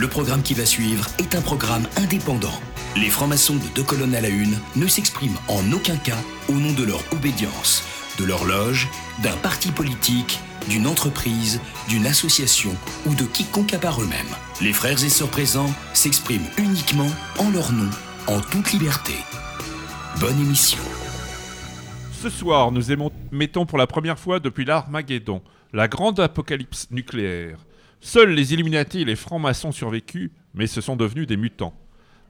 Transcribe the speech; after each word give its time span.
Le 0.00 0.08
programme 0.08 0.40
qui 0.40 0.54
va 0.54 0.64
suivre 0.64 1.06
est 1.18 1.34
un 1.34 1.42
programme 1.42 1.86
indépendant. 1.98 2.58
Les 2.96 3.10
francs-maçons 3.10 3.56
de 3.56 3.68
deux 3.74 3.82
colonnes 3.82 4.14
à 4.14 4.22
la 4.22 4.30
une 4.30 4.58
ne 4.74 4.86
s'expriment 4.86 5.36
en 5.46 5.72
aucun 5.72 5.98
cas 5.98 6.16
au 6.48 6.54
nom 6.54 6.72
de 6.72 6.84
leur 6.84 7.00
obédience, 7.12 7.84
de 8.18 8.24
leur 8.24 8.46
loge, 8.46 8.88
d'un 9.22 9.36
parti 9.36 9.70
politique, 9.70 10.40
d'une 10.70 10.86
entreprise, 10.86 11.60
d'une 11.90 12.06
association 12.06 12.74
ou 13.04 13.14
de 13.14 13.24
quiconque 13.24 13.74
à 13.74 13.78
part 13.78 14.00
eux-mêmes. 14.00 14.34
Les 14.62 14.72
frères 14.72 15.04
et 15.04 15.10
sœurs 15.10 15.28
présents 15.28 15.70
s'expriment 15.92 16.48
uniquement 16.56 17.10
en 17.38 17.50
leur 17.50 17.70
nom, 17.70 17.90
en 18.26 18.40
toute 18.40 18.72
liberté. 18.72 19.12
Bonne 20.18 20.40
émission. 20.40 20.80
Ce 22.22 22.30
soir, 22.30 22.72
nous 22.72 22.90
émettons 22.90 23.66
pour 23.66 23.76
la 23.76 23.86
première 23.86 24.18
fois 24.18 24.40
depuis 24.40 24.64
l'Armageddon, 24.64 25.42
la 25.74 25.88
grande 25.88 26.20
apocalypse 26.20 26.86
nucléaire. 26.90 27.58
Seuls 28.00 28.30
les 28.30 28.54
Illuminati 28.54 29.02
et 29.02 29.04
les 29.04 29.16
francs-maçons 29.16 29.72
survécus, 29.72 30.30
mais 30.54 30.66
ce 30.66 30.80
sont 30.80 30.96
devenus 30.96 31.26
des 31.26 31.36
mutants. 31.36 31.74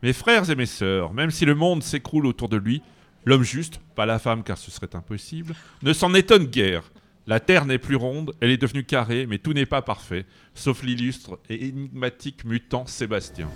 Mes 0.02 0.12
frères 0.12 0.50
et 0.50 0.56
mes 0.56 0.66
sœurs, 0.66 1.12
même 1.12 1.30
si 1.30 1.44
le 1.44 1.54
monde 1.54 1.82
s'écroule 1.82 2.26
autour 2.26 2.48
de 2.48 2.56
lui, 2.56 2.82
l'homme 3.24 3.44
juste, 3.44 3.80
pas 3.94 4.06
la 4.06 4.18
femme 4.18 4.42
car 4.42 4.58
ce 4.58 4.70
serait 4.70 4.94
impossible, 4.94 5.54
ne 5.82 5.92
s'en 5.92 6.14
étonne 6.14 6.46
guère. 6.46 6.90
La 7.26 7.38
Terre 7.38 7.66
n'est 7.66 7.78
plus 7.78 7.96
ronde, 7.96 8.32
elle 8.40 8.50
est 8.50 8.56
devenue 8.56 8.84
carrée, 8.84 9.26
mais 9.26 9.38
tout 9.38 9.52
n'est 9.52 9.66
pas 9.66 9.82
parfait, 9.82 10.26
sauf 10.54 10.82
l'illustre 10.82 11.38
et 11.48 11.68
énigmatique 11.68 12.44
mutant 12.44 12.86
Sébastien. 12.86 13.48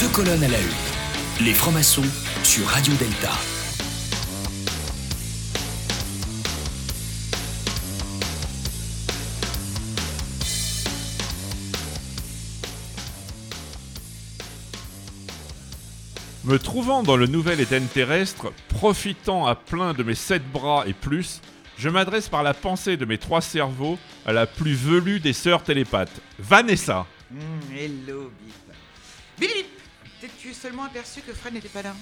Deux 0.00 0.08
colonnes 0.08 0.42
à 0.42 0.48
la 0.48 0.58
une. 0.58 1.44
Les 1.46 1.52
francs-maçons 1.52 2.02
sur 2.42 2.66
Radio 2.66 2.94
Delta. 2.94 3.30
Me 16.48 16.58
trouvant 16.58 17.02
dans 17.02 17.18
le 17.18 17.26
nouvel 17.26 17.60
Éden 17.60 17.86
terrestre, 17.88 18.54
profitant 18.68 19.44
à 19.44 19.54
plein 19.54 19.92
de 19.92 20.02
mes 20.02 20.14
sept 20.14 20.42
bras 20.50 20.84
et 20.86 20.94
plus, 20.94 21.42
je 21.76 21.90
m'adresse 21.90 22.30
par 22.30 22.42
la 22.42 22.54
pensée 22.54 22.96
de 22.96 23.04
mes 23.04 23.18
trois 23.18 23.42
cerveaux 23.42 23.98
à 24.24 24.32
la 24.32 24.46
plus 24.46 24.72
velue 24.72 25.20
des 25.20 25.34
sœurs 25.34 25.62
télépathes, 25.62 26.22
Vanessa. 26.38 27.06
Mmh, 27.30 27.36
hello, 27.76 28.32
Bip. 28.40 28.76
Bip, 29.38 29.50
Bip 29.56 29.66
T'es-tu 30.22 30.54
seulement 30.54 30.84
aperçu 30.84 31.20
que 31.20 31.34
Fred 31.34 31.52
n'était 31.52 31.68
pas 31.68 31.82
là? 31.82 31.94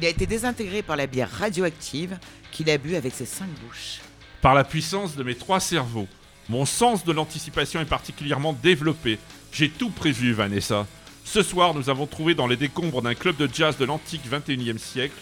Il 0.00 0.06
a 0.06 0.08
été 0.08 0.24
désintégré 0.24 0.80
par 0.80 0.96
la 0.96 1.06
bière 1.06 1.30
radioactive 1.30 2.18
qu'il 2.50 2.70
a 2.70 2.78
bu 2.78 2.96
avec 2.96 3.12
ses 3.12 3.26
cinq 3.26 3.50
bouches. 3.62 4.00
Par 4.40 4.54
la 4.54 4.64
puissance 4.64 5.16
de 5.16 5.22
mes 5.22 5.34
trois 5.34 5.60
cerveaux, 5.60 6.08
mon 6.48 6.64
sens 6.64 7.04
de 7.04 7.12
l'anticipation 7.12 7.82
est 7.82 7.84
particulièrement 7.84 8.54
développé. 8.54 9.18
J'ai 9.52 9.68
tout 9.68 9.90
prévu, 9.90 10.32
Vanessa. 10.32 10.86
Ce 11.24 11.42
soir, 11.42 11.74
nous 11.74 11.88
avons 11.88 12.06
trouvé 12.06 12.34
dans 12.34 12.46
les 12.46 12.56
décombres 12.56 13.00
d'un 13.02 13.14
club 13.14 13.36
de 13.36 13.48
jazz 13.52 13.78
de 13.78 13.84
l'antique 13.84 14.22
21e 14.30 14.78
siècle 14.78 15.14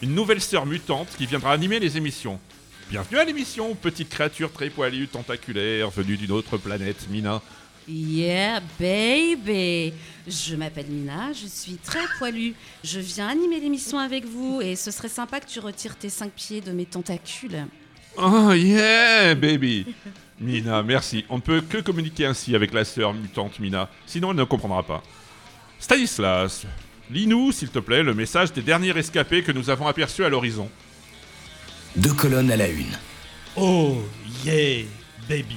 une 0.00 0.14
nouvelle 0.14 0.40
sœur 0.40 0.64
mutante 0.64 1.08
qui 1.18 1.26
viendra 1.26 1.52
animer 1.52 1.80
les 1.80 1.96
émissions. 1.96 2.38
Bienvenue 2.88 3.18
à 3.18 3.24
l'émission, 3.24 3.74
petite 3.74 4.08
créature 4.08 4.52
très 4.52 4.70
poilue, 4.70 5.08
tentaculaire, 5.08 5.90
venue 5.90 6.16
d'une 6.16 6.30
autre 6.30 6.56
planète, 6.56 7.08
Mina. 7.10 7.42
Yeah, 7.88 8.60
baby. 8.78 9.92
Je 10.26 10.54
m'appelle 10.56 10.86
Mina, 10.86 11.32
je 11.32 11.46
suis 11.46 11.76
très 11.76 12.06
poilue. 12.18 12.52
Je 12.84 13.00
viens 13.00 13.28
animer 13.28 13.60
l'émission 13.60 13.98
avec 13.98 14.24
vous 14.24 14.60
et 14.62 14.76
ce 14.76 14.90
serait 14.90 15.08
sympa 15.08 15.40
que 15.40 15.46
tu 15.46 15.58
retires 15.58 15.96
tes 15.96 16.10
cinq 16.10 16.32
pieds 16.32 16.60
de 16.60 16.70
mes 16.72 16.86
tentacules. 16.86 17.66
Oh 18.16 18.52
yeah, 18.52 19.34
baby. 19.34 19.86
Mina, 20.40 20.82
merci. 20.82 21.24
On 21.28 21.36
ne 21.36 21.42
peut 21.42 21.60
que 21.60 21.78
communiquer 21.78 22.26
ainsi 22.26 22.54
avec 22.54 22.72
la 22.72 22.84
sœur 22.84 23.12
mutante 23.12 23.58
Mina, 23.58 23.90
sinon 24.06 24.30
elle 24.30 24.36
ne 24.36 24.44
comprendra 24.44 24.82
pas. 24.82 25.02
Stanislas, 25.80 26.66
lis-nous, 27.10 27.52
s'il 27.52 27.68
te 27.68 27.78
plaît, 27.78 28.02
le 28.02 28.12
message 28.12 28.52
des 28.52 28.62
derniers 28.62 28.90
rescapés 28.90 29.42
que 29.42 29.52
nous 29.52 29.70
avons 29.70 29.86
aperçus 29.86 30.24
à 30.24 30.28
l'horizon. 30.28 30.68
Deux 31.96 32.12
colonnes 32.12 32.50
à 32.50 32.56
la 32.56 32.68
une. 32.68 32.98
Oh, 33.56 33.96
yeah, 34.44 34.84
baby. 35.28 35.56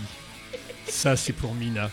Ça, 0.85 1.16
c'est 1.16 1.34
pour 1.34 1.56
Mina. 1.56 1.90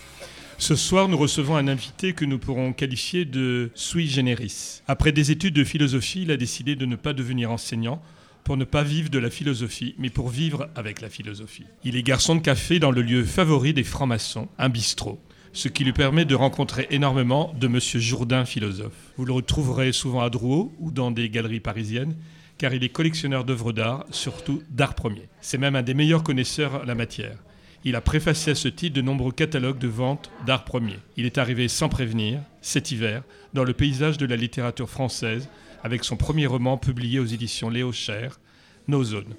Ce 0.59 0.77
soir, 0.77 1.09
nous 1.09 1.17
recevons 1.17 1.57
un 1.57 1.69
invité 1.69 2.13
que 2.13 2.25
nous 2.25 2.39
pourrons 2.39 2.73
qualifier 2.73 3.25
de 3.25 3.71
sui 3.75 4.09
generis. 4.09 4.83
Après 4.87 5.13
des 5.13 5.31
études 5.31 5.55
de 5.55 5.65
philosophie, 5.65 6.23
il 6.23 6.31
a 6.31 6.37
décidé 6.37 6.77
de 6.77 6.85
ne 6.85 6.97
pas 6.97 7.15
devenir 7.15 7.51
enseignant 7.51 8.03
pour 8.45 8.57
ne 8.57 8.65
pas 8.65 8.83
vivre 8.83 9.09
de 9.09 9.19
la 9.19 9.31
philosophie, 9.31 9.95
mais 9.99 10.11
pour 10.11 10.29
vivre 10.29 10.69
avec 10.75 11.01
la 11.01 11.09
philosophie. 11.09 11.67
Il 11.85 11.97
est 11.97 12.03
garçon 12.03 12.35
de 12.35 12.41
café 12.41 12.79
dans 12.79 12.91
le 12.91 13.03
lieu 13.03 13.25
favori 13.25 13.73
des 13.73 13.85
francs-maçons, 13.85 14.49
un 14.59 14.69
bistrot 14.69 15.21
ce 15.53 15.69
qui 15.69 15.85
lui 15.85 15.93
permet 15.93 16.25
de 16.25 16.35
rencontrer 16.35 16.87
énormément 16.91 17.55
de 17.59 17.69
Monsieur 17.69 18.01
Jourdain, 18.01 18.45
philosophe. 18.45 19.13
Vous 19.17 19.25
le 19.25 19.33
retrouverez 19.33 19.93
souvent 19.93 20.21
à 20.21 20.31
Drouot 20.31 20.73
ou 20.79 20.91
dans 20.91 21.11
des 21.11 21.29
galeries 21.29 21.61
parisiennes, 21.61 22.15
car 22.59 22.75
il 22.75 22.85
est 22.85 22.89
collectionneur 22.89 23.45
d'œuvres 23.45 23.73
d'art, 23.73 24.05
surtout 24.11 24.63
d'art 24.71 24.95
premier. 24.95 25.29
C'est 25.41 25.59
même 25.59 25.77
un 25.77 25.83
des 25.83 25.95
meilleurs 25.95 26.23
connaisseurs 26.23 26.83
en 26.83 26.85
la 26.85 26.95
matière. 26.95 27.39
Il 27.85 27.95
a 27.95 28.01
préfacé 28.01 28.51
à 28.51 28.55
ce 28.57 28.69
titre 28.69 28.97
de 28.97 29.03
nombreux 29.03 29.33
catalogues 29.33 29.79
de 29.79 29.89
vente 29.89 30.31
d'art 30.45 30.65
premier. 30.65 30.99
Il 31.17 31.25
est 31.25 31.39
arrivé 31.39 31.69
sans 31.69 31.89
prévenir, 31.89 32.41
cet 32.61 32.91
hiver, 32.91 33.23
dans 33.55 33.65
le 33.65 33.73
paysage 33.73 34.19
de 34.19 34.27
la 34.27 34.37
littérature 34.37 34.91
française, 34.91 35.49
avec 35.85 36.05
son 36.05 36.17
premier 36.17 36.47
roman 36.47 36.77
publié 36.77 37.21
aux 37.21 37.25
éditions 37.25 37.71
Léo 37.71 37.93
Cher, 37.93 38.41
Nos 38.89 39.05
zones. 39.05 39.35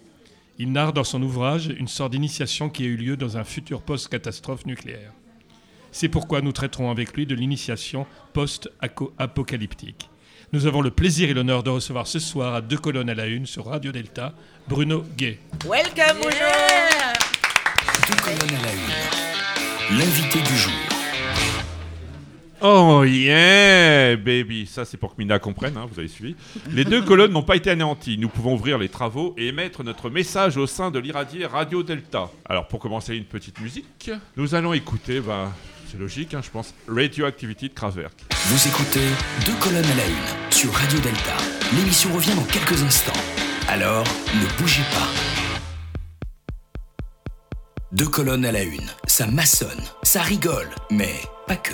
Il 0.57 0.71
narre 0.71 0.93
dans 0.93 1.03
son 1.03 1.21
ouvrage 1.21 1.67
une 1.67 1.87
sorte 1.87 2.11
d'initiation 2.11 2.69
qui 2.69 2.83
a 2.83 2.87
eu 2.87 2.97
lieu 2.97 3.17
dans 3.17 3.37
un 3.37 3.43
futur 3.43 3.81
post-catastrophe 3.81 4.65
nucléaire. 4.65 5.13
C'est 5.91 6.09
pourquoi 6.09 6.41
nous 6.41 6.51
traiterons 6.51 6.91
avec 6.91 7.15
lui 7.15 7.25
de 7.25 7.35
l'initiation 7.35 8.05
post-apocalyptique. 8.33 10.09
Nous 10.51 10.65
avons 10.65 10.81
le 10.81 10.91
plaisir 10.91 11.29
et 11.29 11.33
l'honneur 11.33 11.63
de 11.63 11.69
recevoir 11.69 12.07
ce 12.07 12.19
soir 12.19 12.55
à 12.55 12.61
deux 12.61 12.77
colonnes 12.77 13.09
à 13.09 13.15
la 13.15 13.27
une 13.27 13.45
sur 13.45 13.65
Radio 13.65 13.91
Delta, 13.91 14.33
Bruno 14.67 15.03
Gay. 15.17 15.39
Welcome, 15.65 16.17
bonjour 16.23 16.53
Deux 18.07 18.23
colonnes 18.23 18.55
à 18.55 18.65
la 18.65 18.73
une. 18.73 19.97
L'invité 19.99 20.39
du 20.41 20.57
jour. 20.57 20.73
Oh 22.61 23.05
yeah, 23.05 24.17
baby. 24.17 24.65
Ça, 24.65 24.83
c'est 24.83 24.97
pour 24.97 25.15
que 25.15 25.21
Mina 25.21 25.39
comprenne, 25.39 25.77
hein, 25.77 25.87
vous 25.89 25.97
avez 25.97 26.09
suivi. 26.09 26.35
Les 26.69 26.83
deux 26.83 27.01
colonnes 27.05 27.31
n'ont 27.31 27.43
pas 27.43 27.55
été 27.55 27.69
anéanties. 27.69 28.17
Nous 28.17 28.27
pouvons 28.27 28.55
ouvrir 28.55 28.77
les 28.77 28.89
travaux 28.89 29.33
et 29.37 29.47
émettre 29.47 29.83
notre 29.83 30.09
message 30.09 30.57
au 30.57 30.67
sein 30.67 30.91
de 30.91 30.99
l'irradié 30.99 31.45
Radio 31.45 31.83
Delta. 31.83 32.29
Alors, 32.43 32.67
pour 32.67 32.79
commencer 32.79 33.15
une 33.15 33.23
petite 33.23 33.61
musique, 33.61 34.11
nous 34.35 34.55
allons 34.55 34.73
écouter, 34.73 35.21
bah, 35.21 35.53
c'est 35.89 35.97
logique, 35.97 36.33
hein, 36.33 36.41
je 36.43 36.49
pense, 36.49 36.73
Radioactivity 36.87 37.69
de 37.69 37.73
Kraftwerk. 37.73 38.13
Vous 38.31 38.67
écoutez 38.67 39.07
Deux 39.45 39.55
colonnes 39.59 39.85
à 39.85 39.95
la 39.95 40.07
une 40.07 40.51
sur 40.51 40.71
Radio 40.73 40.99
Delta. 40.99 41.37
L'émission 41.75 42.13
revient 42.13 42.35
dans 42.35 42.43
quelques 42.43 42.81
instants. 42.83 43.11
Alors, 43.67 44.03
ne 44.35 44.61
bougez 44.61 44.83
pas. 44.93 45.07
Deux 47.91 48.07
colonnes 48.07 48.45
à 48.45 48.51
la 48.51 48.63
une. 48.63 48.89
Ça 49.07 49.25
maçonne, 49.25 49.83
ça 50.03 50.21
rigole, 50.21 50.69
mais 50.91 51.15
pas 51.47 51.55
que. 51.55 51.73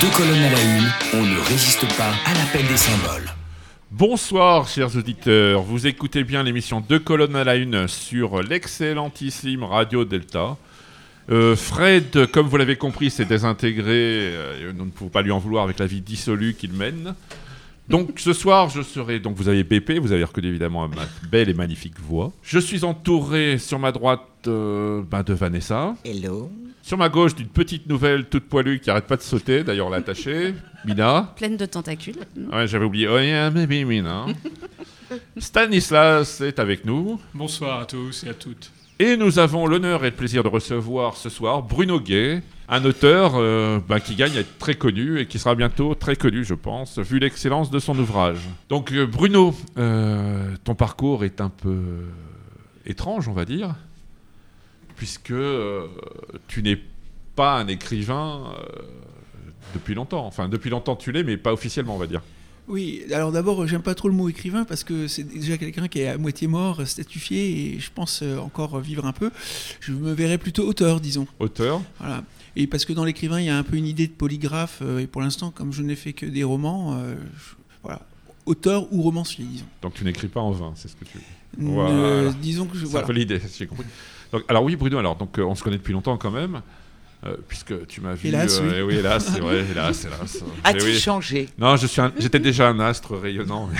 Deux 0.00 0.10
colonnes 0.10 0.44
à 0.44 0.50
la 0.50 0.62
une, 0.62 0.92
on 1.14 1.22
ne 1.24 1.40
résiste 1.48 1.84
pas 1.96 2.12
à 2.24 2.34
l'appel 2.34 2.66
des 2.68 2.76
symboles. 2.76 3.28
Bonsoir, 3.90 4.68
chers 4.68 4.94
auditeurs. 4.96 5.62
Vous 5.62 5.88
écoutez 5.88 6.22
bien 6.22 6.44
l'émission 6.44 6.80
Deux 6.80 7.00
colonnes 7.00 7.34
à 7.34 7.42
la 7.42 7.56
une 7.56 7.88
sur 7.88 8.40
l'excellentissime 8.42 9.64
Radio 9.64 10.04
Delta. 10.04 10.56
Euh, 11.30 11.56
Fred, 11.56 12.30
comme 12.30 12.46
vous 12.46 12.56
l'avez 12.56 12.76
compris, 12.76 13.10
s'est 13.10 13.24
désintégré. 13.24 13.92
euh, 13.92 14.72
nous 14.72 14.84
ne 14.84 14.90
pouvons 14.90 15.10
pas 15.10 15.22
lui 15.22 15.32
en 15.32 15.38
vouloir 15.38 15.64
avec 15.64 15.80
la 15.80 15.86
vie 15.86 16.00
dissolue 16.00 16.54
qu'il 16.54 16.74
mène. 16.74 17.14
Donc 17.88 18.10
ce 18.16 18.34
soir, 18.34 18.68
je 18.68 18.82
serai. 18.82 19.18
Donc 19.18 19.36
vous 19.36 19.48
avez 19.48 19.64
BP, 19.64 19.92
vous 20.00 20.12
avez 20.12 20.24
reconnu 20.24 20.48
évidemment 20.48 20.86
ma 20.88 21.06
belle 21.30 21.48
et 21.48 21.54
magnifique 21.54 21.98
voix. 21.98 22.32
Je 22.42 22.58
suis 22.58 22.84
entouré 22.84 23.56
sur 23.58 23.78
ma 23.78 23.92
droite 23.92 24.20
euh, 24.46 25.02
ben, 25.02 25.22
de 25.22 25.32
Vanessa. 25.32 25.94
Hello. 26.04 26.50
Sur 26.82 26.98
ma 26.98 27.08
gauche 27.08 27.34
d'une 27.34 27.48
petite 27.48 27.86
nouvelle 27.86 28.26
toute 28.26 28.44
poilue 28.44 28.78
qui 28.78 28.90
arrête 28.90 29.06
pas 29.06 29.16
de 29.16 29.22
sauter, 29.22 29.62
d'ailleurs 29.62 29.90
l'attachée, 29.90 30.54
Mina. 30.84 31.32
Pleine 31.36 31.56
de 31.56 31.66
tentacules. 31.66 32.20
Ouais, 32.52 32.66
j'avais 32.66 32.84
oublié. 32.84 33.08
Oh 33.08 33.18
yeah, 33.18 33.50
baby 33.50 33.84
Mina. 33.84 34.26
Stanislas 35.38 36.40
est 36.40 36.58
avec 36.58 36.84
nous. 36.84 37.18
Bonsoir 37.34 37.80
à 37.80 37.86
tous 37.86 38.24
et 38.24 38.28
à 38.30 38.34
toutes. 38.34 38.70
Et 38.98 39.16
nous 39.16 39.38
avons 39.38 39.66
l'honneur 39.66 40.04
et 40.04 40.10
le 40.10 40.16
plaisir 40.16 40.42
de 40.42 40.48
recevoir 40.48 41.16
ce 41.16 41.28
soir 41.28 41.62
Bruno 41.62 42.00
Gay, 42.00 42.42
un 42.68 42.84
auteur 42.84 43.32
euh, 43.36 43.80
ben, 43.88 43.98
qui 43.98 44.14
gagne 44.14 44.36
à 44.36 44.40
être 44.40 44.58
très 44.58 44.74
connu 44.74 45.20
et 45.20 45.26
qui 45.26 45.38
sera 45.38 45.54
bientôt 45.54 45.94
très 45.94 46.16
connu, 46.16 46.44
je 46.44 46.54
pense, 46.54 46.98
vu 46.98 47.18
l'excellence 47.18 47.70
de 47.70 47.78
son 47.78 47.98
ouvrage. 47.98 48.40
Donc 48.68 48.92
euh, 48.92 49.06
Bruno, 49.06 49.54
euh, 49.78 50.54
ton 50.64 50.74
parcours 50.74 51.24
est 51.24 51.40
un 51.40 51.48
peu 51.48 51.78
étrange, 52.84 53.28
on 53.28 53.32
va 53.32 53.46
dire, 53.46 53.74
puisque 54.96 55.34
tu 56.46 56.62
n'es 56.62 56.78
pas 57.36 57.54
un 57.54 57.68
écrivain 57.68 58.54
depuis 59.74 59.94
longtemps. 59.94 60.26
Enfin, 60.26 60.48
depuis 60.48 60.70
longtemps 60.70 60.96
tu 60.96 61.10
l'es, 61.10 61.22
mais 61.22 61.36
pas 61.36 61.52
officiellement, 61.52 61.94
on 61.94 61.98
va 61.98 62.06
dire. 62.06 62.22
Oui, 62.66 63.02
alors 63.14 63.32
d'abord, 63.32 63.66
j'aime 63.66 63.80
pas 63.80 63.94
trop 63.94 64.08
le 64.08 64.14
mot 64.14 64.28
écrivain 64.28 64.64
parce 64.64 64.84
que 64.84 65.08
c'est 65.08 65.22
déjà 65.22 65.56
quelqu'un 65.56 65.88
qui 65.88 66.00
est 66.00 66.08
à 66.08 66.18
moitié 66.18 66.48
mort, 66.48 66.86
statufié, 66.86 67.76
et 67.76 67.80
je 67.80 67.90
pense 67.94 68.22
encore 68.22 68.78
vivre 68.80 69.06
un 69.06 69.12
peu. 69.12 69.30
Je 69.80 69.92
me 69.92 70.12
verrais 70.12 70.36
plutôt 70.36 70.68
auteur, 70.68 71.00
disons. 71.00 71.26
Auteur. 71.38 71.80
Voilà. 71.98 72.24
Et 72.60 72.66
parce 72.66 72.84
que 72.84 72.92
dans 72.92 73.04
l'écrivain, 73.04 73.40
il 73.40 73.46
y 73.46 73.50
a 73.50 73.56
un 73.56 73.62
peu 73.62 73.76
une 73.76 73.86
idée 73.86 74.08
de 74.08 74.12
polygraphe, 74.12 74.80
euh, 74.82 74.98
et 74.98 75.06
pour 75.06 75.22
l'instant, 75.22 75.50
comme 75.52 75.72
je 75.72 75.82
n'ai 75.82 75.94
fait 75.96 76.12
que 76.12 76.26
des 76.26 76.42
romans, 76.44 76.94
euh, 76.98 77.14
je- 77.36 77.54
voilà. 77.82 78.00
Auteur 78.46 78.92
ou 78.92 79.02
romancier, 79.02 79.44
disons. 79.44 79.66
Donc 79.82 79.94
tu 79.94 80.04
n'écris 80.04 80.26
pas 80.28 80.40
en 80.40 80.50
vain, 80.50 80.72
c'est 80.74 80.88
ce 80.88 80.96
que 80.96 81.04
tu 81.04 81.18
Euh, 81.18 81.20
Voilà. 81.58 82.32
disons 82.42 82.66
que 82.66 82.76
je. 82.76 82.84
C'est 82.84 82.90
Voilà. 82.90 83.04
un 83.04 83.06
peu 83.06 83.12
l'idée, 83.14 83.40
j'ai 83.58 83.66
compris. 83.66 83.86
Donc, 84.32 84.42
alors 84.48 84.62
oui, 84.64 84.74
Bruno, 84.76 84.98
alors, 84.98 85.16
donc, 85.16 85.38
euh, 85.38 85.42
on 85.44 85.54
se 85.54 85.62
connaît 85.62 85.78
depuis 85.78 85.92
longtemps 85.92 86.16
quand 86.18 86.30
même, 86.30 86.60
euh, 87.24 87.36
puisque 87.48 87.86
tu 87.86 88.00
m'as 88.00 88.14
vu... 88.14 88.28
Hélas, 88.28 88.58
euh, 88.62 88.82
oui. 88.82 88.94
hélas, 88.96 89.30
c'est 89.32 89.40
vrai, 89.40 89.64
hélas, 89.70 90.04
hélas. 90.04 90.42
As-tu 90.64 90.78
Eh 90.80 90.84
oui. 90.84 90.98
changé? 90.98 91.48
Non, 91.58 91.76
je 91.76 91.86
suis 91.86 92.00
un- 92.00 92.12
j'étais 92.18 92.38
déjà 92.38 92.68
un 92.68 92.78
astre 92.80 93.16
rayonnant. 93.16 93.68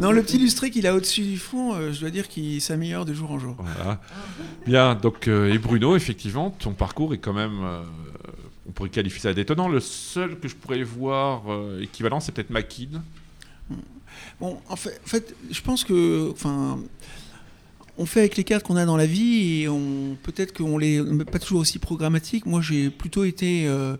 Non, 0.00 0.10
le 0.10 0.20
petit 0.22 0.36
lustré 0.38 0.68
qu'il 0.70 0.84
a 0.84 0.94
au-dessus 0.96 1.22
du 1.22 1.36
front, 1.38 1.74
euh, 1.74 1.92
je 1.92 2.00
dois 2.00 2.10
dire 2.10 2.26
qu'il 2.26 2.60
s'améliore 2.60 3.04
de 3.04 3.14
jour 3.14 3.30
en 3.30 3.38
jour. 3.38 3.56
voilà. 3.58 4.00
Bien, 4.66 4.94
donc, 4.96 5.28
euh, 5.28 5.52
et 5.52 5.58
Bruno, 5.58 5.94
effectivement, 5.94 6.50
ton 6.50 6.72
parcours 6.72 7.14
est 7.14 7.18
quand 7.18 7.32
même... 7.34 7.60
euh, 7.62 7.82
on 8.68 8.72
pourrait 8.72 8.88
qualifier 8.88 9.20
ça 9.20 9.32
d'étonnant. 9.32 9.68
Le 9.68 9.78
seul 9.78 10.38
que 10.40 10.48
je 10.48 10.56
pourrais 10.56 10.82
voir 10.82 11.42
euh, 11.52 11.80
équivalent, 11.82 12.18
c'est 12.18 12.32
peut-être 12.32 12.50
Makin. 12.50 13.02
Bon, 14.40 14.58
en 14.68 14.76
fait, 14.76 15.00
en 15.04 15.08
fait, 15.08 15.34
je 15.50 15.60
pense 15.60 15.84
que, 15.84 16.30
enfin, 16.32 16.78
on 17.96 18.06
fait 18.06 18.20
avec 18.20 18.36
les 18.36 18.44
cartes 18.44 18.66
qu'on 18.66 18.76
a 18.76 18.84
dans 18.84 18.96
la 18.96 19.06
vie 19.06 19.62
et 19.62 19.68
on 19.68 20.16
peut-être 20.22 20.56
qu'on 20.56 20.78
les 20.78 21.02
pas 21.30 21.38
toujours 21.38 21.60
aussi 21.60 21.78
programmatiques. 21.78 22.46
Moi, 22.46 22.60
j'ai 22.60 22.90
plutôt 22.90 23.24
été 23.24 23.66
euh, 23.66 23.96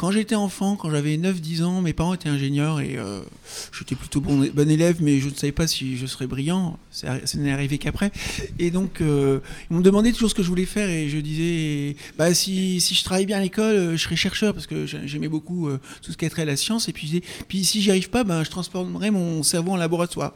quand 0.00 0.10
j'étais 0.12 0.34
enfant, 0.34 0.76
quand 0.76 0.90
j'avais 0.90 1.18
9-10 1.18 1.62
ans, 1.62 1.82
mes 1.82 1.92
parents 1.92 2.14
étaient 2.14 2.30
ingénieurs 2.30 2.80
et 2.80 2.96
euh, 2.96 3.20
j'étais 3.78 3.94
plutôt 3.94 4.22
bon, 4.22 4.42
élève, 4.42 4.96
mais 5.02 5.20
je 5.20 5.28
ne 5.28 5.34
savais 5.34 5.52
pas 5.52 5.66
si 5.66 5.98
je 5.98 6.06
serais 6.06 6.26
brillant. 6.26 6.78
Ça, 6.90 7.18
n'est 7.34 7.52
arrivé 7.52 7.76
qu'après. 7.76 8.10
Et 8.58 8.70
donc, 8.70 9.02
euh, 9.02 9.40
ils 9.70 9.74
m'ont 9.74 9.82
demandé 9.82 10.10
toujours 10.14 10.30
ce 10.30 10.34
que 10.34 10.42
je 10.42 10.48
voulais 10.48 10.64
faire 10.64 10.88
et 10.88 11.10
je 11.10 11.18
disais, 11.18 11.96
bah, 12.16 12.32
si, 12.32 12.80
si 12.80 12.94
je 12.94 13.04
travaille 13.04 13.26
bien 13.26 13.36
à 13.36 13.42
l'école, 13.42 13.74
euh, 13.76 13.96
je 13.98 14.02
serais 14.02 14.16
chercheur 14.16 14.54
parce 14.54 14.66
que 14.66 14.86
j'ai- 14.86 15.06
j'aimais 15.06 15.28
beaucoup 15.28 15.68
tout 16.00 16.12
ce 16.12 16.16
qui 16.16 16.24
est 16.24 16.30
trait 16.30 16.42
à 16.42 16.46
la 16.46 16.56
science. 16.56 16.88
Et 16.88 16.94
puis, 16.94 17.06
je 17.06 17.12
disais, 17.12 17.22
puis 17.46 17.62
si 17.62 17.82
j'y 17.82 17.90
arrive 17.90 18.08
pas, 18.08 18.24
ben, 18.24 18.42
je 18.42 18.48
transformerai 18.48 19.10
mon 19.10 19.42
cerveau 19.42 19.72
en 19.72 19.76
laboratoire. 19.76 20.32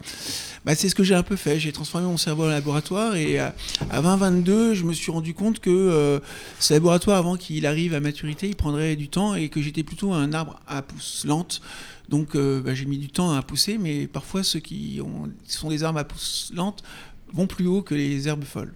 Bah, 0.67 0.75
c'est 0.75 0.91
ce 0.91 0.95
que 0.95 1.05
j'ai 1.05 1.15
un 1.15 1.23
peu 1.23 1.37
fait. 1.37 1.59
J'ai 1.59 1.73
transformé 1.73 2.07
mon 2.07 2.19
cerveau 2.19 2.45
en 2.45 2.49
laboratoire 2.49 3.17
et 3.17 3.39
à, 3.39 3.55
à 3.91 4.03
20-22, 4.03 4.75
je 4.75 4.85
me 4.85 4.93
suis 4.93 5.11
rendu 5.11 5.33
compte 5.33 5.59
que 5.61 6.21
ce 6.61 6.75
laboratoire, 6.75 7.17
avant 7.17 7.37
qu'il 7.37 7.65
arrive 7.65 7.95
à 7.95 8.01
maturité, 8.01 8.47
il 8.47 8.57
prendrait 8.57 8.97
du 8.97 9.09
temps 9.09 9.35
et 9.35 9.49
que 9.55 9.63
j'étais 9.63 9.85
plutôt 9.85 10.13
un 10.13 10.33
arbre 10.33 10.61
à 10.67 10.83
pousse 10.83 11.25
lente. 11.25 11.63
Donc 12.09 12.35
euh, 12.35 12.61
bah, 12.61 12.75
j'ai 12.75 12.87
mis 12.87 12.99
du 12.99 13.09
temps 13.09 13.33
à 13.33 13.43
pousser, 13.43 13.79
mais 13.79 14.07
parfois 14.07 14.43
ceux 14.43 14.61
qui 14.61 15.01
ont, 15.03 15.31
sont 15.47 15.71
des 15.71 15.85
arbres 15.85 16.01
à 16.01 16.05
pousse 16.05 16.53
lente 16.55 16.83
vont 17.33 17.47
plus 17.47 17.67
haut 17.67 17.83
que 17.83 17.95
les 17.95 18.29
herbes 18.29 18.45
folles. 18.45 18.75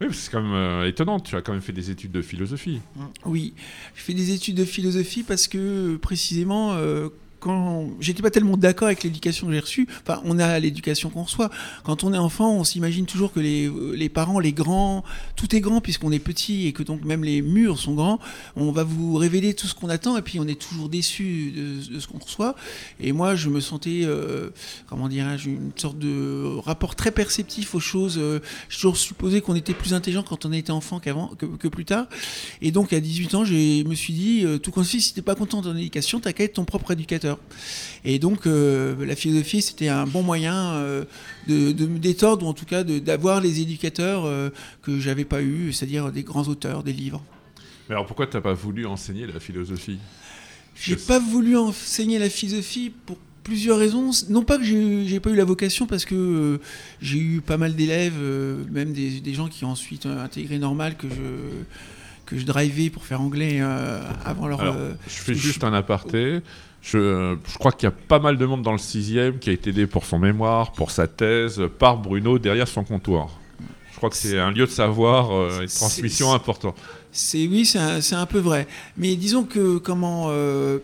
Oui, 0.00 0.08
c'est 0.12 0.30
quand 0.30 0.42
même 0.42 0.52
euh, 0.52 0.88
étonnant. 0.88 1.20
Tu 1.20 1.36
as 1.36 1.42
quand 1.42 1.52
même 1.52 1.62
fait 1.62 1.72
des 1.72 1.90
études 1.90 2.12
de 2.12 2.22
philosophie. 2.22 2.80
Oui, 3.24 3.54
je 3.94 4.02
fais 4.02 4.14
des 4.14 4.32
études 4.32 4.56
de 4.56 4.64
philosophie 4.64 5.22
parce 5.22 5.48
que 5.48 5.96
précisément, 5.96 6.74
euh, 6.74 7.08
quand 7.42 7.90
j'étais 8.00 8.22
pas 8.22 8.30
tellement 8.30 8.56
d'accord 8.56 8.86
avec 8.86 9.02
l'éducation 9.02 9.48
que 9.48 9.52
j'ai 9.52 9.60
reçue, 9.60 9.88
enfin, 10.02 10.22
on 10.24 10.38
a 10.38 10.60
l'éducation 10.60 11.10
qu'on 11.10 11.24
reçoit. 11.24 11.50
Quand 11.82 12.04
on 12.04 12.14
est 12.14 12.18
enfant, 12.18 12.54
on 12.54 12.64
s'imagine 12.64 13.04
toujours 13.04 13.32
que 13.32 13.40
les, 13.40 13.70
les 13.94 14.08
parents, 14.08 14.38
les 14.38 14.52
grands, 14.52 15.02
tout 15.34 15.54
est 15.56 15.60
grand 15.60 15.80
puisqu'on 15.80 16.12
est 16.12 16.20
petit 16.20 16.68
et 16.68 16.72
que 16.72 16.84
donc 16.84 17.04
même 17.04 17.24
les 17.24 17.42
murs 17.42 17.78
sont 17.78 17.94
grands. 17.94 18.20
On 18.54 18.70
va 18.70 18.84
vous 18.84 19.16
révéler 19.16 19.54
tout 19.54 19.66
ce 19.66 19.74
qu'on 19.74 19.88
attend 19.88 20.16
et 20.16 20.22
puis 20.22 20.38
on 20.38 20.46
est 20.46 20.60
toujours 20.60 20.88
déçu 20.88 21.52
de, 21.90 21.98
ce 21.98 22.06
qu'on 22.06 22.18
reçoit. 22.18 22.54
Et 23.00 23.10
moi, 23.12 23.34
je 23.34 23.48
me 23.48 23.60
sentais, 23.60 24.02
euh, 24.04 24.50
comment 24.86 25.08
dirais-je, 25.08 25.50
une 25.50 25.72
sorte 25.74 25.98
de 25.98 26.56
rapport 26.64 26.94
très 26.94 27.10
perceptif 27.10 27.74
aux 27.74 27.80
choses. 27.80 28.18
Euh, 28.18 28.38
J'ai 28.68 28.76
toujours 28.76 28.96
supposé 28.96 29.40
qu'on 29.40 29.56
était 29.56 29.74
plus 29.74 29.94
intelligent 29.94 30.22
quand 30.22 30.46
on 30.46 30.52
était 30.52 30.70
enfant 30.70 31.00
qu'avant, 31.00 31.28
que, 31.36 31.46
que 31.46 31.66
plus 31.66 31.84
tard. 31.84 32.06
Et 32.60 32.70
donc 32.70 32.92
à 32.92 33.00
18 33.00 33.34
ans, 33.34 33.44
je 33.44 33.82
me 33.84 33.94
suis 33.96 34.12
dit, 34.12 34.44
euh, 34.44 34.58
tout 34.58 34.70
comme 34.70 34.84
si 34.84 35.00
si 35.00 35.12
t'es 35.12 35.22
pas 35.22 35.34
content 35.34 35.60
de 35.60 35.72
ton 35.72 35.76
éducation, 35.76 36.20
t'as 36.20 36.32
qu'à 36.32 36.44
être 36.44 36.54
ton 36.54 36.64
propre 36.64 36.92
éducateur. 36.92 37.31
Et 38.04 38.18
donc 38.18 38.46
euh, 38.46 38.94
la 39.06 39.14
philosophie, 39.14 39.62
c'était 39.62 39.88
un 39.88 40.06
bon 40.06 40.22
moyen 40.22 40.72
euh, 40.74 41.04
de, 41.46 41.72
de 41.72 41.86
me 41.86 41.98
détordre, 41.98 42.44
ou 42.46 42.48
en 42.48 42.52
tout 42.54 42.64
cas 42.66 42.82
d'avoir 42.84 43.40
les 43.40 43.60
éducateurs 43.60 44.24
euh, 44.24 44.50
que 44.82 44.98
j'avais 44.98 45.24
pas 45.24 45.42
eu, 45.42 45.72
c'est-à-dire 45.72 46.10
des 46.10 46.22
grands 46.24 46.48
auteurs, 46.48 46.82
des 46.82 46.92
livres. 46.92 47.22
Mais 47.88 47.94
alors 47.94 48.06
pourquoi 48.06 48.26
tu 48.26 48.36
n'as 48.36 48.40
pas 48.42 48.54
voulu 48.54 48.86
enseigner 48.86 49.26
la 49.26 49.38
philosophie? 49.40 49.98
J'ai 50.74 50.96
pas 50.96 51.18
voulu 51.18 51.56
enseigner 51.56 52.18
la 52.18 52.30
philosophie 52.30 52.90
pour 53.06 53.18
plusieurs 53.44 53.78
raisons. 53.78 54.10
Non 54.30 54.42
pas 54.42 54.56
que 54.58 54.64
j'ai 54.64 55.20
pas 55.20 55.30
eu 55.30 55.36
la 55.36 55.44
vocation, 55.44 55.86
parce 55.86 56.04
que 56.04 56.14
euh, 56.14 56.58
j'ai 57.00 57.18
eu 57.18 57.40
pas 57.40 57.56
mal 57.58 57.74
d'élèves, 57.76 58.14
euh, 58.18 58.64
même 58.70 58.92
des, 58.92 59.20
des 59.20 59.34
gens 59.34 59.48
qui 59.48 59.64
ont 59.64 59.70
ensuite 59.70 60.06
euh, 60.06 60.24
intégré 60.24 60.58
normal 60.58 60.96
que 60.96 61.08
je 61.08 61.14
que 62.24 62.38
je 62.38 62.46
drivais 62.46 62.88
pour 62.88 63.04
faire 63.04 63.20
anglais 63.20 63.60
avant 64.24 64.46
leur. 64.46 64.60
Alors, 64.60 64.76
je 65.06 65.10
fais 65.12 65.34
je- 65.34 65.40
juste 65.40 65.64
un 65.64 65.74
aparté. 65.74 66.40
Je, 66.82 67.36
je 67.46 67.58
crois 67.58 67.70
qu'il 67.70 67.88
y 67.88 67.92
a 67.92 67.94
pas 67.94 68.18
mal 68.18 68.36
de 68.36 68.44
monde 68.44 68.62
dans 68.62 68.72
le 68.72 68.78
sixième 68.78 69.38
qui 69.38 69.50
a 69.50 69.52
été 69.52 69.70
aidé 69.70 69.86
pour 69.86 70.04
son 70.04 70.18
mémoire, 70.18 70.72
pour 70.72 70.90
sa 70.90 71.06
thèse, 71.06 71.62
par 71.78 71.96
Bruno 71.96 72.38
derrière 72.38 72.66
son 72.66 72.82
comptoir. 72.82 73.28
Je 73.92 73.96
crois 73.96 74.10
que 74.10 74.16
c'est 74.16 74.38
un 74.38 74.50
lieu 74.50 74.66
de 74.66 74.70
savoir 74.70 75.30
euh, 75.32 75.60
et 75.62 75.66
de 75.66 75.70
transmission 75.70 76.32
important. 76.32 76.74
C'est 77.14 77.46
oui, 77.46 77.66
c'est 77.66 78.14
un, 78.14 78.26
peu 78.26 78.38
vrai. 78.38 78.66
Mais 78.96 79.16
disons 79.16 79.44
que 79.44 79.76
comment 79.76 80.28
euh, 80.30 80.78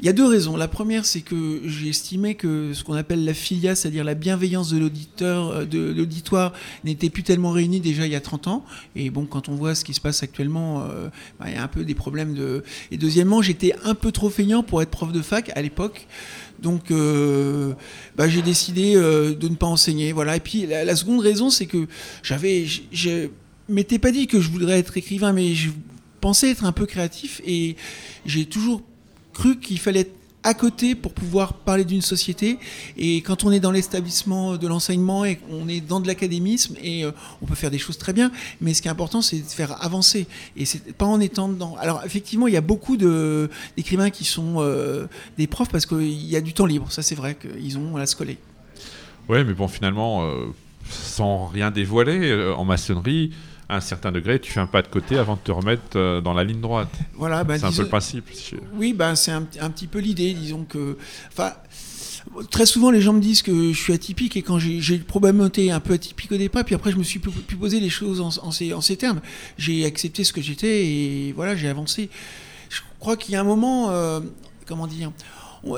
il 0.00 0.06
y 0.06 0.08
a 0.08 0.14
deux 0.14 0.26
raisons. 0.26 0.56
La 0.56 0.66
première, 0.66 1.04
c'est 1.04 1.20
que 1.20 1.60
j'ai 1.66 1.90
estimé 1.90 2.36
que 2.36 2.72
ce 2.72 2.82
qu'on 2.82 2.94
appelle 2.94 3.22
la 3.26 3.34
filia, 3.34 3.74
c'est-à-dire 3.74 4.02
la 4.02 4.14
bienveillance 4.14 4.70
de 4.70 4.78
l'auditeur, 4.78 5.50
euh, 5.50 5.64
de 5.66 5.92
l'auditoire, 5.92 6.54
n'était 6.84 7.10
plus 7.10 7.22
tellement 7.22 7.50
réunie 7.50 7.80
déjà 7.80 8.06
il 8.06 8.12
y 8.12 8.16
a 8.16 8.22
30 8.22 8.48
ans. 8.48 8.64
Et 8.96 9.10
bon, 9.10 9.26
quand 9.26 9.50
on 9.50 9.56
voit 9.56 9.74
ce 9.74 9.84
qui 9.84 9.92
se 9.92 10.00
passe 10.00 10.22
actuellement, 10.22 10.84
euh, 10.84 11.10
bah, 11.38 11.46
il 11.48 11.54
y 11.54 11.58
a 11.58 11.62
un 11.62 11.68
peu 11.68 11.84
des 11.84 11.94
problèmes 11.94 12.32
de. 12.32 12.64
Et 12.90 12.96
deuxièmement, 12.96 13.42
j'étais 13.42 13.74
un 13.84 13.94
peu 13.94 14.10
trop 14.10 14.30
feignant 14.30 14.62
pour 14.62 14.80
être 14.80 14.90
prof 14.90 15.12
de 15.12 15.20
fac 15.20 15.52
à 15.54 15.60
l'époque. 15.60 16.06
Donc, 16.62 16.92
bah, 18.16 18.26
j'ai 18.26 18.40
décidé 18.40 18.94
de 18.94 19.48
ne 19.48 19.54
pas 19.54 19.66
enseigner. 19.66 20.12
Voilà. 20.12 20.36
Et 20.36 20.40
puis, 20.40 20.66
la 20.66 20.96
seconde 20.96 21.20
raison, 21.20 21.50
c'est 21.50 21.66
que 21.66 21.88
j'avais, 22.22 22.64
je 23.68 23.74
m'étais 23.74 23.98
pas 23.98 24.10
dit 24.10 24.26
que 24.26 24.40
je 24.40 24.50
voudrais 24.50 24.78
être 24.78 24.96
écrivain, 24.96 25.32
mais 25.32 25.54
je 25.54 25.70
pensais 26.20 26.50
être 26.50 26.64
un 26.64 26.72
peu 26.72 26.86
créatif 26.86 27.40
et 27.44 27.76
j'ai 28.26 28.46
toujours 28.46 28.82
cru 29.32 29.58
qu'il 29.58 29.78
fallait 29.78 30.00
être 30.00 30.14
à 30.44 30.52
côté 30.52 30.94
pour 30.94 31.12
pouvoir 31.14 31.54
parler 31.54 31.84
d'une 31.84 32.02
société. 32.02 32.58
Et 32.98 33.22
quand 33.22 33.44
on 33.44 33.50
est 33.50 33.60
dans 33.60 33.70
l'établissement 33.70 34.56
de 34.56 34.68
l'enseignement 34.68 35.24
et 35.24 35.36
qu'on 35.36 35.66
est 35.68 35.80
dans 35.80 36.00
de 36.00 36.06
l'académisme, 36.06 36.76
et 36.82 37.04
euh, 37.04 37.12
on 37.42 37.46
peut 37.46 37.54
faire 37.54 37.70
des 37.70 37.78
choses 37.78 37.96
très 37.96 38.12
bien, 38.12 38.30
mais 38.60 38.74
ce 38.74 38.82
qui 38.82 38.88
est 38.88 38.90
important, 38.90 39.22
c'est 39.22 39.38
de 39.38 39.46
faire 39.46 39.82
avancer. 39.82 40.26
Et 40.56 40.66
c'est 40.66 40.92
pas 40.92 41.06
en 41.06 41.18
étant 41.18 41.48
dedans. 41.48 41.76
Alors 41.80 42.02
effectivement, 42.04 42.46
il 42.46 42.54
y 42.54 42.58
a 42.58 42.60
beaucoup 42.60 42.98
d'écrivains 42.98 44.10
qui 44.10 44.24
sont 44.24 44.56
euh, 44.58 45.06
des 45.38 45.46
profs 45.46 45.70
parce 45.70 45.86
qu'il 45.86 46.26
y 46.26 46.36
a 46.36 46.42
du 46.42 46.52
temps 46.52 46.66
libre. 46.66 46.92
Ça, 46.92 47.02
c'est 47.02 47.14
vrai 47.14 47.36
qu'ils 47.36 47.78
ont 47.78 47.96
à 47.96 48.06
se 48.06 48.14
coller. 48.14 48.36
Ouais, 49.30 49.42
mais 49.44 49.54
bon, 49.54 49.66
finalement, 49.66 50.26
euh, 50.26 50.44
sans 50.90 51.46
rien 51.46 51.70
dévoiler, 51.70 52.52
en 52.54 52.66
maçonnerie, 52.66 53.32
à 53.74 53.78
un 53.78 53.80
certain 53.80 54.12
degré, 54.12 54.40
tu 54.40 54.50
fais 54.50 54.60
un 54.60 54.66
pas 54.66 54.82
de 54.82 54.88
côté 54.88 55.18
avant 55.18 55.34
de 55.34 55.40
te 55.40 55.52
remettre 55.52 55.82
euh, 55.96 56.20
dans 56.20 56.32
la 56.34 56.44
ligne 56.44 56.60
droite. 56.60 56.88
Voilà, 57.14 57.44
ben, 57.44 57.58
c'est 57.58 57.66
un 57.66 57.72
peu 57.72 57.82
le 57.82 57.88
principe. 57.88 58.24
Oui, 58.74 58.92
ben, 58.92 59.14
c'est 59.14 59.32
un, 59.32 59.46
un 59.60 59.70
petit 59.70 59.86
peu 59.86 59.98
l'idée, 59.98 60.32
disons 60.34 60.64
que. 60.64 60.96
Enfin, 61.32 61.52
très 62.50 62.66
souvent, 62.66 62.90
les 62.90 63.00
gens 63.00 63.12
me 63.12 63.20
disent 63.20 63.42
que 63.42 63.72
je 63.72 63.78
suis 63.78 63.92
atypique, 63.92 64.36
et 64.36 64.42
quand 64.42 64.58
j'ai 64.58 64.98
probablement 64.98 65.46
été 65.46 65.70
un 65.70 65.80
peu 65.80 65.92
atypique 65.94 66.32
au 66.32 66.36
départ, 66.36 66.64
puis 66.64 66.74
après, 66.74 66.90
je 66.90 66.96
me 66.96 67.02
suis 67.02 67.18
pu, 67.18 67.30
pu 67.30 67.56
poser 67.56 67.80
les 67.80 67.90
choses 67.90 68.20
en, 68.20 68.30
en 68.46 68.50
ces, 68.50 68.72
en 68.72 68.80
ces 68.80 68.96
termes. 68.96 69.20
J'ai 69.58 69.84
accepté 69.84 70.24
ce 70.24 70.32
que 70.32 70.40
j'étais, 70.40 70.86
et 70.86 71.32
voilà, 71.32 71.54
j'ai 71.56 71.68
avancé. 71.68 72.08
Je 72.70 72.80
crois 72.98 73.16
qu'il 73.16 73.34
y 73.34 73.36
a 73.36 73.40
un 73.40 73.44
moment. 73.44 73.90
euh, 73.90 74.20
comment 74.66 74.86
dire 74.86 75.12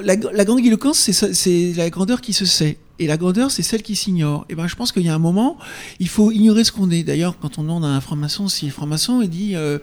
la, 0.03 0.17
la 0.17 0.45
grande 0.45 0.65
éloquence, 0.65 1.11
c'est 1.11 1.73
la 1.77 1.91
grandeur 1.91 2.21
qui 2.21 2.33
se 2.33 2.45
sait. 2.45 2.77
Et 2.99 3.07
la 3.07 3.17
grandeur, 3.17 3.51
c'est 3.51 3.63
celle 3.63 3.83
qui 3.83 3.95
s'ignore. 3.97 4.47
Et 4.49 4.55
ben, 4.55 4.67
je 4.67 4.75
pense 4.75 4.93
qu'il 4.93 5.03
y 5.03 5.09
a 5.09 5.15
un 5.15 5.19
moment, 5.19 5.59
il 6.01 6.09
faut 6.09 6.33
ignorer 6.33 6.65
ce 6.65 6.73
qu'on 6.73 6.91
est. 6.91 7.03
D'ailleurs, 7.03 7.39
quand 7.39 7.59
on 7.59 7.63
demande 7.63 7.85
à 7.85 7.89
un 7.89 8.01
franc-maçon 8.01 8.49
s'il 8.49 8.69
est 8.69 8.71
franc-maçon, 8.71 9.21
il 9.23 9.29
dit 9.29 9.55
euh, 9.55 9.79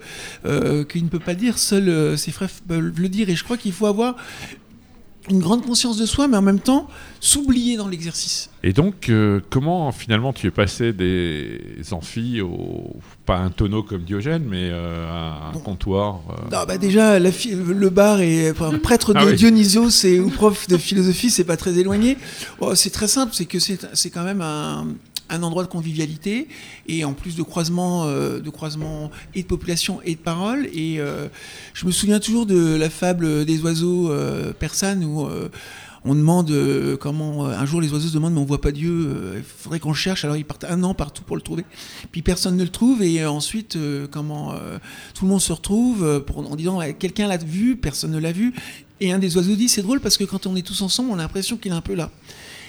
euh, 0.46 0.84
qu'il 0.84 1.04
ne 1.04 1.08
peut 1.08 1.20
pas 1.20 1.34
dire, 1.34 1.58
seuls 1.58 1.88
euh, 1.88 2.16
ses 2.16 2.32
frères 2.32 2.50
peuvent 2.66 2.92
le 2.96 3.08
dire. 3.08 3.28
Et 3.28 3.36
je 3.36 3.44
crois 3.44 3.56
qu'il 3.56 3.72
faut 3.72 3.86
avoir 3.86 4.16
une 5.30 5.38
grande 5.40 5.64
conscience 5.64 5.96
de 5.96 6.04
soi, 6.06 6.28
mais 6.28 6.36
en 6.36 6.42
même 6.42 6.60
temps 6.60 6.86
s'oublier 7.20 7.76
dans 7.78 7.88
l'exercice. 7.88 8.50
Et 8.62 8.72
donc, 8.74 9.08
euh, 9.08 9.40
comment 9.50 9.90
finalement 9.92 10.32
tu 10.34 10.46
es 10.46 10.50
passé 10.50 10.92
des 10.92 11.60
amphis 11.92 12.40
au. 12.42 12.96
pas 13.24 13.36
un 13.38 13.50
tonneau 13.50 13.82
comme 13.82 14.02
Diogène, 14.02 14.44
mais 14.46 14.68
euh, 14.70 15.10
à 15.10 15.48
un 15.48 15.52
Bon. 15.52 15.60
comptoir 15.60 16.20
euh, 16.30 16.34
Non, 16.52 16.64
bah 16.66 16.76
déjà, 16.78 17.18
la 17.18 17.32
fi- 17.32 17.54
le 17.54 17.88
bar 17.90 18.20
et 18.20 18.50
enfin, 18.50 18.72
prêtre 18.82 19.14
de 19.14 19.18
Ah 19.18 19.26
oui. 19.26 19.34
Dionysos 19.34 20.04
et 20.04 20.20
ou 20.20 20.28
prof 20.30 20.66
de 20.68 20.76
philosophie, 20.76 21.30
c'est 21.30 21.44
pas 21.44 21.56
très 21.56 21.78
éloigné. 21.78 22.18
Bon, 22.60 22.74
c'est 22.74 22.90
très 22.90 23.08
simple, 23.08 23.32
c'est 23.34 23.46
que 23.46 23.58
c'est 23.58 24.10
quand 24.10 24.24
même 24.24 24.42
un, 24.42 24.86
un 25.30 25.42
endroit 25.42 25.62
de 25.62 25.68
convivialité 25.68 26.48
et 26.86 27.04
en 27.04 27.12
plus 27.12 27.36
de 27.36 27.42
croisement, 27.42 28.04
euh, 28.04 28.40
de 28.40 28.50
croisement 28.50 29.10
et 29.34 29.42
de 29.42 29.46
population 29.46 30.00
et 30.04 30.14
de 30.14 30.20
parole. 30.20 30.66
Et 30.72 30.96
euh, 30.98 31.28
je 31.72 31.86
me 31.86 31.90
souviens 31.90 32.20
toujours 32.20 32.46
de 32.46 32.74
la 32.76 32.90
fable 32.90 33.44
des 33.44 33.60
oiseaux 33.62 34.10
euh, 34.10 34.52
persanes 34.52 35.04
où 35.04 35.26
euh, 35.26 35.48
on 36.04 36.14
demande 36.14 36.52
comment 37.00 37.46
un 37.46 37.64
jour 37.64 37.80
les 37.80 37.90
oiseaux 37.90 38.08
se 38.08 38.12
demandent 38.12 38.34
mais 38.34 38.40
on 38.40 38.44
voit 38.44 38.60
pas 38.60 38.72
Dieu, 38.72 39.36
il 39.36 39.42
faudrait 39.42 39.80
qu'on 39.80 39.94
cherche. 39.94 40.22
Alors 40.24 40.36
ils 40.36 40.44
partent 40.44 40.64
un 40.64 40.82
an 40.82 40.92
partout 40.92 41.22
pour 41.22 41.34
le 41.34 41.40
trouver, 41.40 41.64
puis 42.12 42.20
personne 42.20 42.58
ne 42.58 42.62
le 42.62 42.68
trouve 42.68 43.02
et 43.02 43.24
ensuite 43.24 43.78
comment 44.10 44.52
tout 45.14 45.24
le 45.24 45.30
monde 45.30 45.40
se 45.40 45.54
retrouve 45.54 46.22
en 46.36 46.56
disant 46.56 46.80
quelqu'un 46.98 47.26
l'a 47.26 47.38
vu, 47.38 47.76
personne 47.76 48.10
ne 48.10 48.18
l'a 48.18 48.32
vu. 48.32 48.52
Et 49.00 49.12
un 49.12 49.18
des 49.18 49.34
oiseaux 49.38 49.54
dit 49.54 49.70
c'est 49.70 49.80
drôle 49.80 50.00
parce 50.00 50.18
que 50.18 50.24
quand 50.24 50.46
on 50.46 50.54
est 50.56 50.66
tous 50.66 50.82
ensemble, 50.82 51.08
on 51.10 51.14
a 51.14 51.22
l'impression 51.22 51.56
qu'il 51.56 51.72
est 51.72 51.74
un 51.74 51.80
peu 51.80 51.94
là. 51.94 52.10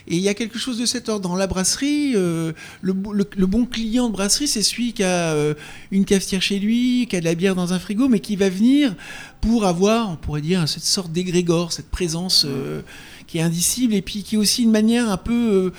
Et 0.08 0.16
il 0.18 0.22
y 0.22 0.30
a 0.30 0.34
quelque 0.36 0.60
chose 0.60 0.78
de 0.78 0.86
cet 0.86 1.10
ordre. 1.10 1.28
Dans 1.28 1.36
la 1.36 1.48
brasserie, 1.48 2.14
euh, 2.16 2.54
le, 2.82 2.94
bo- 2.94 3.12
le- 3.14 3.28
le 3.36 3.46
bon 3.48 3.66
client 3.66 4.08
de 4.08 4.14
brasserie, 4.14 4.48
c'est 4.48 4.62
celui 4.62 4.94
qui 4.94 5.04
a 5.04 5.34
euh, 5.34 5.54
une 5.92 6.06
cafetière 6.06 6.42
chez 6.42 6.60
lui, 6.60 7.08
qui 7.10 7.16
a 7.16 7.20
de 7.20 7.26
la 7.26 7.34
bière 7.36 7.56
dans 7.56 7.74
un 7.74 7.80
frigo, 7.80 8.08
mais 8.08 8.20
qui 8.20 8.36
va 8.36 8.50
venir 8.50 8.94
pour 9.42 9.66
avoir, 9.66 10.12
on 10.12 10.16
pourrait 10.16 10.42
dire, 10.42 10.68
cette 10.70 10.84
sorte 10.84 11.12
d'égrégore, 11.12 11.72
cette 11.74 11.90
présence 11.90 12.46
euh, 12.48 12.82
qui 13.28 13.40
est 13.40 13.42
indicible, 13.42 13.94
et 13.94 14.02
puis 14.02 14.24
qui 14.24 14.36
est 14.36 14.38
aussi 14.38 14.64
une 14.64 14.72
manière 14.72 15.10
un 15.10 15.18
peu 15.18 15.74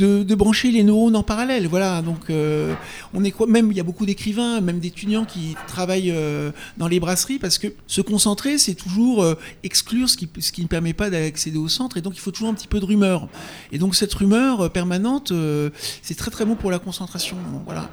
euh, 0.00 0.24
de, 0.24 0.34
brancher 0.34 0.70
les 0.70 0.82
neurones 0.82 1.16
en 1.16 1.22
parallèle. 1.22 1.66
Voilà, 1.66 2.02
donc 2.02 2.30
euh, 2.30 2.74
on 3.12 3.24
est 3.24 3.34
Même 3.46 3.70
il 3.70 3.76
y 3.76 3.80
a 3.80 3.84
beaucoup 3.84 4.06
d'écrivains, 4.06 4.60
même 4.60 4.78
d'étudiants 4.78 5.24
qui 5.24 5.56
travaillent 5.66 6.12
euh, 6.12 6.50
dans 6.76 6.88
les 6.88 7.00
brasseries, 7.00 7.38
parce 7.38 7.58
que 7.58 7.68
se 7.86 8.00
concentrer, 8.00 8.58
c'est 8.58 8.74
toujours 8.74 9.26
exclure 9.62 10.08
ce 10.08 10.16
qui, 10.16 10.28
ce 10.38 10.52
qui 10.52 10.62
ne 10.62 10.68
permet 10.68 10.92
pas 10.92 11.10
d'accéder 11.10 11.58
au 11.58 11.68
centre, 11.68 11.96
et 11.96 12.00
donc 12.00 12.14
il 12.16 12.20
faut 12.20 12.30
toujours 12.30 12.48
un 12.48 12.54
petit 12.54 12.68
peu 12.68 12.80
de 12.80 12.84
rumeur. 12.84 13.28
Et 13.72 13.78
donc 13.78 13.94
cette 13.94 14.14
rumeur 14.14 14.70
permanente, 14.70 15.32
c'est 16.02 16.16
très 16.16 16.30
très 16.30 16.44
bon 16.44 16.54
pour 16.54 16.70
la 16.70 16.78
concentration. 16.78 17.36
Voilà. 17.64 17.90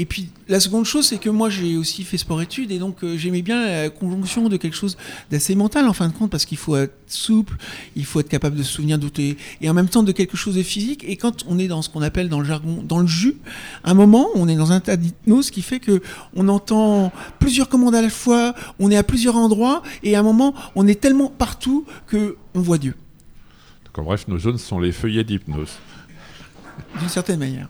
Et 0.00 0.06
puis 0.06 0.28
la 0.46 0.60
seconde 0.60 0.84
chose, 0.84 1.08
c'est 1.08 1.18
que 1.18 1.28
moi 1.28 1.50
j'ai 1.50 1.76
aussi 1.76 2.04
fait 2.04 2.18
sport-études 2.18 2.70
et 2.70 2.78
donc 2.78 3.02
euh, 3.02 3.16
j'aimais 3.16 3.42
bien 3.42 3.66
la 3.66 3.90
conjonction 3.90 4.48
de 4.48 4.56
quelque 4.56 4.76
chose 4.76 4.96
d'assez 5.32 5.56
mental 5.56 5.88
en 5.88 5.92
fin 5.92 6.06
de 6.06 6.12
compte 6.12 6.30
parce 6.30 6.44
qu'il 6.44 6.56
faut 6.56 6.76
être 6.76 6.94
souple, 7.08 7.56
il 7.96 8.04
faut 8.04 8.20
être 8.20 8.28
capable 8.28 8.56
de 8.56 8.62
se 8.62 8.74
souvenir 8.74 8.96
douter 8.96 9.36
et 9.60 9.68
en 9.68 9.74
même 9.74 9.88
temps 9.88 10.04
de 10.04 10.12
quelque 10.12 10.36
chose 10.36 10.54
de 10.54 10.62
physique. 10.62 11.04
Et 11.04 11.16
quand 11.16 11.44
on 11.48 11.58
est 11.58 11.66
dans 11.66 11.82
ce 11.82 11.88
qu'on 11.88 12.00
appelle 12.00 12.28
dans 12.28 12.38
le 12.38 12.44
jargon, 12.44 12.80
dans 12.86 13.00
le 13.00 13.08
jus, 13.08 13.38
à 13.82 13.90
un 13.90 13.94
moment 13.94 14.28
on 14.36 14.46
est 14.46 14.54
dans 14.54 14.70
un 14.70 14.78
tas 14.78 14.96
d'hypnose 14.96 15.50
qui 15.50 15.62
fait 15.62 15.80
que 15.80 16.00
on 16.32 16.48
entend 16.48 17.10
plusieurs 17.40 17.68
commandes 17.68 17.96
à 17.96 18.02
la 18.02 18.10
fois, 18.10 18.54
on 18.78 18.92
est 18.92 18.96
à 18.96 19.02
plusieurs 19.02 19.34
endroits 19.34 19.82
et 20.04 20.14
à 20.14 20.20
un 20.20 20.22
moment 20.22 20.54
on 20.76 20.86
est 20.86 21.00
tellement 21.00 21.28
partout 21.28 21.84
que 22.06 22.36
on 22.54 22.60
voit 22.60 22.78
Dieu. 22.78 22.94
Donc, 23.84 23.98
en 23.98 24.02
bref, 24.04 24.28
nos 24.28 24.38
zones 24.38 24.58
sont 24.58 24.78
les 24.78 24.92
feuillets 24.92 25.24
d'hypnose. 25.24 25.76
D'une 26.98 27.08
certaine 27.08 27.38
manière. 27.38 27.68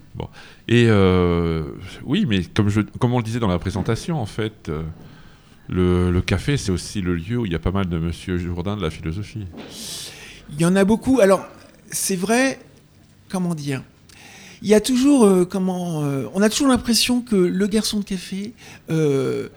Et 0.67 0.87
euh, 0.89 1.65
oui, 2.05 2.27
mais 2.27 2.43
comme, 2.45 2.69
je, 2.69 2.81
comme 2.81 3.13
on 3.13 3.19
le 3.19 3.25
disait 3.25 3.41
dans 3.41 3.49
la 3.49 3.59
présentation, 3.59 4.21
en 4.21 4.27
fait, 4.27 4.69
euh, 4.69 4.83
le, 5.69 6.11
le 6.11 6.21
café, 6.21 6.57
c'est 6.57 6.73
aussi 6.73 7.01
le 7.01 7.15
lieu 7.15 7.39
où 7.39 7.47
il 7.47 7.53
y 7.53 7.55
a 7.55 7.59
pas 7.59 7.71
mal 7.71 7.89
de 7.89 7.99
Monsieur 7.99 8.39
Jourdain 8.39 8.77
de 8.77 8.83
la 8.83 8.91
philosophie. 8.91 9.47
Il 10.53 10.61
y 10.61 10.65
en 10.65 10.77
a 10.77 10.85
beaucoup. 10.85 11.21
Alors, 11.21 11.47
c'est 11.91 12.17
vrai, 12.17 12.59
comment 13.29 13.55
dire 13.55 13.83
Il 14.63 14.69
y 14.69 14.75
a 14.75 14.81
toujours, 14.81 15.25
euh, 15.25 15.45
comment, 15.45 16.01
on 16.35 16.43
a 16.43 16.49
toujours 16.49 16.69
l'impression 16.69 17.21
que 17.21 17.37
le 17.37 17.67
garçon 17.67 18.01
de 18.01 18.05
café 18.05 18.55
est, 18.89 19.51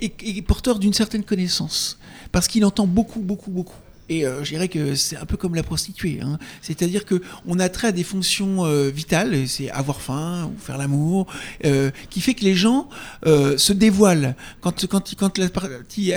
est 0.00 0.42
porteur 0.42 0.78
d'une 0.78 0.92
certaine 0.92 1.24
connaissance, 1.24 1.98
parce 2.30 2.46
qu'il 2.46 2.64
entend 2.64 2.86
beaucoup, 2.86 3.20
beaucoup, 3.20 3.50
beaucoup. 3.50 3.76
Et 4.08 4.24
euh, 4.24 4.42
je 4.44 4.50
dirais 4.50 4.68
que 4.68 4.94
c'est 4.94 5.16
un 5.16 5.26
peu 5.26 5.36
comme 5.36 5.54
la 5.54 5.62
prostituée, 5.62 6.20
hein. 6.22 6.38
c'est-à-dire 6.62 7.04
que 7.04 7.20
on 7.46 7.58
a 7.58 7.68
trait 7.68 7.88
à 7.88 7.92
des 7.92 8.04
fonctions 8.04 8.64
euh, 8.64 8.88
vitales, 8.88 9.46
c'est 9.46 9.70
avoir 9.70 10.00
faim 10.00 10.50
ou 10.52 10.58
faire 10.58 10.78
l'amour, 10.78 11.26
euh, 11.64 11.90
qui 12.08 12.20
fait 12.20 12.34
que 12.34 12.44
les 12.44 12.54
gens 12.54 12.88
euh, 13.26 13.58
se 13.58 13.72
dévoilent 13.72 14.34
quand 14.60 14.86
quand 14.86 15.14
quand 15.16 15.38
la 15.38 15.48
partie 15.48 16.12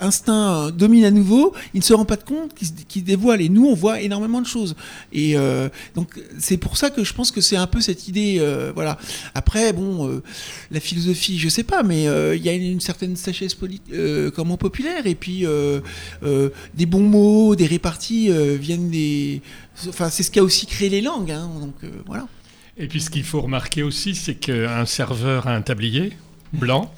instinct 0.00 0.66
euh, 0.66 0.70
domine 0.70 1.04
à 1.04 1.10
nouveau, 1.10 1.54
il 1.74 1.78
ne 1.78 1.84
se 1.84 1.92
rend 1.92 2.04
pas 2.04 2.16
de 2.16 2.24
compte 2.24 2.52
qu'il 2.88 3.04
dévoile. 3.04 3.40
Et 3.40 3.48
nous, 3.48 3.66
on 3.66 3.74
voit 3.74 4.00
énormément 4.00 4.40
de 4.40 4.46
choses. 4.46 4.74
Et 5.12 5.36
euh, 5.36 5.68
donc, 5.94 6.20
c'est 6.38 6.56
pour 6.56 6.76
ça 6.76 6.90
que 6.90 7.04
je 7.04 7.12
pense 7.12 7.30
que 7.30 7.40
c'est 7.40 7.56
un 7.56 7.66
peu 7.66 7.80
cette 7.80 8.08
idée. 8.08 8.36
euh, 8.40 8.72
voilà. 8.74 8.98
Après, 9.34 9.72
bon, 9.72 10.20
la 10.70 10.80
philosophie, 10.80 11.38
je 11.38 11.48
sais 11.48 11.62
pas, 11.64 11.82
mais 11.82 12.04
il 12.36 12.42
y 12.42 12.48
a 12.48 12.52
une, 12.52 12.62
une 12.72 12.80
certaine 12.80 13.16
sagesse 13.16 13.56
comment 14.34 14.56
populaire. 14.56 15.06
Et 15.06 15.14
puis, 15.14 15.44
des 16.74 16.86
bons 16.86 17.08
mots, 17.08 17.56
des 17.56 17.66
réparties 17.66 18.30
viennent 18.58 18.90
des. 18.90 19.42
Enfin, 19.88 20.10
c'est 20.10 20.22
ce 20.22 20.30
qui 20.30 20.38
a 20.38 20.42
aussi 20.44 20.66
créé 20.66 20.88
les 20.88 21.00
langues. 21.00 21.30
hein. 21.32 21.50
donc, 21.60 21.74
voilà. 22.06 22.26
Et 22.78 22.88
puis 22.88 23.00
ce 23.00 23.08
qu'il 23.08 23.24
faut 23.24 23.40
remarquer 23.40 23.82
aussi, 23.82 24.14
c'est 24.14 24.34
qu'un 24.34 24.84
serveur 24.84 25.46
a 25.46 25.54
un 25.54 25.62
tablier 25.62 26.12
blanc 26.52 26.92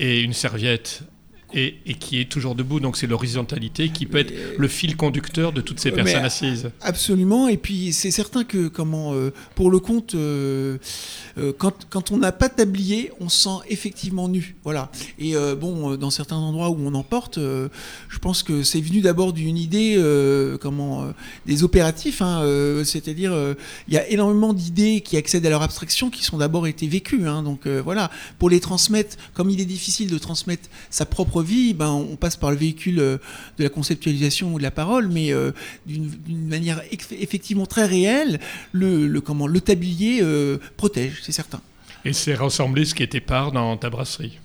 et 0.00 0.20
une 0.22 0.32
serviette 0.32 1.02
et, 1.54 1.76
et 1.86 1.94
qui 1.94 2.20
est 2.20 2.28
toujours 2.30 2.54
debout. 2.54 2.80
Donc 2.80 2.96
c'est 2.96 3.06
l'horizontalité 3.06 3.88
qui 3.90 4.06
peut 4.06 4.18
être 4.18 4.32
le 4.58 4.68
fil 4.68 4.96
conducteur 4.96 5.52
de 5.52 5.60
toutes 5.60 5.80
ces 5.80 5.90
Mais- 5.90 5.96
personnes 6.04 6.24
assises. 6.24 6.70
Absolument, 6.80 7.48
et 7.48 7.56
puis 7.56 7.92
c'est 7.92 8.10
certain 8.10 8.44
que 8.44 8.68
comment 8.68 9.14
euh, 9.14 9.32
pour 9.54 9.70
le 9.70 9.78
compte, 9.78 10.14
euh, 10.14 10.78
euh, 11.38 11.52
quand, 11.56 11.86
quand 11.88 12.10
on 12.12 12.18
n'a 12.18 12.32
pas 12.32 12.48
de 12.48 12.54
tablier, 12.54 13.10
on 13.20 13.28
se 13.28 13.44
sent 13.44 13.56
effectivement 13.68 14.28
nu. 14.28 14.56
Voilà. 14.64 14.90
Et 15.18 15.34
bon, 15.60 15.96
dans 15.96 16.10
certains 16.10 16.36
endroits 16.36 16.70
où 16.70 16.76
on 16.80 16.94
en 16.94 17.02
porte, 17.02 17.38
euh, 17.38 17.68
je 18.08 18.18
pense 18.18 18.42
que 18.42 18.62
c'est 18.62 18.80
venu 18.80 19.00
d'abord 19.00 19.32
d'une 19.32 19.56
idée 19.56 19.96
comment 20.60 21.12
des 21.46 21.62
opératifs, 21.62 22.22
hein, 22.22 22.42
c'est-à-dire 22.84 23.32
il 23.88 23.94
y 23.94 23.96
a 23.98 24.08
énormément 24.08 24.52
d'idées 24.52 25.00
qui 25.00 25.16
accèdent 25.16 25.46
à 25.46 25.50
leur 25.50 25.62
abstraction 25.62 26.10
qui 26.10 26.24
sont 26.24 26.38
d'abord 26.38 26.66
été 26.66 26.86
vécues. 26.86 27.26
hein. 27.26 27.42
donc 27.42 27.66
voilà, 27.66 28.10
pour 28.38 28.50
les 28.50 28.60
transmettre, 28.60 29.16
comme 29.34 29.50
il 29.50 29.60
est 29.60 29.64
difficile 29.66 30.10
de 30.10 30.18
transmettre 30.18 30.68
sa 30.90 31.06
propre 31.06 31.37
vie, 31.42 31.74
ben 31.74 31.90
on 31.90 32.16
passe 32.16 32.36
par 32.36 32.50
le 32.50 32.56
véhicule 32.56 32.98
euh, 32.98 33.18
de 33.58 33.64
la 33.64 33.70
conceptualisation 33.70 34.54
ou 34.54 34.58
de 34.58 34.62
la 34.62 34.70
parole, 34.70 35.08
mais 35.08 35.32
euh, 35.32 35.52
d'une 35.86 36.10
manière 36.48 36.80
eff- 36.92 37.16
effectivement 37.18 37.66
très 37.66 37.86
réelle, 37.86 38.40
le, 38.72 39.06
le, 39.06 39.20
comment, 39.20 39.46
le 39.46 39.60
tablier 39.60 40.20
euh, 40.22 40.58
protège, 40.76 41.20
c'est 41.22 41.32
certain. 41.32 41.60
Et 42.04 42.12
c'est 42.12 42.34
ressembler 42.34 42.84
ce 42.84 42.94
qui 42.94 43.02
était 43.02 43.20
part 43.20 43.52
dans 43.52 43.76
ta 43.76 43.90
brasserie? 43.90 44.38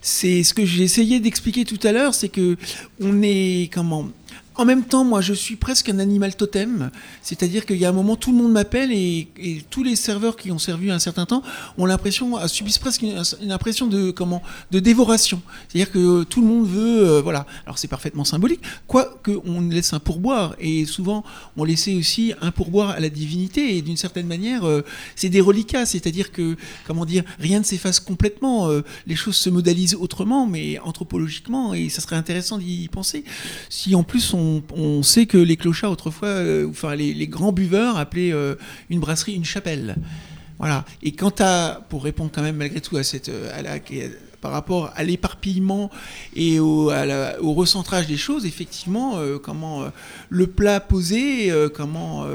C'est 0.00 0.42
ce 0.42 0.52
que 0.52 0.66
j'ai 0.66 0.82
essayé 0.84 1.20
d'expliquer 1.20 1.64
tout 1.64 1.80
à 1.82 1.92
l'heure, 1.92 2.14
c'est 2.14 2.28
que 2.28 2.56
on 3.00 3.22
est 3.22 3.70
comment 3.72 4.08
en 4.56 4.64
même 4.64 4.84
temps, 4.84 5.04
moi, 5.04 5.20
je 5.20 5.32
suis 5.32 5.56
presque 5.56 5.88
un 5.88 5.98
animal 5.98 6.36
totem, 6.36 6.90
c'est-à-dire 7.22 7.66
qu'il 7.66 7.76
y 7.76 7.84
a 7.84 7.88
un 7.88 7.92
moment, 7.92 8.16
tout 8.16 8.30
le 8.30 8.38
monde 8.38 8.52
m'appelle 8.52 8.92
et, 8.92 9.28
tous 9.70 9.82
les 9.82 9.96
serveurs 9.96 10.36
qui 10.36 10.50
ont 10.50 10.58
servi 10.58 10.90
un 10.90 10.98
certain 10.98 11.26
temps 11.26 11.42
ont 11.78 11.86
l'impression, 11.86 12.38
euh, 12.38 12.46
subissent 12.46 12.78
presque 12.78 13.02
une, 13.02 13.50
impression 13.50 13.86
de 13.86 14.10
comment, 14.10 14.42
de 14.70 14.80
dévoration. 14.80 15.42
C'est-à-dire 15.68 15.90
que 15.90 16.22
tout 16.24 16.40
le 16.40 16.46
monde 16.46 16.66
veut, 16.66 17.08
euh, 17.08 17.20
voilà. 17.22 17.46
Alors 17.64 17.78
c'est 17.78 17.88
parfaitement 17.88 18.24
symbolique, 18.24 18.60
quoique 18.86 19.32
on 19.44 19.60
laisse 19.62 19.92
un 19.92 20.00
pourboire 20.00 20.54
et 20.58 20.84
souvent 20.84 21.24
on 21.56 21.64
laissait 21.64 21.94
aussi 21.94 22.32
un 22.40 22.50
pourboire 22.50 22.90
à 22.90 23.00
la 23.00 23.08
divinité 23.08 23.76
et 23.76 23.82
d'une 23.82 23.96
certaine 23.96 24.26
manière, 24.26 24.64
euh, 24.64 24.84
c'est 25.16 25.28
des 25.28 25.40
reliquats, 25.40 25.86
c'est-à-dire 25.86 26.32
que 26.32 26.56
comment 26.86 27.04
dire, 27.04 27.24
rien 27.38 27.58
ne 27.58 27.64
s'efface 27.64 28.00
complètement, 28.00 28.68
euh, 28.68 28.82
les 29.06 29.16
choses 29.16 29.36
se 29.36 29.50
modalisent 29.50 29.96
autrement, 29.96 30.46
mais 30.46 30.78
anthropologiquement 30.80 31.74
et 31.74 31.88
ça 31.88 32.00
serait 32.00 32.16
intéressant 32.16 32.58
d'y 32.58 32.88
penser. 32.88 33.24
Si 33.68 33.94
en 33.94 34.02
plus 34.02 34.34
on, 34.34 34.43
on 34.74 35.02
sait 35.02 35.26
que 35.26 35.38
les 35.38 35.56
clochards 35.56 35.92
autrefois, 35.92 36.28
euh, 36.28 36.68
enfin 36.68 36.94
les, 36.94 37.26
grands 37.26 37.52
buveurs 37.52 37.96
appelaient 37.96 38.32
euh, 38.32 38.54
une 38.90 39.00
brasserie 39.00 39.34
une 39.34 39.44
chapelle. 39.44 39.96
Voilà. 40.58 40.84
Et 41.02 41.12
quant 41.12 41.34
à, 41.40 41.80
pour 41.88 42.04
répondre 42.04 42.30
quand 42.32 42.42
même 42.42 42.56
malgré 42.56 42.80
tout 42.80 42.96
à 42.96 43.02
cette, 43.02 43.28
euh, 43.28 43.50
à 43.52 43.62
la, 43.62 43.78
par 44.40 44.52
rapport 44.52 44.92
à 44.94 45.02
l'éparpillement 45.02 45.90
et 46.36 46.60
au, 46.60 46.90
recentrage 47.54 48.06
des 48.06 48.16
choses, 48.16 48.44
effectivement, 48.44 49.18
comment 49.42 49.86
le 50.28 50.46
plat 50.46 50.80
posé, 50.80 51.50
comment 51.72 52.26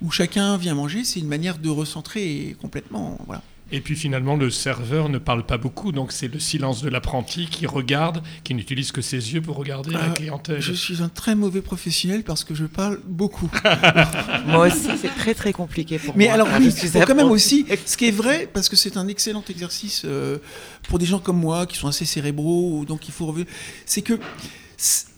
où 0.00 0.10
chacun 0.12 0.56
vient 0.58 0.76
manger, 0.76 1.02
c'est 1.02 1.18
une 1.18 1.26
manière 1.26 1.58
de 1.58 1.68
recentrer 1.68 2.56
complètement. 2.60 3.18
Voilà. 3.26 3.42
Et 3.72 3.80
puis 3.80 3.96
finalement, 3.96 4.36
le 4.36 4.48
serveur 4.50 5.08
ne 5.08 5.18
parle 5.18 5.44
pas 5.44 5.58
beaucoup, 5.58 5.90
donc 5.90 6.12
c'est 6.12 6.28
le 6.28 6.38
silence 6.38 6.82
de 6.82 6.88
l'apprenti 6.88 7.46
qui 7.46 7.66
regarde, 7.66 8.22
qui 8.44 8.54
n'utilise 8.54 8.92
que 8.92 9.00
ses 9.02 9.34
yeux 9.34 9.42
pour 9.42 9.56
regarder 9.56 9.90
la 9.90 10.04
Euh, 10.04 10.12
clientèle. 10.12 10.60
Je 10.60 10.72
suis 10.72 11.02
un 11.02 11.08
très 11.08 11.34
mauvais 11.34 11.62
professionnel 11.62 12.22
parce 12.22 12.44
que 12.44 12.54
je 12.54 12.64
parle 12.64 13.00
beaucoup. 13.04 13.50
Moi 14.46 14.68
aussi, 14.68 14.90
c'est 15.00 15.14
très 15.16 15.34
très 15.34 15.52
compliqué 15.52 15.98
pour 15.98 16.16
Mais 16.16 16.26
moi. 16.26 16.34
alors 16.34 16.48
Ah, 16.52 16.58
oui, 16.60 16.72
quand 17.06 17.14
même 17.16 17.30
aussi, 17.30 17.66
ce 17.86 17.96
qui 17.96 18.06
est 18.06 18.12
vrai, 18.12 18.48
parce 18.52 18.68
que 18.68 18.76
c'est 18.76 18.96
un 18.96 19.08
excellent 19.08 19.42
exercice 19.50 20.02
euh, 20.04 20.38
pour 20.88 21.00
des 21.00 21.06
gens 21.06 21.18
comme 21.18 21.38
moi 21.40 21.66
qui 21.66 21.76
sont 21.76 21.88
assez 21.88 22.04
cérébraux, 22.04 22.84
donc 22.86 23.08
il 23.08 23.12
faut 23.12 23.26
revenir, 23.26 23.46
c'est 23.84 24.02
que 24.02 24.18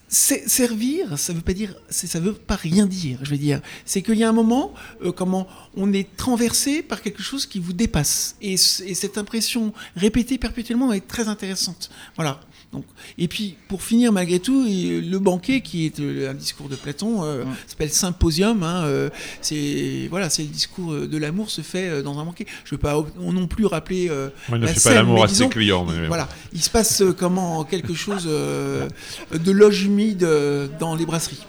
servir, 0.09 1.18
ça 1.18 1.33
veut 1.33 1.42
pas 1.42 1.53
dire, 1.53 1.75
ça 1.90 2.21
veut 2.21 2.33
pas 2.33 2.57
rien 2.57 2.87
dire. 2.87 3.18
Je 3.23 3.31
veux 3.31 3.38
dire, 3.38 3.61
c'est 3.85 4.03
qu'il 4.03 4.16
y 4.16 4.25
a 4.25 4.29
un 4.29 4.33
moment, 4.33 4.73
euh, 5.03 5.12
comment 5.12 5.47
on 5.77 5.92
est 5.92 6.16
traversé 6.16 6.83
par 6.83 7.03
quelque 7.03 7.23
chose 7.23 7.47
qui 7.47 7.59
vous 7.59 7.73
dépasse, 7.73 8.37
et, 8.40 8.55
et 8.55 8.57
cette 8.57 9.18
impression 9.18 9.73
répétée 9.97 10.38
perpétuellement 10.38 10.92
être 10.92 11.07
très 11.07 11.29
intéressante. 11.29 11.90
Voilà. 12.16 12.40
Donc, 12.70 12.85
et 13.16 13.28
puis, 13.28 13.57
pour 13.68 13.83
finir, 13.83 14.12
malgré 14.12 14.40
tout, 14.40 14.62
le 14.66 15.18
banquet, 15.18 15.62
qui 15.62 15.87
est 15.87 16.00
euh, 16.00 16.31
un 16.31 16.35
discours 16.35 16.68
de 16.68 16.76
Platon, 16.76 17.24
euh, 17.24 17.44
s'appelle 17.66 17.88
Symposium. 17.90 18.62
hein, 18.62 18.83
euh, 18.85 19.09
c'est 19.40 20.07
voilà, 20.11 20.28
c'est 20.28 20.42
le 20.42 20.48
discours 20.48 20.92
euh, 20.92 21.09
de 21.09 21.16
l'amour 21.16 21.48
se 21.50 21.62
fait 21.62 22.02
dans 22.02 22.18
un 22.18 22.24
banquet. 22.26 22.44
Je 22.64 22.74
ne 22.74 22.76
veux 22.76 22.81
pas 22.83 23.02
on 23.18 23.33
non 23.33 23.46
plus 23.46 23.64
rappeler. 23.64 24.09
euh, 24.11 24.28
ne 24.50 24.59
la 24.59 24.66
fait 24.66 24.81
scène, 24.81 24.92
pas 24.92 24.98
l'amour 24.98 25.14
mais 25.16 25.22
à 25.22 25.28
ses 25.28 25.33
disons, 25.35 25.48
clients. 25.48 25.87
Mais 25.87 26.09
Voilà, 26.09 26.28
il 26.52 26.61
se 26.62 26.68
passe 26.68 27.00
euh, 27.00 27.14
comment 27.14 27.64
quelque 27.64 27.94
chose 27.94 28.24
euh, 28.26 28.87
de 29.33 29.50
loge 29.50 29.85
humide 29.85 30.24
euh, 30.24 30.68
dans 30.78 30.94
les 30.94 31.07
brasseries. 31.07 31.46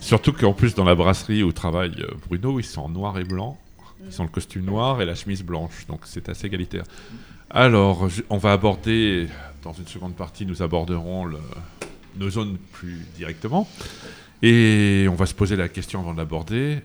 Surtout 0.00 0.34
qu'en 0.34 0.52
plus, 0.52 0.74
dans 0.74 0.84
la 0.84 0.94
brasserie 0.94 1.42
où 1.42 1.52
travaille 1.52 1.94
Bruno, 2.28 2.60
ils 2.60 2.64
sont 2.64 2.82
en 2.82 2.88
noir 2.90 3.18
et 3.18 3.24
blanc. 3.24 3.56
Ils 4.06 4.20
ont 4.20 4.24
le 4.24 4.30
costume 4.30 4.64
noir 4.66 5.00
et 5.00 5.06
la 5.06 5.14
chemise 5.14 5.42
blanche. 5.42 5.86
Donc 5.88 6.00
c'est 6.04 6.28
assez 6.28 6.46
égalitaire. 6.48 6.82
Alors, 7.48 8.08
on 8.28 8.36
va 8.38 8.52
aborder, 8.52 9.28
dans 9.62 9.72
une 9.72 9.86
seconde 9.86 10.14
partie, 10.14 10.46
nous 10.46 10.62
aborderons 10.62 11.30
nos 12.16 12.30
zones 12.30 12.58
plus 12.72 13.00
directement. 13.16 13.68
Et 14.42 15.06
on 15.08 15.14
va 15.14 15.26
se 15.26 15.34
poser 15.34 15.56
la 15.56 15.68
question 15.68 16.00
avant 16.00 16.12
de 16.12 16.18
l'aborder. 16.18 16.80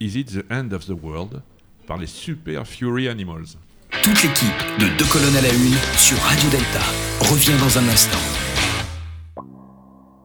Is 0.00 0.18
it 0.18 0.32
the 0.32 0.44
end 0.50 0.72
of 0.72 0.86
the 0.86 0.94
world 1.00 1.42
par 1.86 1.98
les 1.98 2.06
Super 2.06 2.66
Fury 2.66 3.08
Animals? 3.08 3.56
Toute 4.02 4.22
l'équipe 4.22 4.48
de 4.78 4.96
Deux 4.98 5.04
colonnes 5.06 5.36
à 5.36 5.42
la 5.42 5.52
une 5.52 5.76
sur 5.96 6.18
Radio 6.18 6.48
Delta 6.50 6.80
revient 7.20 7.56
dans 7.60 7.78
un 7.78 7.88
instant. 7.88 8.18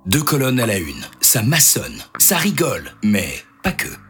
Deux 0.06 0.24
colonnes 0.24 0.60
à 0.60 0.66
la 0.66 0.78
une, 0.78 1.04
ça 1.20 1.44
maçonne, 1.44 2.02
ça 2.18 2.38
rigole, 2.38 2.92
mais 3.04 3.30
pas 3.62 3.74
que. 3.74 4.07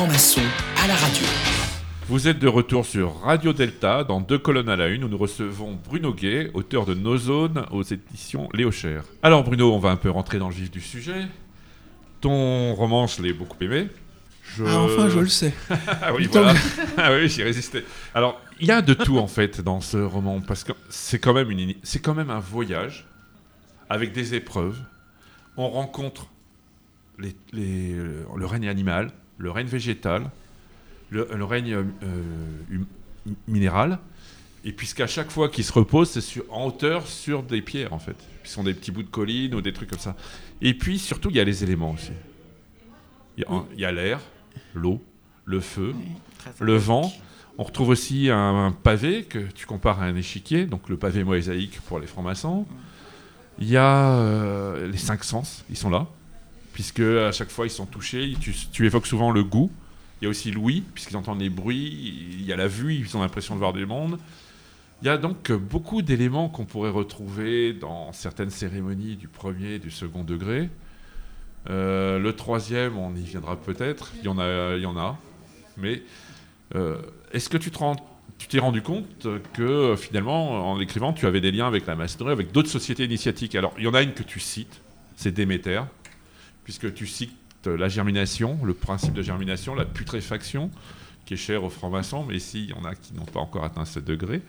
À 0.00 0.86
la 0.86 0.94
radio. 0.94 1.26
Vous 2.06 2.28
êtes 2.28 2.38
de 2.38 2.46
retour 2.46 2.86
sur 2.86 3.20
Radio 3.22 3.52
Delta 3.52 4.04
dans 4.04 4.20
Deux 4.20 4.38
colonnes 4.38 4.68
à 4.68 4.76
la 4.76 4.86
une 4.86 5.02
où 5.02 5.08
nous 5.08 5.18
recevons 5.18 5.76
Bruno 5.84 6.14
Gay, 6.14 6.52
auteur 6.54 6.86
de 6.86 6.94
No 6.94 7.16
Zone 7.18 7.64
aux 7.72 7.82
éditions 7.82 8.48
Léo 8.54 8.70
Cher. 8.70 9.02
Alors 9.24 9.42
Bruno, 9.42 9.74
on 9.74 9.80
va 9.80 9.90
un 9.90 9.96
peu 9.96 10.08
rentrer 10.10 10.38
dans 10.38 10.50
le 10.50 10.54
vif 10.54 10.70
du 10.70 10.80
sujet. 10.80 11.26
Ton 12.20 12.74
roman, 12.76 13.08
je 13.08 13.20
l'ai 13.22 13.32
beaucoup 13.32 13.56
aimé. 13.60 13.88
Je- 14.56 14.62
Ah, 14.64 14.82
enfin, 14.82 15.08
je 15.08 15.18
le 15.18 15.26
sais. 15.26 15.52
ah 15.68 16.14
oui, 16.14 16.28
voilà. 16.30 16.54
ah 16.96 17.12
oui, 17.14 17.28
j'y 17.28 17.42
résisté. 17.42 17.84
Alors, 18.14 18.40
il 18.60 18.68
y 18.68 18.70
a 18.70 18.82
de 18.82 18.94
tout 18.94 19.18
en 19.18 19.26
fait 19.26 19.60
dans 19.62 19.80
ce 19.80 19.96
roman 19.96 20.40
parce 20.40 20.62
que 20.62 20.72
c'est 20.90 21.18
quand 21.18 21.34
même 21.34 21.50
une, 21.50 21.74
c'est 21.82 21.98
quand 21.98 22.14
même 22.14 22.30
un 22.30 22.38
voyage 22.40 23.04
avec 23.90 24.12
des 24.12 24.34
épreuves. 24.36 24.78
On 25.56 25.68
rencontre 25.68 26.28
les- 27.18 27.34
les- 27.52 27.96
le 28.36 28.46
règne 28.46 28.68
animal, 28.68 29.10
le 29.38 29.50
règne 29.50 29.66
végétal, 29.68 30.30
le, 31.10 31.28
le 31.34 31.44
règne 31.44 31.74
euh, 31.74 31.84
hum- 32.72 32.86
minéral. 33.46 33.98
Et 34.64 34.72
puisqu'à 34.72 35.06
chaque 35.06 35.30
fois 35.30 35.48
qu'il 35.48 35.64
se 35.64 35.72
repose, 35.72 36.10
c'est 36.10 36.20
sur- 36.20 36.44
en 36.50 36.66
hauteur 36.66 37.06
sur 37.06 37.42
des 37.42 37.62
pierres 37.62 37.92
en 37.92 37.98
fait. 37.98 38.16
Ce 38.44 38.52
sont 38.54 38.64
des 38.64 38.74
petits 38.74 38.90
bouts 38.90 39.02
de 39.04 39.08
collines 39.08 39.54
ou 39.54 39.60
des 39.60 39.72
trucs 39.72 39.88
comme 39.90 39.98
ça. 39.98 40.16
Et 40.60 40.74
puis 40.74 40.98
surtout, 40.98 41.30
il 41.30 41.36
y 41.36 41.40
a 41.40 41.44
les 41.44 41.62
éléments 41.62 41.92
aussi. 41.92 42.10
Il 43.36 43.44
y 43.76 43.84
a, 43.84 43.92
l'air, 43.92 44.20
l'eau, 44.74 45.00
le 45.44 45.60
feu, 45.60 45.94
le 46.58 46.76
vent. 46.76 47.12
On 47.56 47.62
retrouve 47.62 47.90
aussi 47.90 48.30
un, 48.30 48.66
un 48.66 48.72
pavé 48.72 49.22
que 49.24 49.38
tu 49.38 49.64
compares 49.66 50.00
à 50.02 50.06
un 50.06 50.16
échiquier, 50.16 50.66
donc 50.66 50.88
le 50.88 50.96
pavé 50.96 51.22
mosaïque 51.22 51.80
pour 51.82 52.00
les 52.00 52.06
francs-maçons. 52.08 52.66
Il 53.60 53.68
y 53.68 53.76
a 53.76 54.10
euh, 54.16 54.88
les 54.88 54.98
cinq 54.98 55.22
sens, 55.24 55.64
ils 55.70 55.76
sont 55.76 55.90
là, 55.90 56.06
puisque 56.78 57.00
à 57.00 57.32
chaque 57.32 57.50
fois 57.50 57.66
ils 57.66 57.70
sont 57.70 57.86
touchés. 57.86 58.36
Tu, 58.40 58.86
évoques 58.86 59.08
souvent 59.08 59.32
le 59.32 59.42
goût. 59.42 59.68
Il 60.20 60.24
y 60.24 60.28
a 60.28 60.30
aussi 60.30 60.52
l'ouïe, 60.52 60.84
puisqu'ils 60.94 61.16
entendent 61.16 61.40
les 61.40 61.50
bruits. 61.50 62.28
Il 62.38 62.46
y 62.46 62.52
a 62.52 62.56
la 62.56 62.68
vue, 62.68 62.94
ils 62.94 63.16
ont 63.16 63.20
l'impression 63.20 63.54
de 63.54 63.58
voir 63.58 63.72
du 63.72 63.84
monde. 63.84 64.16
Il 65.02 65.06
y 65.06 65.08
a 65.08 65.18
donc 65.18 65.50
beaucoup 65.50 66.02
d'éléments 66.02 66.48
qu'on 66.48 66.66
pourrait 66.66 66.90
retrouver 66.90 67.72
dans 67.72 68.12
certaines 68.12 68.50
cérémonies 68.50 69.16
du 69.16 69.26
premier 69.26 69.72
et 69.72 69.78
du 69.80 69.90
second 69.90 70.22
degré. 70.22 70.70
Euh, 71.68 72.20
le 72.20 72.32
troisième, 72.36 72.96
on 72.96 73.12
y 73.16 73.22
viendra 73.22 73.56
peut-être. 73.56 74.12
Il 74.20 74.26
y 74.26 74.28
en 74.28 74.38
a, 74.38 74.76
il 74.76 74.82
y 74.82 74.86
en 74.86 74.96
a. 74.96 75.18
Mais 75.78 76.04
euh, 76.76 77.02
est-ce 77.32 77.48
que 77.48 77.58
tu 77.58 77.72
t'es 77.72 78.60
rendu 78.60 78.82
compte 78.82 79.26
que 79.52 79.96
finalement, 79.96 80.70
en 80.70 80.80
écrivant, 80.80 81.12
tu 81.12 81.26
avais 81.26 81.40
des 81.40 81.50
liens 81.50 81.66
avec 81.66 81.86
la 81.86 81.96
maçonnerie, 81.96 82.30
avec 82.30 82.52
d'autres 82.52 82.70
sociétés 82.70 83.02
initiatiques? 83.02 83.56
Alors, 83.56 83.74
il 83.78 83.82
y 83.82 83.88
en 83.88 83.94
a 83.94 84.02
une 84.02 84.12
que 84.12 84.22
tu 84.22 84.38
cites, 84.38 84.80
c'est 85.16 85.32
Déméter, 85.32 85.82
puisque 86.68 86.92
tu 86.92 87.06
cites 87.06 87.32
euh, 87.66 87.78
la 87.78 87.88
germination, 87.88 88.58
le 88.62 88.74
principe 88.74 89.14
de 89.14 89.22
germination, 89.22 89.74
la 89.74 89.86
putréfaction, 89.86 90.70
qui 91.24 91.32
est 91.32 91.38
cher 91.38 91.64
aux 91.64 91.70
francs-maçons, 91.70 92.26
mais 92.28 92.36
ici, 92.36 92.64
il 92.64 92.68
y 92.68 92.72
en 92.74 92.84
a 92.84 92.94
qui 92.94 93.14
n'ont 93.14 93.24
pas 93.24 93.40
encore 93.40 93.64
atteint 93.64 93.86
ce 93.86 94.00
degré. 94.00 94.42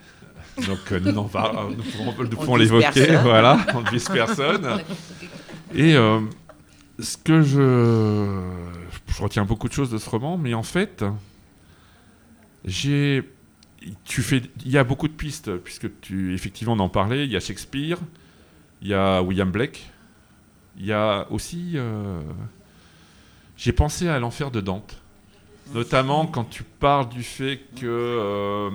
Donc, 0.67 0.79
euh, 0.91 0.99
nous, 0.99 1.13
n'en 1.13 1.29
parlons- 1.29 1.69
nous 1.69 2.27
pouvons, 2.27 2.57
l'évoquer, 2.57 3.15
voilà, 3.23 3.65
on 3.73 3.83
ne 3.83 3.89
vise 3.89 4.09
personne. 4.09 4.67
Et 5.73 5.95
euh, 5.95 6.19
ce 6.99 7.15
que 7.15 7.41
je, 7.41 8.41
je 9.07 9.23
retiens 9.23 9.45
beaucoup 9.45 9.69
de 9.69 9.73
choses 9.73 9.89
de 9.91 9.97
ce 9.97 10.09
roman, 10.09 10.37
mais 10.37 10.53
en 10.53 10.63
fait, 10.63 11.05
j'ai, 12.65 13.23
tu 14.03 14.21
fais, 14.23 14.41
il 14.65 14.71
y 14.71 14.77
a 14.77 14.83
beaucoup 14.83 15.07
de 15.07 15.13
pistes 15.13 15.55
puisque 15.55 15.87
tu, 16.01 16.33
effectivement, 16.33 16.73
on 16.73 16.79
en 16.79 16.89
parlait. 16.89 17.23
Il 17.23 17.31
y 17.31 17.37
a 17.37 17.39
Shakespeare, 17.39 17.97
il 18.81 18.89
y 18.89 18.93
a 18.93 19.21
William 19.23 19.49
Blake, 19.49 19.89
il 20.79 20.85
y 20.85 20.93
a 20.93 21.27
aussi, 21.29 21.73
euh, 21.75 22.21
j'ai 23.57 23.73
pensé 23.73 24.07
à 24.07 24.19
l'enfer 24.19 24.51
de 24.51 24.61
Dante, 24.61 25.01
notamment 25.73 26.25
quand 26.25 26.45
tu 26.45 26.63
parles 26.63 27.09
du 27.09 27.23
fait 27.23 27.59
que 27.75 27.85
euh, 27.85 28.69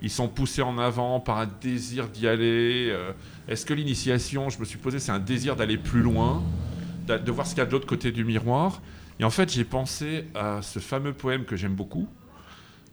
ils 0.00 0.10
sont 0.10 0.28
poussés 0.28 0.62
en 0.62 0.78
avant 0.78 1.20
par 1.20 1.38
un 1.38 1.48
désir 1.60 2.08
d'y 2.08 2.28
aller. 2.28 2.88
euh, 2.90 3.12
Est-ce 3.48 3.66
que 3.66 3.74
l'initiation, 3.74 4.48
je 4.50 4.58
me 4.60 4.64
suis 4.64 4.78
posé, 4.78 4.98
c'est 5.00 5.10
un 5.12 5.18
désir 5.18 5.56
d'aller 5.56 5.76
plus 5.78 6.00
loin, 6.02 6.42
de 7.06 7.30
voir 7.32 7.46
ce 7.46 7.52
qu'il 7.54 7.58
y 7.58 7.62
a 7.62 7.66
de 7.66 7.72
l'autre 7.72 7.86
côté 7.86 8.12
du 8.12 8.24
miroir? 8.24 8.80
Et 9.18 9.24
en 9.24 9.30
fait, 9.30 9.52
j'ai 9.52 9.64
pensé 9.64 10.26
à 10.36 10.62
ce 10.62 10.78
fameux 10.78 11.12
poème 11.12 11.44
que 11.44 11.56
j'aime 11.56 11.74
beaucoup, 11.74 12.06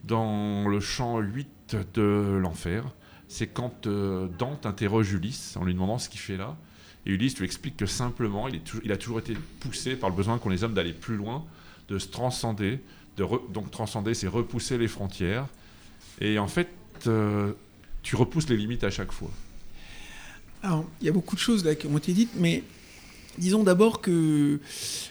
dans 0.04 0.68
le 0.68 0.80
chant 0.80 1.20
8 1.20 1.78
de 1.94 2.40
l'enfer. 2.42 2.84
C'est 3.28 3.48
quand 3.48 3.86
euh, 3.88 4.28
Dante 4.40 4.66
interroge 4.66 5.12
Ulysse 5.14 5.58
en 5.58 5.64
lui 5.66 5.74
demandant 5.74 5.98
ce 5.98 6.10
qu'il 6.10 6.20
fait 6.20 6.38
là. 6.38 6.56
Et 7.06 7.12
Ulysse 7.12 7.38
lui 7.38 7.46
explique 7.46 7.78
que 7.78 7.86
simplement, 7.86 8.48
il, 8.48 8.92
a 8.92 8.98
toujours 8.98 9.20
été 9.20 9.36
poussé 9.60 9.96
par 9.96 10.10
le 10.10 10.16
besoin 10.16 10.40
qu'ont 10.40 10.50
les 10.50 10.64
hommes 10.64 10.74
d'aller 10.74 10.94
plus 10.94 11.16
loin, 11.16 11.46
de 11.88 12.00
se 12.00 12.08
transcender. 12.08 12.80
De 13.18 13.26
donc 13.54 13.72
transcender, 13.72 14.14
c'est 14.14 14.28
repousser 14.28 14.78
les 14.78 14.88
frontières. 14.88 15.48
Et 16.20 16.40
en 16.40 16.48
fait, 16.48 16.70
euh, 17.08 17.54
tu 18.02 18.16
repousses 18.16 18.50
les 18.50 18.58
limites 18.58 18.84
à 18.84 18.90
chaque 18.90 19.12
fois. 19.12 19.30
Alors, 20.64 20.86
il 21.00 21.06
y 21.06 21.10
a 21.10 21.14
beaucoup 21.14 21.36
de 21.36 21.40
choses 21.40 21.64
là 21.64 21.76
qui 21.76 21.86
ont 21.86 21.98
été 21.98 22.12
dites, 22.14 22.32
mais 22.36 22.64
disons 23.38 23.64
d'abord 23.64 24.02
que 24.02 24.60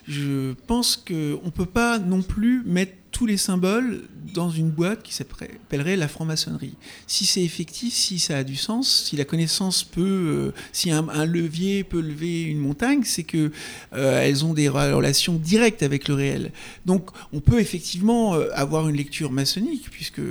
je 0.06 0.52
pense 0.66 0.96
qu'on 0.96 1.14
ne 1.14 1.50
peut 1.50 1.66
pas 1.66 1.98
non 1.98 2.22
plus 2.22 2.62
mettre 2.64 2.92
tous 3.14 3.26
les 3.26 3.36
symboles 3.36 4.02
dans 4.34 4.50
une 4.50 4.70
boîte 4.70 5.04
qui 5.04 5.14
s'appellerait 5.14 5.94
la 5.94 6.08
franc-maçonnerie. 6.08 6.74
Si 7.06 7.24
c'est 7.26 7.44
effectif, 7.44 7.94
si 7.94 8.18
ça 8.18 8.38
a 8.38 8.44
du 8.44 8.56
sens, 8.56 9.04
si 9.04 9.16
la 9.16 9.24
connaissance 9.24 9.84
peut, 9.84 10.02
euh, 10.02 10.52
si 10.72 10.90
un, 10.90 11.24
levier 11.24 11.84
peut 11.84 12.00
lever 12.00 12.42
une 12.42 12.58
montagne, 12.58 13.02
c'est 13.04 13.22
que 13.22 13.52
euh, 13.92 14.20
elles 14.20 14.44
ont 14.44 14.52
des 14.52 14.68
relations 14.68 15.34
directes 15.34 15.84
avec 15.84 16.08
le 16.08 16.14
réel. 16.14 16.50
Donc, 16.86 17.10
on 17.32 17.38
peut 17.38 17.60
effectivement 17.60 18.34
euh, 18.34 18.48
avoir 18.52 18.88
une 18.88 18.96
lecture 18.96 19.30
maçonnique, 19.30 19.88
puisque 19.92 20.22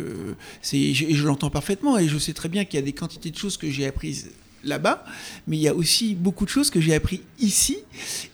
c'est, 0.62 0.94
je 0.94 1.26
l'entends 1.26 1.50
parfaitement, 1.50 1.98
et 1.98 2.10
je 2.10 2.18
sais 2.18 2.34
très 2.34 2.50
bien 2.50 2.66
qu'il 2.66 2.82
y 2.82 2.84
a 2.84 2.86
des 2.86 2.92
quantités 2.92 3.32
de 3.32 3.38
choses 3.38 3.56
que 3.56 3.72
j'ai 3.72 3.88
apprises 3.88 4.30
là-bas, 4.64 5.04
mais 5.48 5.58
il 5.58 5.62
y 5.62 5.68
a 5.68 5.76
aussi 5.76 6.16
beaucoup 6.16 6.46
de 6.46 6.50
choses 6.50 6.70
que 6.70 6.80
j'ai 6.82 6.94
appris 6.94 7.22
ici. 7.40 7.78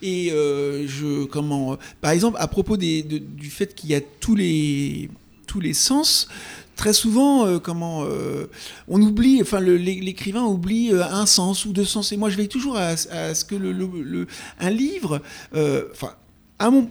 Et 0.01 0.31
euh, 0.31 0.87
je, 0.87 1.25
comment, 1.25 1.77
par 2.01 2.11
exemple, 2.11 2.37
à 2.39 2.47
propos 2.47 2.77
du 2.77 3.49
fait 3.49 3.73
qu'il 3.75 3.89
y 3.89 3.95
a 3.95 4.01
tous 4.01 4.35
les, 4.35 5.09
tous 5.47 5.59
les 5.59 5.73
sens, 5.73 6.27
très 6.75 6.93
souvent, 6.93 7.45
euh, 7.45 7.59
comment 7.59 8.05
euh, 8.05 8.47
on 8.87 9.01
oublie, 9.01 9.41
enfin 9.41 9.59
l'écrivain 9.59 10.43
oublie 10.43 10.91
euh, 10.93 11.03
un 11.03 11.25
sens 11.25 11.65
ou 11.65 11.73
deux 11.73 11.83
sens. 11.85 12.11
Et 12.11 12.17
moi, 12.17 12.29
je 12.29 12.37
vais 12.37 12.47
toujours 12.47 12.77
à, 12.77 12.95
ce 12.95 13.43
que 13.43 13.55
le, 13.55 14.27
un 14.59 14.69
livre, 14.69 15.21
euh, 15.55 15.85
enfin. 15.91 16.13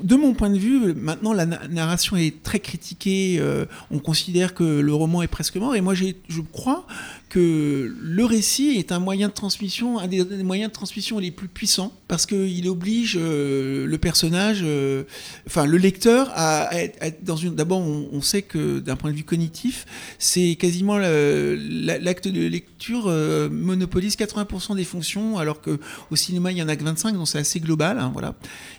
de 0.02 0.16
mon 0.16 0.32
point 0.34 0.50
de 0.50 0.58
vue, 0.58 0.94
maintenant 0.94 1.34
la 1.34 1.46
na- 1.46 1.68
narration 1.68 2.16
est 2.16 2.42
très 2.42 2.58
critiquée. 2.58 3.36
euh, 3.38 3.66
on 3.90 3.98
considère 3.98 4.54
que 4.54 4.64
le 4.64 4.94
roman 4.94 5.22
est 5.22 5.28
presque 5.28 5.56
mort. 5.56 5.74
Et 5.74 5.82
moi, 5.82 5.94
je 5.94 6.40
crois 6.52 6.86
que 7.28 7.94
le 8.00 8.24
récit 8.24 8.76
est 8.78 8.92
un 8.92 8.98
moyen 8.98 9.28
de 9.28 9.32
transmission, 9.32 9.98
un 9.98 10.06
des, 10.06 10.24
moyens 10.42 10.70
de 10.70 10.74
transmission 10.74 11.18
les 11.18 11.30
plus 11.30 11.48
puissants, 11.48 11.92
parce 12.08 12.26
qu'il 12.26 12.68
oblige 12.68 13.18
euh, 13.20 13.86
le 13.86 13.98
personnage, 13.98 14.60
euh, 14.62 15.04
enfin 15.46 15.66
le 15.66 15.76
lecteur, 15.76 16.30
à, 16.34 16.74
être, 16.74 17.24
dans 17.24 17.36
une. 17.36 17.54
D'abord, 17.54 17.80
on, 17.80 18.20
sait 18.22 18.42
que 18.42 18.78
d'un 18.78 18.96
point 18.96 19.10
de 19.10 19.16
vue 19.16 19.24
cognitif, 19.24 19.86
c'est 20.18 20.56
quasiment 20.56 20.98
l'acte 20.98 22.28
de 22.28 22.46
lecture 22.46 23.04
euh, 23.06 23.48
monopolise 23.48 24.16
80% 24.16 24.76
des 24.76 24.84
fonctions, 24.84 25.38
alors 25.38 25.60
que 25.60 25.78
au 26.10 26.16
cinéma 26.16 26.52
il 26.52 26.58
y 26.58 26.62
en 26.62 26.68
a 26.68 26.76
que 26.76 26.84
25, 26.84 27.14
donc 27.14 27.28
c'est 27.28 27.38
assez 27.38 27.60
global, 27.60 27.98
hein, 27.98 28.10
voilà. 28.12 28.34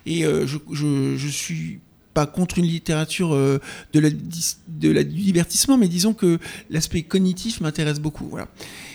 Et 0.05 0.21
je, 0.21 0.57
je, 0.71 1.15
je 1.17 1.27
suis 1.27 1.79
pas 2.13 2.25
contre 2.25 2.57
une 2.57 2.65
littérature 2.65 3.33
euh, 3.33 3.59
de, 3.93 3.99
la, 3.99 4.09
de 4.09 5.03
du 5.03 5.21
divertissement, 5.21 5.77
mais 5.77 5.87
disons 5.87 6.13
que 6.13 6.39
l'aspect 6.69 7.03
cognitif 7.03 7.61
m'intéresse 7.61 7.99
beaucoup. 7.99 8.27
Voilà. 8.29 8.47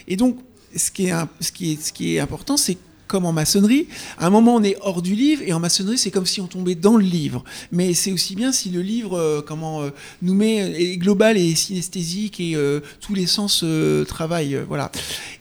Et 0.08 0.16
donc, 0.16 0.38
ce 0.76 0.90
qui 0.90 1.06
est, 1.06 1.12
ce 1.40 1.52
qui 1.52 1.72
est, 1.72 1.82
ce 1.82 1.92
qui 1.92 2.16
est 2.16 2.20
important, 2.20 2.56
c'est 2.56 2.76
comme 3.06 3.26
en 3.26 3.32
maçonnerie, 3.32 3.86
à 4.18 4.26
un 4.26 4.30
moment 4.30 4.56
on 4.56 4.62
est 4.62 4.76
hors 4.80 5.02
du 5.02 5.14
livre, 5.14 5.42
et 5.46 5.52
en 5.52 5.60
maçonnerie 5.60 5.98
c'est 5.98 6.10
comme 6.10 6.24
si 6.24 6.40
on 6.40 6.46
tombait 6.46 6.74
dans 6.74 6.96
le 6.96 7.04
livre. 7.04 7.44
Mais 7.70 7.92
c'est 7.92 8.10
aussi 8.10 8.34
bien 8.34 8.50
si 8.50 8.70
le 8.70 8.80
livre 8.80 9.16
euh, 9.16 9.42
comment, 9.42 9.82
euh, 9.82 9.90
nous 10.22 10.34
met, 10.34 10.56
est 10.56 10.96
global 10.96 11.36
et 11.36 11.54
synesthésique, 11.54 12.40
et 12.40 12.56
tous 13.00 13.14
les 13.14 13.26
sens 13.26 13.64
travaillent. 14.08 14.58
voilà. 14.66 14.90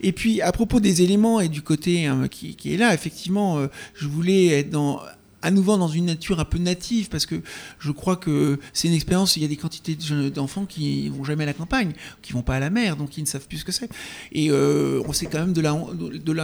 Et 0.02 0.12
puis 0.12 0.42
à 0.42 0.52
propos 0.52 0.78
des 0.78 1.02
éléments 1.02 1.40
et 1.40 1.48
du 1.48 1.62
côté 1.62 2.06
hein, 2.06 2.28
qui, 2.30 2.54
qui 2.54 2.74
est 2.74 2.76
là, 2.76 2.94
effectivement, 2.94 3.66
je 3.94 4.06
voulais 4.06 4.48
être 4.48 4.70
dans 4.70 5.00
à 5.44 5.50
nouveau 5.50 5.76
dans 5.76 5.88
une 5.88 6.06
nature 6.06 6.40
un 6.40 6.44
peu 6.44 6.58
native 6.58 7.08
parce 7.10 7.26
que 7.26 7.36
je 7.78 7.92
crois 7.92 8.16
que 8.16 8.58
c'est 8.72 8.88
une 8.88 8.94
expérience 8.94 9.36
il 9.36 9.42
y 9.42 9.44
a 9.44 9.48
des 9.48 9.56
quantités 9.56 9.96
d'enfants 10.30 10.64
qui 10.64 11.10
vont 11.10 11.22
jamais 11.22 11.44
à 11.44 11.46
la 11.46 11.52
campagne 11.52 11.92
qui 12.22 12.32
vont 12.32 12.42
pas 12.42 12.56
à 12.56 12.60
la 12.60 12.70
mer 12.70 12.96
donc 12.96 13.18
ils 13.18 13.20
ne 13.20 13.26
savent 13.26 13.46
plus 13.46 13.58
ce 13.58 13.64
que 13.64 13.72
c'est. 13.72 13.90
Et 14.32 14.50
euh, 14.50 15.02
on 15.06 15.12
sait 15.12 15.26
quand 15.26 15.40
même 15.40 15.52
de 15.52 15.60
là 15.60 15.74
de 15.74 16.34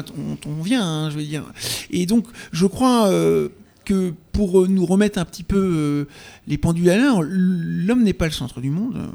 on 0.46 0.62
vient 0.62 0.84
hein, 0.84 1.10
je 1.10 1.16
veux 1.16 1.24
dire. 1.24 1.44
Et 1.90 2.04
donc 2.06 2.26
je 2.52 2.66
crois 2.66 3.08
euh, 3.08 3.48
que 3.84 4.14
pour 4.32 4.60
euh, 4.60 4.66
nous 4.68 4.86
remettre 4.86 5.18
un 5.18 5.24
petit 5.24 5.42
peu 5.42 5.58
euh, 5.58 6.08
les 6.46 6.56
pendules 6.56 6.88
à 6.90 6.96
l'heure, 6.96 7.20
l'homme 7.22 8.02
n'est 8.02 8.12
pas 8.14 8.26
le 8.26 8.32
centre 8.32 8.60
du 8.60 8.70
monde 8.70 8.96
euh, 8.96 9.06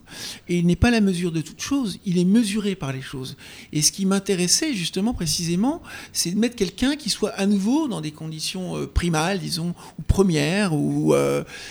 et 0.47 0.57
il 0.57 0.67
n'est 0.67 0.75
pas 0.75 0.91
la 0.91 1.01
mesure 1.01 1.31
de 1.31 1.41
toute 1.41 1.61
chose, 1.61 1.99
il 2.05 2.17
est 2.17 2.25
mesuré 2.25 2.75
par 2.75 2.93
les 2.93 3.01
choses. 3.01 3.35
Et 3.73 3.81
ce 3.81 3.91
qui 3.91 4.05
m'intéressait 4.05 4.73
justement 4.73 5.13
précisément, 5.13 5.81
c'est 6.13 6.31
de 6.31 6.37
mettre 6.37 6.55
quelqu'un 6.55 6.95
qui 6.95 7.09
soit 7.09 7.31
à 7.31 7.45
nouveau 7.45 7.87
dans 7.87 8.01
des 8.01 8.11
conditions 8.11 8.87
primales, 8.93 9.39
disons, 9.39 9.73
ou 9.97 10.03
premières, 10.03 10.73
ou 10.73 11.13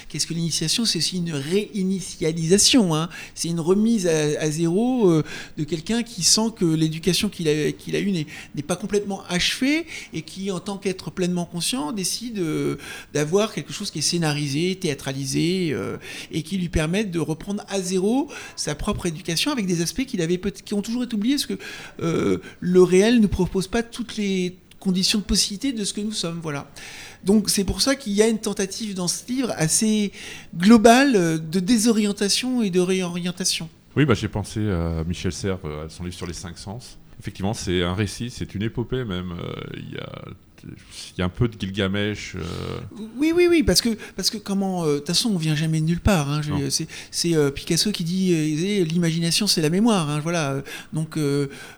qu'est-ce 0.09 0.27
que 0.27 0.35
l'initiation 0.35 0.85
C'est 0.85 0.99
aussi 0.99 1.19
une 1.19 1.33
réinitialisation, 1.33 2.95
hein. 2.95 3.09
c'est 3.35 3.49
une 3.49 3.61
remise 3.61 4.07
à, 4.07 4.51
zéro 4.51 5.23
de 5.57 5.65
quelqu'un 5.65 6.03
qui 6.03 6.23
sent 6.23 6.51
que 6.57 6.65
l'éducation 6.65 7.29
qu'il 7.29 7.49
a, 7.49 7.73
qu'il 7.73 7.97
a 7.97 8.01
eue 8.01 8.11
n'est 8.11 8.63
pas 8.63 8.77
complètement 8.77 9.23
achevée 9.29 9.87
et 10.13 10.23
qui, 10.23 10.51
en 10.51 10.61
tant 10.61 10.79
qu'être 10.79 11.11
pleinement 11.11 11.45
conscient, 11.45 11.93
décide 11.93 12.43
d'avoir 13.13 13.53
quelque 13.53 13.73
chose 13.73 13.91
qui 13.91 13.99
est 13.99 14.03
scénarisé, 14.03 14.77
théâtralisé, 14.77 15.71
euh, 15.73 15.97
et 16.31 16.43
qui 16.43 16.59
lui 16.59 16.69
permette 16.69 17.11
de 17.11 17.19
reprendre 17.19 17.65
à 17.69 17.81
zéro 17.81 18.31
sa 18.57 18.75
propre 18.75 19.07
éducation 19.07 19.51
avec 19.51 19.67
des 19.67 19.83
aspects 19.83 20.05
avait 20.21 20.39
qui 20.39 20.75
ont 20.75 20.83
toujours 20.83 21.05
été 21.05 21.15
oubliés, 21.15 21.35
parce 21.35 21.47
que 21.47 21.59
euh, 22.01 22.39
le 22.61 22.83
réel 22.83 23.21
ne 23.21 23.27
propose 23.27 23.69
pas 23.69 23.83
toutes 23.83 24.17
les 24.17 24.57
conditions 24.79 25.19
de 25.19 25.25
possibilité 25.25 25.73
de 25.73 25.85
ce 25.85 25.93
que 25.93 26.01
nous 26.01 26.13
sommes. 26.13 26.41
Voilà. 26.43 26.71
Donc 27.25 27.49
c'est 27.49 27.65
pour 27.65 27.81
ça 27.81 27.95
qu'il 27.95 28.13
y 28.13 28.23
a 28.23 28.29
une 28.29 28.39
tentative 28.39 28.95
dans 28.95 29.09
ce 29.09 29.27
livre 29.27 29.53
assez 29.57 30.13
globale 30.57 31.17
euh, 31.17 31.39
de 31.39 31.61
désorientation 31.61 32.63
et 32.63 32.71
de 32.71 32.81
réorientation. 32.81 33.69
Oui, 33.97 34.05
bah, 34.05 34.15
j'ai 34.15 34.29
pensé 34.29 34.61
à 34.71 35.05
Michel 35.05 35.33
Serres, 35.33 35.65
à 35.65 35.89
son 35.89 36.05
livre 36.05 36.17
sur 36.17 36.27
les 36.27 36.35
cinq 36.35 36.59
sens. 36.59 36.99
Effectivement, 37.21 37.55
c'est 37.55 37.83
un 37.83 37.95
récit, 37.95 38.29
c'est 38.29 38.55
une 38.55 38.63
épopée 38.63 39.05
même. 39.05 39.35
Il 39.77 39.95
y, 39.95 39.99
a, 39.99 40.25
il 40.67 41.19
y 41.19 41.23
a 41.23 41.25
un 41.25 41.29
peu 41.29 41.49
de 41.49 41.59
Gilgamesh. 41.59 42.35
euh, 42.37 42.41
Oui, 43.17 43.33
oui, 43.35 43.47
oui, 43.49 43.63
parce 43.63 43.81
que, 43.81 43.91
parce 44.17 44.31
que 44.31 44.39
comment, 44.39 44.85
euh, 44.85 44.95
de 44.95 44.99
toute 44.99 45.09
façon, 45.09 45.31
on 45.31 45.37
vient 45.37 45.55
jamais 45.55 45.81
de 45.81 45.87
nulle 45.87 46.01
part. 46.01 46.31
hein, 46.31 46.41
c'est 47.11 47.35
euh, 47.35 47.51
Picasso 47.51 47.91
qui 47.93 48.05
dit, 48.05 48.85
l'imagination, 48.85 49.47
c'est 49.47 49.61
la 49.63 49.71
mémoire. 49.71 50.09
hein, 50.11 50.21
voilà. 50.21 50.63
Donc, 50.93 51.19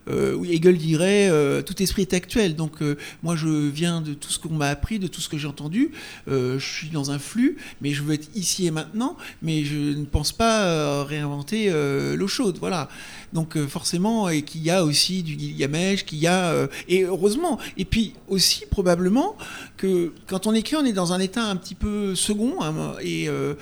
Hegel 0.09 0.77
dirait, 0.79 1.31
tout 1.65 1.83
esprit 1.83 2.03
est 2.03 2.15
actuel. 2.15 2.57
Donc, 2.57 2.81
moi, 3.23 3.37
je 3.37 3.69
viens 3.69 4.01
de 4.01 4.15
tout 4.15 4.31
ce 4.31 4.39
qu'on 4.39 4.55
m'a 4.55 4.69
appris, 4.69 4.99
de 4.99 5.07
tout 5.07 5.21
ce 5.21 5.29
que 5.29 5.39
j'ai 5.39 5.49
entendu. 5.49 5.91
je 6.27 6.59
suis 6.59 6.89
dans 6.89 7.11
un 7.11 7.19
flux, 7.19 7.57
mais 7.81 7.93
je 7.93 8.03
veux 8.03 8.15
être 8.15 8.29
ici 8.35 8.67
et 8.67 8.71
maintenant. 8.71 9.17
Mais 9.43 9.65
je 9.65 9.77
ne 9.77 10.05
pense 10.05 10.33
pas 10.33 11.05
réinventer 11.05 11.71
l'eau 12.17 12.29
chaude. 12.29 12.59
Voilà. 12.61 12.89
Donc, 13.37 13.59
euh, 13.59 13.67
forcément, 13.67 14.31
et 14.31 14.41
qu'il 14.41 14.63
y 14.63 14.71
a 14.71 14.83
aussi 14.83 15.23
du 15.23 15.39
Gilgamesh, 15.39 16.07
qu'il 16.07 16.17
y 16.17 16.27
a, 16.27 16.53
euh, 16.53 16.69
et 16.89 17.03
heureusement, 17.03 17.59
et 17.77 17.85
puis 17.85 18.15
aussi 18.29 18.65
probablement 18.71 19.37
que 19.77 20.15
quand 20.27 20.47
on 20.47 20.55
écrit, 20.55 20.75
on 20.77 20.87
est 20.87 20.95
dans 20.95 21.13
un 21.13 21.21
état 21.21 21.45
un 21.45 21.57
petit 21.57 21.75
peu 21.75 22.15
second, 22.15 22.63
hein, 22.63 22.95
et 23.03 23.29
euh, 23.29 23.53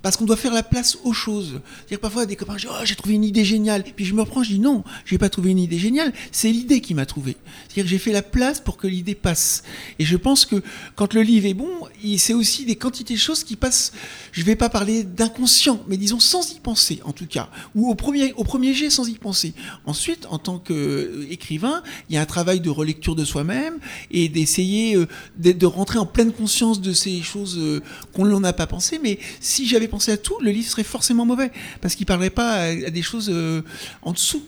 parce 0.00 0.16
qu'on 0.16 0.24
doit 0.24 0.38
faire 0.38 0.54
la 0.54 0.62
place 0.62 0.96
aux 1.04 1.12
choses. 1.12 1.60
C'est-à-dire 1.80 2.00
parfois 2.00 2.24
des 2.24 2.36
copains, 2.36 2.56
je 2.56 2.66
dis, 2.66 2.72
oh, 2.72 2.84
j'ai 2.84 2.94
trouvé 2.94 3.16
une 3.16 3.24
idée 3.24 3.44
géniale, 3.44 3.84
puis 3.84 4.06
je 4.06 4.14
me 4.14 4.22
reprends, 4.22 4.42
je 4.42 4.48
dis 4.48 4.60
non, 4.60 4.82
j'ai 5.04 5.18
pas 5.18 5.28
trouvé 5.28 5.50
une 5.50 5.58
idée 5.58 5.78
géniale, 5.78 6.14
c'est 6.32 6.50
l'idée 6.50 6.80
qui 6.80 6.94
m'a 6.94 7.04
trouvé. 7.04 7.36
C'est-à-dire 7.66 7.84
que 7.84 7.90
j'ai 7.90 7.98
fait 7.98 8.12
la 8.12 8.22
place 8.22 8.60
pour 8.60 8.78
que 8.78 8.86
l'idée 8.86 9.14
passe. 9.14 9.62
Et 9.98 10.06
je 10.06 10.16
pense 10.16 10.46
que 10.46 10.62
quand 10.96 11.12
le 11.12 11.20
livre 11.20 11.44
est 11.44 11.52
bon, 11.52 11.68
c'est 12.16 12.32
aussi 12.32 12.64
des 12.64 12.76
quantités 12.76 13.12
de 13.12 13.18
choses 13.18 13.44
qui 13.44 13.56
passent. 13.56 13.92
Je 14.32 14.42
vais 14.42 14.56
pas 14.56 14.70
parler 14.70 15.04
d'inconscient, 15.04 15.80
mais 15.86 15.98
disons 15.98 16.18
sans 16.18 16.50
y 16.50 16.60
penser, 16.60 17.00
en 17.04 17.12
tout 17.12 17.26
cas, 17.26 17.50
ou 17.74 17.90
au 17.90 17.94
premier, 17.94 18.32
au 18.38 18.44
premier 18.44 18.72
jet 18.72 18.88
sans 18.88 19.06
y 19.06 19.17
penser. 19.18 19.52
Ensuite, 19.86 20.26
en 20.30 20.38
tant 20.38 20.58
qu'écrivain, 20.58 21.82
il 22.08 22.14
y 22.14 22.18
a 22.18 22.22
un 22.22 22.26
travail 22.26 22.60
de 22.60 22.70
relecture 22.70 23.14
de 23.14 23.24
soi-même 23.24 23.78
et 24.10 24.28
d'essayer 24.28 24.96
euh, 24.96 25.06
de, 25.36 25.52
de 25.52 25.66
rentrer 25.66 25.98
en 25.98 26.06
pleine 26.06 26.32
conscience 26.32 26.80
de 26.80 26.92
ces 26.92 27.20
choses 27.22 27.56
euh, 27.58 27.80
qu'on 28.12 28.24
n'en 28.24 28.44
a 28.44 28.52
pas 28.52 28.66
pensé. 28.66 28.98
Mais 29.02 29.18
si 29.40 29.66
j'avais 29.68 29.88
pensé 29.88 30.12
à 30.12 30.16
tout, 30.16 30.38
le 30.40 30.50
livre 30.50 30.68
serait 30.68 30.84
forcément 30.84 31.26
mauvais 31.26 31.50
parce 31.80 31.94
qu'il 31.94 32.06
parlerait 32.06 32.30
pas 32.30 32.52
à, 32.62 32.74
des 32.74 33.02
choses 33.02 33.28
euh, 33.30 33.62
en 34.02 34.12
dessous, 34.12 34.42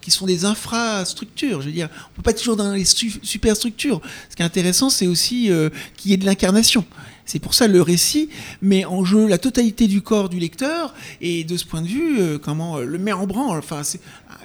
qui 0.00 0.10
sont 0.10 0.26
des 0.26 0.44
infrastructures. 0.44 1.60
Je 1.62 1.66
veux 1.66 1.72
dire, 1.72 1.88
on 2.10 2.16
peut 2.16 2.22
pas 2.22 2.32
toujours 2.32 2.56
dans 2.56 2.72
les 2.72 2.84
su- 2.84 3.20
superstructures. 3.22 4.00
Ce 4.30 4.36
qui 4.36 4.42
est 4.42 4.46
intéressant, 4.46 4.90
c'est 4.90 5.06
aussi 5.06 5.50
euh, 5.50 5.70
qu'il 5.96 6.10
y 6.10 6.14
ait 6.14 6.16
de 6.16 6.24
l'incarnation. 6.24 6.84
C'est 7.26 7.40
pour 7.40 7.54
ça 7.54 7.66
le 7.66 7.82
récit 7.82 8.28
met 8.62 8.84
en 8.84 9.04
jeu 9.04 9.26
la 9.26 9.36
totalité 9.38 9.88
du 9.88 10.00
corps 10.00 10.28
du 10.28 10.38
lecteur 10.38 10.94
et 11.20 11.42
de 11.44 11.56
ce 11.56 11.64
point 11.66 11.82
de 11.82 11.88
vue, 11.88 12.20
euh, 12.20 12.38
comment 12.38 12.78
euh, 12.78 12.84
le 12.84 12.98
met 12.98 13.12
en 13.12 13.26
branle. 13.26 13.58
Enfin, 13.58 13.82
c'est- 13.82 14.00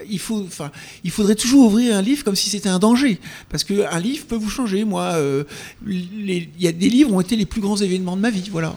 il 0.10 0.17
faut, 0.20 0.44
enfin, 0.46 0.72
il 1.04 1.12
faudrait 1.12 1.36
toujours 1.36 1.67
ouvrir 1.67 1.96
un 1.96 2.02
livre 2.02 2.24
comme 2.24 2.36
si 2.36 2.50
c'était 2.50 2.70
un 2.70 2.80
danger, 2.80 3.20
parce 3.50 3.63
que 3.63 3.86
un 3.89 4.00
livre 4.00 4.26
peut 4.26 4.36
vous 4.36 4.50
changer. 4.50 4.84
Moi, 4.84 5.04
euh, 5.13 5.44
il 5.88 6.50
y 6.60 6.67
a 6.67 6.72
des 6.72 6.89
livres 6.89 7.13
ont 7.13 7.22
été 7.22 7.36
les 7.36 7.46
plus 7.46 7.62
grands 7.62 7.78
événements 7.78 8.15
de 8.17 8.22
ma 8.22 8.32
vie, 8.32 8.50
voilà. 8.52 8.76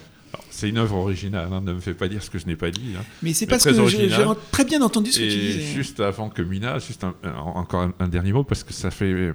C'est 0.50 0.68
une 0.68 0.78
œuvre 0.78 0.96
originale, 0.96 1.48
hein, 1.52 1.60
ne 1.64 1.72
me 1.72 1.80
fais 1.80 1.94
pas 1.94 2.06
dire 2.06 2.22
ce 2.22 2.30
que 2.30 2.38
je 2.38 2.46
n'ai 2.46 2.54
pas 2.56 2.70
dit. 2.70 2.92
hein. 2.96 3.02
Mais 3.22 3.32
c'est 3.32 3.46
parce 3.46 3.64
que 3.64 3.70
j'ai 3.88 4.08
très 4.52 4.64
bien 4.64 4.82
entendu 4.82 5.10
ce 5.10 5.18
que 5.18 5.24
tu 5.24 5.30
disais. 5.36 5.64
juste 5.74 5.98
avant 6.00 6.28
que 6.28 6.42
Mina, 6.42 6.78
juste 6.78 7.02
un- 7.04 7.14
un- 7.24 7.34
encore 7.36 7.80
un, 7.82 7.92
un 7.98 8.08
dernier 8.08 8.32
mot, 8.32 8.44
parce 8.44 8.62
que 8.62 8.72
ça 8.72 8.90
fait. 8.90 9.32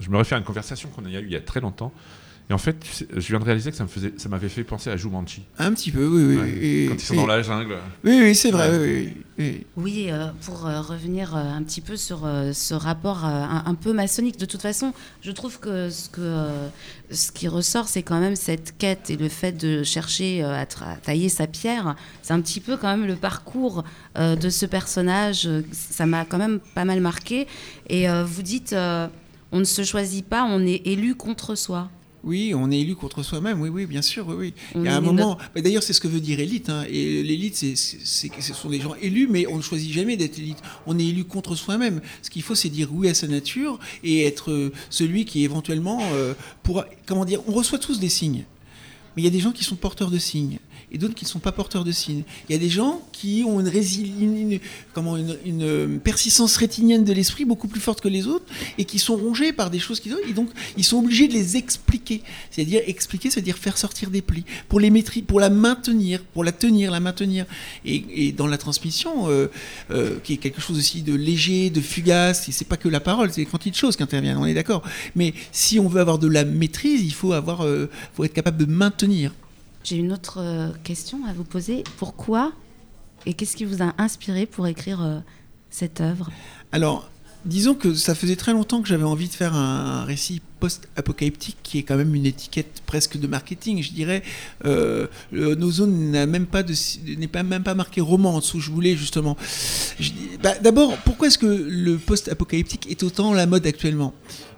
Je 0.00 0.10
me 0.10 0.16
réfère 0.18 0.36
à 0.36 0.40
une 0.40 0.44
conversation 0.46 0.88
qu'on 0.90 1.04
a 1.06 1.08
eue 1.10 1.24
il 1.26 1.32
y 1.32 1.36
a 1.36 1.40
très 1.40 1.60
longtemps. 1.60 1.92
Et 2.48 2.52
en 2.52 2.58
fait, 2.58 2.78
tu 2.78 2.92
sais, 2.92 3.08
je 3.12 3.26
viens 3.26 3.40
de 3.40 3.44
réaliser 3.44 3.72
que 3.72 3.76
ça 3.76 3.82
me 3.82 3.88
faisait, 3.88 4.12
ça 4.18 4.28
m'avait 4.28 4.48
fait 4.48 4.62
penser 4.62 4.88
à 4.88 4.96
Jumanji. 4.96 5.42
Un 5.58 5.72
petit 5.72 5.90
peu, 5.90 6.06
oui, 6.06 6.24
oui. 6.24 6.36
Ouais. 6.36 6.50
Et- 6.64 6.86
Quand 6.88 6.94
ils 6.94 7.00
sont 7.00 7.14
et- 7.14 7.16
dans 7.16 7.26
la 7.26 7.42
jungle. 7.42 7.76
Oui, 8.04 8.20
oui, 8.22 8.34
c'est 8.36 8.52
vrai. 8.52 8.70
Ouais. 8.70 9.14
oui, 9.36 9.66
oui, 9.76 10.06
euh, 10.10 10.28
pour 10.42 10.64
euh, 10.66 10.80
revenir 10.80 11.34
euh, 11.36 11.40
un 11.40 11.62
petit 11.64 11.80
peu 11.80 11.96
sur 11.96 12.24
euh, 12.24 12.52
ce 12.52 12.72
rapport 12.74 13.24
euh, 13.24 13.28
un, 13.30 13.64
un 13.66 13.74
peu 13.74 13.92
maçonnique, 13.92 14.36
de 14.38 14.44
toute 14.46 14.62
façon, 14.62 14.92
je 15.22 15.32
trouve 15.32 15.58
que 15.58 15.90
ce, 15.90 16.08
que, 16.08 16.20
euh, 16.20 16.68
ce 17.10 17.32
qui 17.32 17.48
ressort, 17.48 17.88
c'est 17.88 18.04
quand 18.04 18.20
même 18.20 18.36
cette 18.36 18.78
quête 18.78 19.10
et 19.10 19.16
le 19.16 19.28
fait 19.28 19.50
de 19.50 19.82
chercher 19.82 20.44
euh, 20.44 20.54
à, 20.54 20.66
tra- 20.66 21.00
tailler 21.00 21.28
sa 21.28 21.48
pierre. 21.48 21.96
C'est 22.22 22.32
un 22.32 22.40
petit 22.40 22.60
peu 22.60 22.76
quand 22.76 22.96
même 22.96 23.08
le 23.08 23.16
parcours 23.16 23.82
euh, 24.18 24.36
de 24.36 24.50
ce 24.50 24.66
personnage. 24.66 25.48
Ça 25.72 26.06
m'a 26.06 26.24
quand 26.24 26.38
même 26.38 26.60
pas 26.76 26.84
mal 26.84 27.00
marqué. 27.00 27.48
Et 27.88 28.08
euh, 28.08 28.22
vous 28.24 28.42
dites, 28.42 28.72
euh, 28.72 29.08
on 29.50 29.58
ne 29.58 29.64
se 29.64 29.82
choisit 29.82 30.24
pas, 30.24 30.44
on 30.44 30.60
est 30.64 30.82
élu 30.86 31.16
contre 31.16 31.56
soi. 31.56 31.90
Oui, 32.24 32.54
on 32.56 32.70
est 32.72 32.80
élu 32.80 32.96
contre 32.96 33.22
soi-même, 33.22 33.60
oui, 33.60 33.68
oui, 33.68 33.86
bien 33.86 34.02
sûr, 34.02 34.26
oui, 34.28 34.52
Il 34.74 34.82
y 34.82 34.88
a 34.88 34.96
un 34.96 35.00
moment, 35.00 35.38
d'ailleurs, 35.54 35.82
c'est 35.84 35.92
ce 35.92 36.00
que 36.00 36.08
veut 36.08 36.18
dire 36.20 36.40
élite. 36.40 36.70
hein. 36.70 36.84
Et 36.90 37.22
l'élite, 37.22 37.54
c'est, 37.54 37.76
c'est, 37.76 37.98
c'est- 38.04 38.30
ce 38.40 38.52
sont 38.52 38.68
des 38.68 38.80
gens 38.80 38.94
élus, 39.00 39.28
mais 39.30 39.46
on 39.46 39.56
ne 39.56 39.62
choisit 39.62 39.92
jamais 39.92 40.16
d'être 40.16 40.36
élite. 40.38 40.58
On 40.86 40.98
est 40.98 41.04
élu 41.06 41.22
contre 41.24 41.54
soi-même. 41.54 42.00
Ce 42.22 42.30
qu'il 42.30 42.42
faut, 42.42 42.56
c'est 42.56 42.68
dire 42.68 42.88
oui 42.92 43.08
à 43.08 43.14
sa 43.14 43.28
nature 43.28 43.78
et 44.02 44.24
être 44.24 44.50
euh, 44.50 44.72
celui 44.90 45.24
qui 45.24 45.44
éventuellement 45.44 46.00
euh, 46.14 46.34
pourra. 46.64 46.86
Comment 47.06 47.24
dire 47.24 47.40
On 47.46 47.52
reçoit 47.52 47.78
tous 47.78 48.00
des 48.00 48.08
signes. 48.08 48.44
mais 49.14 49.22
il 49.22 49.24
y 49.24 49.28
a 49.28 49.30
des 49.30 49.40
gens 49.40 49.52
qui 49.52 49.62
sont 49.62 49.76
porteurs 49.76 50.10
de 50.10 50.18
signes 50.18 50.58
et 50.92 50.98
d'autres 50.98 51.14
qui 51.14 51.24
ne 51.24 51.28
sont 51.30 51.38
pas 51.38 51.52
porteurs 51.52 51.84
de 51.84 51.92
signes. 51.92 52.22
Il 52.48 52.52
y 52.52 52.54
a 52.54 52.58
des 52.58 52.68
gens 52.68 53.02
qui 53.12 53.42
ont 53.46 53.60
une, 53.60 53.66
une- 54.20 54.60
comment, 54.94 55.16
une, 55.16 55.62
euh, 55.62 55.98
persistance 55.98 56.56
rétinienne 56.56 57.04
de 57.04 57.12
l'esprit 57.12 57.44
beaucoup 57.44 57.68
plus 57.68 57.80
forte 57.80 58.00
que 58.00 58.08
les 58.08 58.26
autres 58.26 58.44
et 58.78 58.84
qui 58.84 58.98
sont 58.98 59.16
rongés 59.16 59.52
par 59.52 59.70
des 59.70 59.78
choses 59.78 60.00
qu'ils 60.00 60.14
ont. 60.14 60.18
Et 60.28 60.32
donc, 60.32 60.48
ils 60.76 60.84
sont 60.84 60.98
obligés 60.98 61.28
de 61.28 61.32
les 61.32 61.56
expliquer. 61.56 62.22
C'est-à-dire, 62.50 62.82
expliquer, 62.86 63.30
c'est-à-dire 63.30 63.56
faire 63.58 63.78
sortir 63.78 64.10
des 64.10 64.22
plis, 64.22 64.44
pour, 64.68 64.80
les 64.80 64.90
maîtriser, 64.90 65.24
pour 65.24 65.40
la 65.40 65.50
maintenir, 65.50 66.22
pour 66.22 66.44
la 66.44 66.52
tenir, 66.52 66.90
la 66.90 67.00
maintenir. 67.00 67.46
Et, 67.84 68.32
dans 68.32 68.46
la 68.46 68.58
transmission, 68.58 69.28
euh, 69.28 69.48
euh, 69.90 70.18
qui 70.22 70.34
est 70.34 70.36
quelque 70.36 70.60
chose 70.60 70.78
aussi 70.78 71.02
de 71.02 71.14
léger, 71.14 71.70
de 71.70 71.80
fugace, 71.80 72.48
c'est 72.50 72.68
pas 72.68 72.76
que 72.76 72.88
la 72.88 73.00
parole, 73.00 73.30
c'est 73.32 73.40
des 73.42 73.46
quantités 73.46 73.70
de 73.70 73.76
choses 73.76 73.96
qui 73.96 74.02
interviennent, 74.02 74.36
on 74.36 74.46
est 74.46 74.54
d'accord. 74.54 74.82
Mais 75.14 75.34
si 75.52 75.78
on 75.80 75.88
veut 75.88 76.00
avoir 76.00 76.18
de 76.18 76.28
la 76.28 76.44
maîtrise, 76.44 77.02
il 77.02 77.12
faut, 77.12 77.32
avoir, 77.32 77.64
faut 78.14 78.24
être 78.24 78.32
capable 78.34 78.58
de 78.58 78.66
maintenir. 78.66 79.32
J'ai 79.86 79.98
une 79.98 80.12
autre 80.12 80.38
euh, 80.40 80.70
question 80.82 81.24
à 81.28 81.32
vous 81.32 81.44
poser. 81.44 81.84
Pourquoi 81.96 82.52
et 83.24 83.34
qu'est-ce 83.34 83.56
qui 83.56 83.64
vous 83.64 83.84
a 83.84 83.94
inspiré 83.98 84.44
pour 84.44 84.66
écrire 84.66 85.00
euh, 85.00 85.20
cette 85.70 86.00
œuvre? 86.00 86.28
Alors, 86.72 87.08
disons 87.44 87.74
que 87.74 87.94
ça 87.94 88.16
faisait 88.16 88.34
très 88.34 88.52
longtemps 88.52 88.82
que 88.82 88.88
j'avais 88.88 89.04
envie 89.04 89.28
de 89.28 89.32
faire 89.32 89.54
un 89.54 90.04
récit 90.04 90.42
post-apocalyptique 90.58 91.58
qui 91.62 91.78
est 91.78 91.82
quand 91.84 91.96
même 91.96 92.16
une 92.16 92.26
étiquette 92.26 92.82
presque 92.84 93.16
de 93.16 93.28
marketing, 93.28 93.80
je 93.80 93.92
dirais. 93.92 94.24
Euh, 94.64 95.06
nos 95.30 95.70
zones 95.70 96.10
n'a 96.10 96.26
même 96.26 96.46
pas 96.46 96.64
de 96.64 96.74
n'est 97.16 97.28
pas 97.28 97.44
même 97.44 97.62
pas 97.62 97.74
marqué 97.74 98.00
roman 98.00 98.34
en 98.34 98.38
dessous. 98.40 98.58
Je 98.58 98.72
voulais 98.72 98.96
justement. 98.96 99.36
bah, 100.42 100.54
D'abord, 100.60 100.96
pourquoi 101.04 101.28
est-ce 101.28 101.38
que 101.38 101.46
le 101.46 101.96
post-apocalyptique 101.96 102.90
est 102.90 103.04
autant 103.04 103.32
la 103.32 103.46
mode 103.46 103.64
actuellement? 103.64 104.14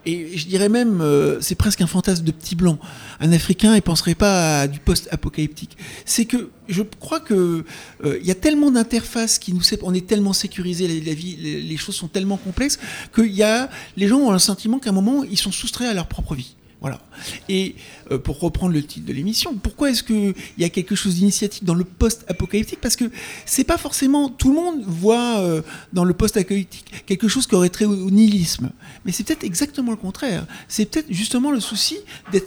Et 0.08 0.38
je 0.38 0.46
dirais 0.46 0.70
même, 0.70 1.02
euh, 1.02 1.38
c'est 1.42 1.54
presque 1.54 1.82
un 1.82 1.86
fantasme 1.86 2.24
de 2.24 2.30
petit 2.30 2.54
blanc. 2.54 2.78
Un 3.20 3.30
Africain, 3.32 3.74
il 3.74 3.82
penserait 3.82 4.14
pas 4.14 4.60
à 4.60 4.66
du 4.66 4.78
post-apocalyptique. 4.78 5.76
C'est 6.06 6.24
que 6.24 6.48
je 6.66 6.82
crois 6.82 7.20
que 7.20 7.64
euh, 8.04 8.18
il 8.20 8.26
y 8.26 8.30
a 8.30 8.34
tellement 8.34 8.70
d'interfaces 8.70 9.38
qui 9.38 9.52
nous 9.52 9.60
on 9.82 9.92
est 9.92 10.06
tellement 10.06 10.32
sécurisé, 10.32 10.88
la, 10.88 10.94
la 10.94 11.14
vie, 11.14 11.36
les, 11.36 11.76
choses 11.76 11.94
sont 11.94 12.08
tellement 12.08 12.38
complexes 12.38 12.78
qu'il 13.14 13.32
y 13.32 13.42
a 13.42 13.68
les 13.96 14.08
gens 14.08 14.18
ont 14.18 14.32
le 14.32 14.38
sentiment 14.38 14.78
qu'à 14.78 14.90
un 14.90 14.94
moment 14.94 15.24
ils 15.24 15.36
sont 15.36 15.52
soustraits 15.52 15.88
à 15.88 15.94
leur 15.94 16.06
propre 16.06 16.34
vie. 16.34 16.54
Voilà. 16.80 17.00
Et 17.48 17.74
euh, 18.12 18.18
pour 18.18 18.38
reprendre 18.38 18.72
le 18.72 18.82
titre 18.84 19.04
de 19.04 19.12
l'émission, 19.12 19.54
pourquoi 19.54 19.90
est-ce 19.90 20.04
qu'il 20.04 20.34
y 20.58 20.64
a 20.64 20.68
quelque 20.68 20.94
chose 20.94 21.16
d'initiatique 21.16 21.64
dans 21.64 21.74
le 21.74 21.82
post-apocalyptique? 21.82 22.80
Parce 22.80 22.94
que 22.94 23.10
c'est 23.46 23.64
pas 23.64 23.78
forcément 23.78 24.28
tout 24.28 24.50
le 24.50 24.54
monde 24.54 24.84
voit 24.86 25.38
euh, 25.38 25.62
dans 25.92 26.04
le 26.04 26.14
post-apocalyptique 26.14 27.04
quelque 27.04 27.26
chose 27.26 27.48
qui 27.48 27.56
aurait 27.56 27.68
trait 27.68 27.84
au, 27.84 27.94
au 27.94 28.10
nihilisme. 28.10 28.70
Mais 29.04 29.10
c'est 29.10 29.24
peut-être 29.24 29.42
exactement 29.42 29.90
le 29.90 29.96
contraire. 29.96 30.46
C'est 30.68 30.86
peut-être 30.86 31.08
justement 31.10 31.50
le 31.50 31.60
souci 31.60 31.98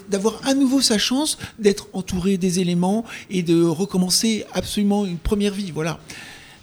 d'avoir 0.10 0.39
à 0.48 0.54
nouveau 0.54 0.80
sa 0.80 0.98
chance 0.98 1.38
d'être 1.60 1.89
entouré 1.91 2.38
des 2.38 2.62
éléments 2.62 3.04
et 3.30 3.44
de 3.44 3.62
recommencer 3.63 4.46
absolument 4.54 5.06
une 5.06 5.17
première 5.17 5.54
vie. 5.54 5.72
Voilà. 5.72 6.00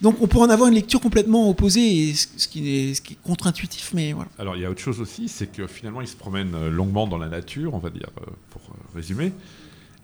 Donc 0.00 0.20
on 0.20 0.28
pourrait 0.28 0.46
en 0.46 0.50
avoir 0.50 0.68
une 0.68 0.74
lecture 0.74 1.00
complètement 1.00 1.50
opposée, 1.50 2.14
ce 2.14 2.46
qui 2.46 2.68
est, 2.68 3.16
contre-intuitif, 3.22 3.92
mais. 3.94 4.14
Alors 4.38 4.54
il 4.54 4.62
y 4.62 4.64
a 4.64 4.70
autre 4.70 4.80
chose 4.80 5.00
aussi, 5.00 5.28
c'est 5.28 5.50
que 5.50 5.66
finalement 5.66 6.00
il 6.00 6.08
se 6.08 6.16
promène 6.16 6.54
euh, 6.54 6.70
longuement 6.70 7.06
dans 7.08 7.18
la 7.18 7.28
nature, 7.28 7.74
on 7.74 7.78
va 7.78 7.90
dire, 7.90 8.08
euh, 8.20 8.30
pour 8.50 8.62
euh, 8.62 8.74
résumer. 8.94 9.32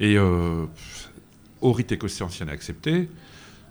Et 0.00 0.18
au 0.18 1.72
rite 1.72 1.92
et 1.92 1.98
accepté, 2.50 3.08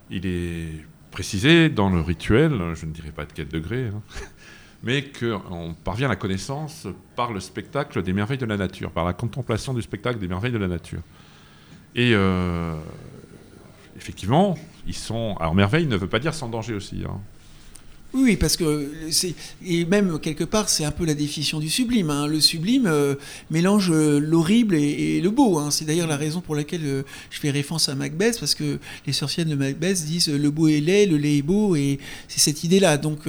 il 0.10 0.26
est 0.26 0.70
précisé 1.12 1.68
dans 1.68 1.90
le 1.90 2.00
rituel, 2.00 2.74
je 2.76 2.86
ne 2.86 2.92
dirais 2.92 3.12
pas 3.12 3.26
de 3.26 3.34
quel 3.34 3.50
degré, 3.50 3.88
hein, 3.88 4.02
mais 4.84 5.12
qu'on 5.12 5.76
parvient 5.84 6.08
à 6.08 6.10
la 6.10 6.16
connaissance 6.16 6.88
par 7.18 7.34
le 7.34 7.42
spectacle 7.42 8.02
des 8.02 8.14
merveilles 8.14 8.38
de 8.38 8.46
la 8.46 8.56
nature, 8.56 8.92
par 8.92 9.04
la 9.04 9.12
contemplation 9.12 9.74
du 9.74 9.82
spectacle 9.82 10.18
des 10.18 10.30
merveilles 10.30 10.54
de 10.54 10.58
la 10.58 10.70
nature. 10.70 11.02
Et 11.94 12.14
effectivement, 13.98 14.58
ils 14.88 14.96
sont. 14.96 15.36
Alors 15.40 15.56
merveille 15.56 15.88
ne 15.88 15.98
veut 15.98 16.08
pas 16.08 16.20
dire 16.20 16.34
sans 16.34 16.50
danger 16.50 16.74
aussi. 16.74 17.04
hein. 17.08 17.20
Oui, 18.16 18.36
parce 18.36 18.58
que 18.58 18.92
c'est 19.10 19.34
et 19.66 19.86
même 19.86 20.20
quelque 20.20 20.44
part 20.44 20.70
c'est 20.70 20.86
un 20.86 20.92
peu 20.92 21.04
la 21.04 21.16
définition 21.16 21.60
du 21.60 21.68
sublime. 21.68 22.12
hein. 22.12 22.28
Le 22.28 22.40
sublime 22.40 22.86
euh, 22.86 23.16
mélange 23.50 23.90
euh, 23.92 24.20
l'horrible 24.20 24.76
et, 24.76 25.20
le 25.20 25.32
beau. 25.32 25.58
hein. 25.58 25.72
C'est 25.72 25.84
d'ailleurs 25.86 26.06
la 26.06 26.16
raison 26.16 26.40
pour 26.40 26.54
laquelle 26.56 26.86
euh, 26.86 27.02
je 27.32 27.40
fais 27.40 27.50
référence 27.50 27.90
à 27.90 27.96
Macbeth 27.96 28.40
parce 28.40 28.54
que 28.54 28.78
les 29.08 29.14
sorcières 29.14 29.48
de 29.48 29.56
Macbeth 29.56 30.06
disent 30.06 30.30
le 30.30 30.52
beau 30.52 30.68
est 30.68 30.80
laid, 30.80 31.08
le 31.08 31.18
laid 31.18 31.40
est 31.40 31.42
beau 31.42 31.76
et 31.76 31.98
c'est 32.28 32.40
cette 32.40 32.64
idée-là. 32.64 32.98
Donc 33.00 33.22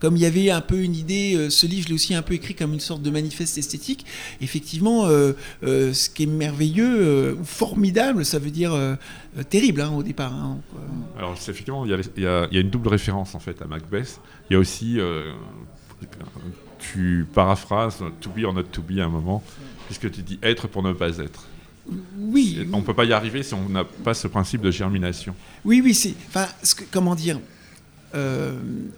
comme 0.00 0.16
il 0.16 0.22
y 0.22 0.26
avait 0.26 0.50
un 0.50 0.62
peu 0.62 0.78
une 0.80 0.96
idée, 0.96 1.48
ce 1.50 1.66
livre 1.66 1.82
je 1.82 1.88
l'ai 1.88 1.94
aussi 1.94 2.14
un 2.14 2.22
peu 2.22 2.32
écrit 2.32 2.54
comme 2.54 2.72
une 2.72 2.80
sorte 2.80 3.02
de 3.02 3.10
manifeste 3.10 3.58
esthétique. 3.58 4.06
Effectivement, 4.40 5.06
ce 5.62 6.08
qui 6.08 6.22
est 6.22 6.26
merveilleux 6.26 7.36
ou 7.38 7.44
formidable, 7.44 8.24
ça 8.24 8.38
veut 8.38 8.50
dire 8.50 8.72
terrible 9.44 9.80
hein, 9.80 9.90
au 9.90 10.02
départ. 10.02 10.32
hein. 10.32 10.58
Euh, 10.74 11.18
Alors 11.18 11.32
effectivement, 11.32 11.84
il 11.84 11.90
y, 11.90 12.26
a, 12.26 12.46
y 12.50 12.56
y 12.56 12.60
une 12.60 12.70
double 12.70 12.88
référence 12.88 13.34
en 13.34 13.38
fait 13.40 13.60
à 13.62 13.66
Macbeth. 13.66 14.20
Il 14.48 14.54
y 14.54 14.56
a 14.56 14.58
aussi, 14.58 14.98
euh, 14.98 15.32
tu 16.78 17.26
paraphrases 17.34 18.02
to 18.20 18.30
be 18.30 18.44
or 18.44 18.52
not 18.54 18.64
to 18.64 18.82
be 18.82 18.98
à 18.98 19.04
un 19.04 19.08
moment, 19.08 19.42
puisque 19.86 20.10
tu 20.10 20.22
dis 20.22 20.38
être 20.42 20.68
pour 20.68 20.82
ne 20.82 20.92
pas 20.92 21.18
être. 21.18 21.44
oui, 22.18 22.66
on 22.72 22.78
ne 22.78 22.82
peut 22.82 22.94
pas 22.94 23.04
y 23.04 23.12
arriver 23.12 23.42
si 23.42 23.54
on 23.54 23.68
n'a 23.68 23.84
pas 23.84 24.14
ce 24.14 24.28
principe 24.28 24.60
de 24.60 24.70
germination. 24.70 25.34
Oui, 25.64 25.80
oui, 25.84 25.94
c'est. 25.94 26.14
Enfin, 26.28 26.46
comment 26.90 27.14
dire 27.14 27.40
euh, 28.14 28.52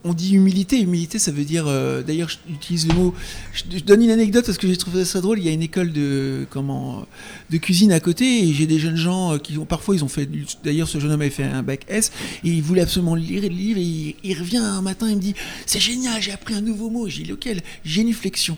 on 0.05 0.13
dit 0.13 0.35
humilité. 0.35 0.81
Humilité, 0.81 1.19
ça 1.19 1.31
veut 1.33 1.45
dire. 1.45 1.65
euh, 1.67 2.03
D'ailleurs, 2.03 2.29
j'utilise 2.49 2.87
le 2.89 2.95
mot. 2.95 3.15
Je, 3.53 3.65
je 3.79 3.83
donne 3.85 4.03
une 4.03 4.11
anecdote 4.11 4.47
parce 4.47 4.59
que 4.59 4.67
j'ai 4.67 4.77
trouvé 4.77 5.05
ça 5.05 5.21
drôle. 5.21 5.39
Il 5.39 5.45
y 5.47 5.49
a 5.49 5.53
une 5.53 5.63
école 5.63 5.93
de 5.93 6.47
comment 6.51 7.07
de 7.51 7.57
cuisine 7.59 7.93
à 7.93 8.01
côté 8.01 8.45
et 8.45 8.53
j'ai 8.53 8.67
des 8.67 8.79
jeunes 8.79 8.97
gens 8.97 9.35
euh, 9.35 9.39
qui 9.39 9.59
ont 9.59 9.65
parfois 9.65 9.95
ils 9.97 10.05
ont 10.05 10.09
fait. 10.09 10.29
D'ailleurs, 10.65 10.89
ce 10.89 10.99
jeune 11.01 11.11
homme 11.13 11.21
avait 11.21 11.31
fait 11.31 11.45
un 11.45 11.63
bac 11.63 11.85
S 11.89 12.13
et 12.45 12.49
il 12.49 12.63
voulait 12.63 12.83
absolument 12.83 13.15
lire 13.15 13.43
le 13.43 13.49
livre 13.49 13.79
et 13.79 13.83
il, 13.83 14.15
il 14.23 14.39
revient 14.39 14.59
un 14.59 14.83
matin 14.83 15.09
il 15.09 15.17
me 15.17 15.21
dit 15.21 15.35
c'est 15.67 15.81
génial, 15.81 16.21
j'ai 16.23 16.33
appris 16.33 16.55
un 16.55 16.61
nouveau 16.61 16.91
mot. 16.91 17.09
J'ai 17.09 17.23
dit 17.23 17.31
lequel? 17.31 17.61
Génuflexion. 17.85 18.57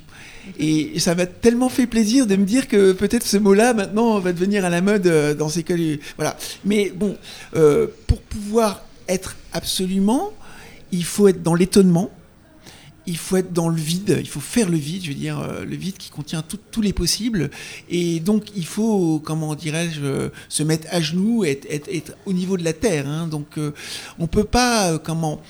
Et 0.58 0.98
ça 0.98 1.14
m'a 1.14 1.26
tellement 1.26 1.68
fait 1.68 1.86
plaisir 1.86 2.26
de 2.26 2.34
me 2.36 2.44
dire 2.44 2.66
que 2.66 2.92
peut-être 2.92 3.24
ce 3.26 3.36
mot-là 3.36 3.74
maintenant 3.74 4.18
va 4.18 4.32
devenir 4.32 4.64
à 4.64 4.70
la 4.70 4.80
mode 4.80 5.06
dans 5.38 5.48
ces 5.48 5.60
écoles. 5.60 5.98
Voilà. 6.16 6.36
Mais 6.64 6.92
bon, 6.94 7.16
euh, 7.54 7.86
pour 8.08 8.20
pouvoir 8.20 8.84
être 9.08 9.36
absolument, 9.52 10.32
il 10.92 11.04
faut 11.04 11.28
être 11.28 11.42
dans 11.42 11.54
l'étonnement. 11.54 12.10
Il 13.04 13.16
faut 13.16 13.36
être 13.36 13.52
dans 13.52 13.68
le 13.68 13.74
vide, 13.74 14.18
il 14.20 14.28
faut 14.28 14.38
faire 14.38 14.68
le 14.68 14.76
vide, 14.76 15.02
je 15.02 15.08
veux 15.08 15.16
dire, 15.16 15.40
euh, 15.40 15.64
le 15.64 15.74
vide 15.74 15.96
qui 15.96 16.08
contient 16.08 16.40
tous 16.70 16.80
les 16.80 16.92
possibles. 16.92 17.50
Et 17.90 18.20
donc, 18.20 18.52
il 18.54 18.64
faut, 18.64 19.18
comment 19.18 19.56
dirais-je, 19.56 20.00
euh, 20.04 20.28
se 20.48 20.62
mettre 20.62 20.86
à 20.88 21.00
genoux, 21.00 21.42
être, 21.42 21.66
être, 21.68 21.88
être 21.92 22.12
au 22.26 22.32
niveau 22.32 22.56
de 22.56 22.62
la 22.62 22.72
terre. 22.72 23.08
hein. 23.08 23.26
Donc, 23.26 23.58
euh, 23.58 23.72
on 24.20 24.28
peut 24.28 24.44
pas, 24.44 25.00
comment, 25.00 25.40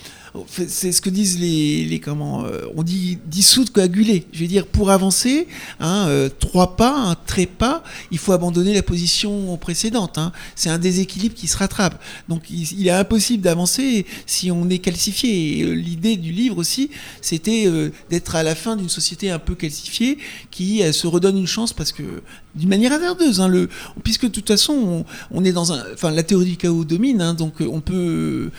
c'est 0.47 0.93
ce 0.93 1.03
que 1.03 1.11
disent 1.11 1.39
les, 1.39 2.01
comment, 2.03 2.45
euh, 2.45 2.63
on 2.75 2.83
dit 2.83 3.19
dissoudre, 3.27 3.71
coaguler. 3.71 4.27
Je 4.33 4.41
veux 4.41 4.47
dire, 4.47 4.67
pour 4.67 4.91
avancer, 4.91 5.47
hein, 5.79 6.07
euh, 6.09 6.31
trois 6.41 6.77
pas, 6.77 6.97
un 6.97 7.15
trépas, 7.15 7.83
il 8.11 8.19
faut 8.19 8.33
abandonner 8.33 8.73
la 8.73 8.83
position 8.83 9.57
précédente. 9.59 10.17
hein. 10.17 10.33
C'est 10.57 10.71
un 10.71 10.79
déséquilibre 10.79 11.35
qui 11.35 11.49
se 11.49 11.57
rattrape. 11.59 12.03
Donc, 12.29 12.45
il, 12.51 12.87
est 12.87 12.91
impossible 12.91 13.43
d'avancer 13.43 14.07
si 14.27 14.51
on 14.51 14.71
est 14.71 14.79
calcifié. 14.79 15.65
Euh, 15.65 15.73
l'idée 15.73 16.17
du 16.17 16.33
livre 16.33 16.57
aussi, 16.57 16.91
c'était 17.21 17.71
d'être 18.09 18.35
à 18.35 18.43
la 18.43 18.55
fin 18.55 18.77
d'une 18.77 18.89
société 18.89 19.31
un 19.31 19.39
peu 19.39 19.55
calcifiée 19.55 20.19
qui 20.51 20.83
se 20.93 21.07
redonne 21.07 21.37
une 21.37 21.47
chance 21.47 21.73
parce 21.73 21.93
que 21.93 22.03
d'une 22.55 22.69
manière 22.69 22.93
hasardeuse, 22.93 23.41
hein, 23.41 23.51
puisque 24.03 24.25
de 24.25 24.29
toute 24.31 24.49
façon 24.49 24.73
on, 24.73 25.05
on 25.31 25.45
est 25.45 25.53
dans 25.53 25.73
un, 25.73 25.83
enfin 25.95 26.11
la 26.11 26.23
théorie 26.23 26.51
du 26.51 26.57
chaos 26.57 26.85
domine, 26.85 27.35
donc 27.37 27.55
on 27.61 27.81
peut, 27.81 28.51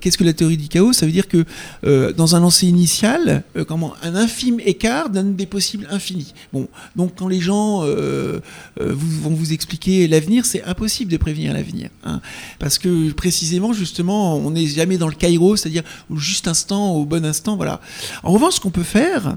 qu'est-ce 0.00 0.18
que 0.18 0.24
la 0.24 0.32
théorie 0.32 0.56
du 0.56 0.68
chaos 0.68 0.77
Ça 0.92 1.06
veut 1.06 1.12
dire 1.12 1.28
que 1.28 1.44
euh, 1.84 2.12
dans 2.12 2.36
un 2.36 2.40
lancer 2.40 2.66
initial, 2.66 3.42
euh, 3.56 3.64
comment 3.64 3.94
un 4.02 4.14
infime 4.14 4.60
écart 4.60 5.10
donne 5.10 5.34
des 5.36 5.46
possibles 5.46 5.86
infinis. 5.90 6.32
Bon, 6.52 6.68
donc 6.96 7.14
quand 7.16 7.28
les 7.28 7.40
gens 7.40 7.82
euh, 7.84 8.40
vont 8.78 9.34
vous 9.34 9.52
expliquer 9.52 10.06
l'avenir, 10.08 10.46
c'est 10.46 10.62
impossible 10.64 11.10
de 11.10 11.16
prévenir 11.16 11.52
l'avenir, 11.52 11.90
hein, 12.04 12.20
parce 12.58 12.78
que 12.78 13.12
précisément 13.12 13.72
justement 13.72 14.36
on 14.36 14.50
n'est 14.50 14.66
jamais 14.66 14.98
dans 14.98 15.08
le 15.08 15.14
Cairo, 15.14 15.56
c'est-à-dire 15.56 15.82
au 16.10 16.16
juste 16.16 16.48
instant, 16.48 16.94
au 16.94 17.04
bon 17.04 17.24
instant, 17.24 17.56
voilà. 17.56 17.80
En 18.22 18.32
revanche, 18.32 18.54
ce 18.54 18.60
qu'on 18.60 18.70
peut 18.70 18.82
faire, 18.82 19.36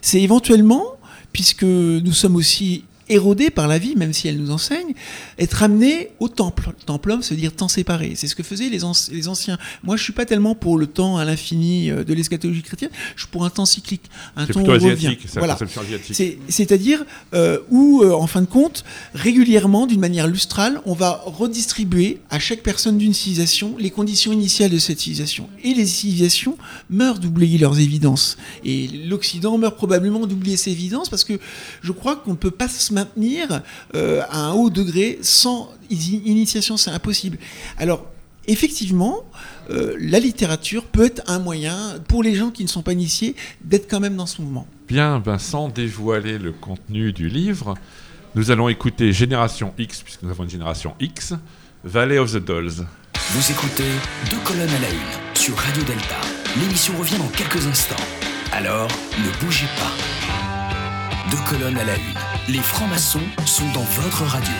c'est 0.00 0.20
éventuellement, 0.20 0.84
puisque 1.32 1.64
nous 1.64 2.12
sommes 2.12 2.36
aussi 2.36 2.84
érodés 3.08 3.50
par 3.50 3.68
la 3.68 3.78
vie, 3.78 3.94
même 3.96 4.12
si 4.12 4.28
elle 4.28 4.38
nous 4.38 4.50
enseigne, 4.50 4.94
être 5.42 5.62
amené 5.62 6.08
au 6.20 6.28
temple. 6.28 6.70
Templum, 6.86 7.22
se 7.22 7.34
dire 7.34 7.52
temps 7.52 7.68
séparé. 7.68 8.14
C'est 8.16 8.26
ce 8.26 8.34
que 8.34 8.42
faisaient 8.42 8.68
les, 8.68 8.82
anci- 8.84 9.10
les 9.12 9.28
anciens. 9.28 9.58
Moi, 9.82 9.96
je 9.96 10.02
suis 10.02 10.12
pas 10.12 10.24
tellement 10.24 10.54
pour 10.54 10.78
le 10.78 10.86
temps 10.86 11.16
à 11.18 11.24
l'infini 11.24 11.90
euh, 11.90 12.04
de 12.04 12.14
l'eschatologie 12.14 12.62
chrétienne, 12.62 12.90
je 13.16 13.22
suis 13.22 13.30
pour 13.30 13.44
un 13.44 13.50
temps 13.50 13.66
cyclique, 13.66 14.02
un 14.36 14.46
temps 14.46 14.60
où 14.60 14.64
plutôt 14.64 14.72
revient. 14.72 15.06
asiatique, 15.08 15.28
la 15.34 15.40
Voilà. 15.40 15.58
C'est-à-dire 16.48 17.04
euh, 17.34 17.58
où, 17.70 18.02
euh, 18.02 18.12
en 18.12 18.26
fin 18.26 18.40
de 18.42 18.46
compte, 18.46 18.84
régulièrement, 19.14 19.86
d'une 19.86 20.00
manière 20.00 20.26
lustrale, 20.26 20.80
on 20.86 20.94
va 20.94 21.22
redistribuer 21.24 22.20
à 22.30 22.38
chaque 22.38 22.62
personne 22.62 22.98
d'une 22.98 23.14
civilisation 23.14 23.76
les 23.78 23.90
conditions 23.90 24.32
initiales 24.32 24.70
de 24.70 24.78
cette 24.78 25.00
civilisation. 25.00 25.48
Et 25.64 25.74
les 25.74 25.86
civilisations 25.86 26.56
meurent 26.90 27.18
d'oublier 27.18 27.58
leurs 27.58 27.78
évidences. 27.80 28.36
Et 28.64 28.88
l'Occident 28.88 29.58
meurt 29.58 29.76
probablement 29.76 30.26
d'oublier 30.26 30.56
ses 30.56 30.70
évidences 30.70 31.08
parce 31.08 31.24
que 31.24 31.40
je 31.82 31.92
crois 31.92 32.16
qu'on 32.16 32.32
ne 32.32 32.36
peut 32.36 32.50
pas 32.50 32.68
se 32.68 32.92
maintenir 32.92 33.62
euh, 33.94 34.22
à 34.30 34.38
un 34.46 34.52
haut 34.52 34.70
degré 34.70 35.18
sans 35.22 35.31
i- 35.90 36.22
initiation, 36.26 36.76
c'est 36.76 36.90
impossible. 36.90 37.38
Alors, 37.78 38.06
effectivement, 38.46 39.24
euh, 39.70 39.94
la 40.00 40.18
littérature 40.18 40.84
peut 40.84 41.04
être 41.06 41.22
un 41.26 41.38
moyen 41.38 41.76
pour 42.08 42.22
les 42.22 42.34
gens 42.34 42.50
qui 42.50 42.62
ne 42.64 42.68
sont 42.68 42.82
pas 42.82 42.92
initiés 42.92 43.34
d'être 43.62 43.88
quand 43.90 44.00
même 44.00 44.16
dans 44.16 44.26
ce 44.26 44.40
mouvement. 44.42 44.66
Bien, 44.88 45.18
ben, 45.20 45.38
sans 45.38 45.68
dévoiler 45.68 46.38
le 46.38 46.52
contenu 46.52 47.12
du 47.12 47.28
livre, 47.28 47.74
nous 48.34 48.50
allons 48.50 48.68
écouter 48.68 49.12
Génération 49.12 49.72
X, 49.78 50.02
puisque 50.02 50.22
nous 50.22 50.30
avons 50.30 50.44
une 50.44 50.50
génération 50.50 50.94
X, 51.00 51.34
Valley 51.84 52.18
of 52.18 52.32
the 52.32 52.36
Dolls. 52.44 52.86
Vous 53.30 53.50
écoutez 53.50 53.84
Deux 54.30 54.38
colonnes 54.44 54.68
à 54.68 54.80
la 54.80 54.90
une 54.90 55.34
sur 55.36 55.56
Radio 55.56 55.82
Delta. 55.84 56.16
L'émission 56.60 56.94
revient 56.98 57.16
dans 57.18 57.28
quelques 57.28 57.66
instants. 57.66 57.96
Alors, 58.52 58.88
ne 59.18 59.44
bougez 59.44 59.66
pas. 59.78 59.92
Deux 61.30 61.38
colonnes 61.48 61.78
à 61.78 61.84
la 61.84 61.94
une. 61.96 62.52
Les 62.54 62.58
francs-maçons 62.60 63.20
sont 63.46 63.70
dans 63.72 63.84
votre 63.84 64.22
radio. 64.24 64.52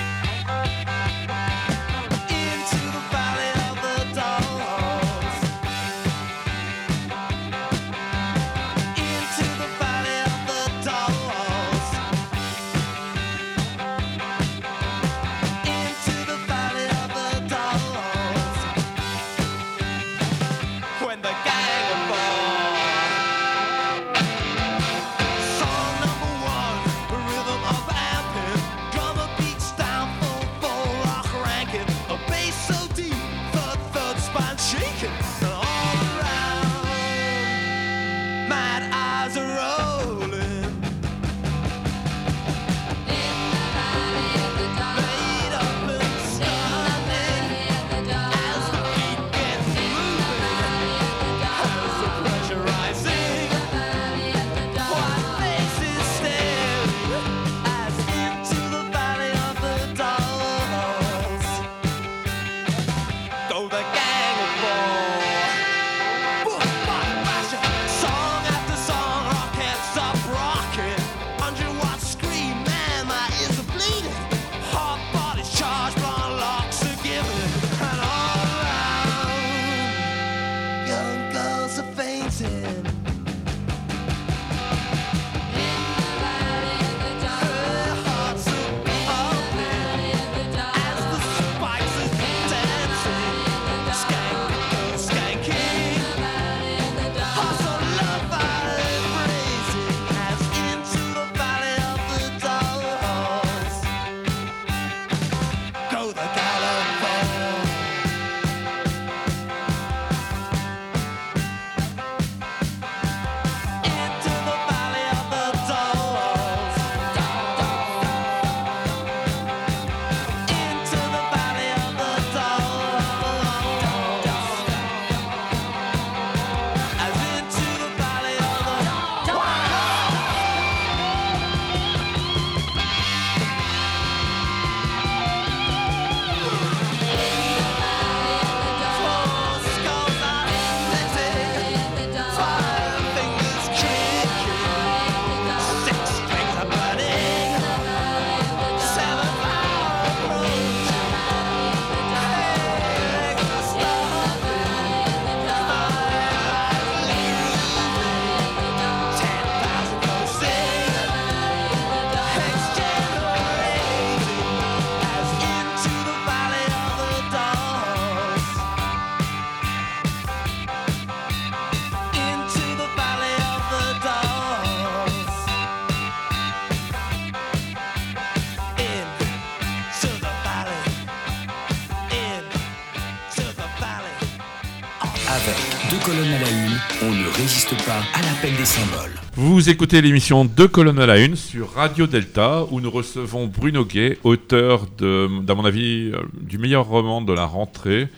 Vous 189.63 189.71
écoutez 189.71 190.03
l'émission 190.03 190.45
Deux 190.45 190.67
colonnes 190.67 190.99
à 190.99 191.07
la 191.07 191.21
une 191.21 191.37
sur 191.37 191.75
Radio 191.75 192.09
Delta 192.09 192.65
où 192.73 192.81
nous 192.81 192.91
recevons 192.91 193.47
Bruno 193.47 193.85
Gay, 193.85 194.19
auteur 194.25 194.89
de, 194.99 195.41
d'à 195.43 195.55
mon 195.55 195.65
avis, 195.65 196.11
euh, 196.13 196.21
du 196.41 196.59
meilleur 196.59 196.85
roman 196.85 197.23
de 197.23 197.33
la 197.33 197.45
rentrée 197.45 198.09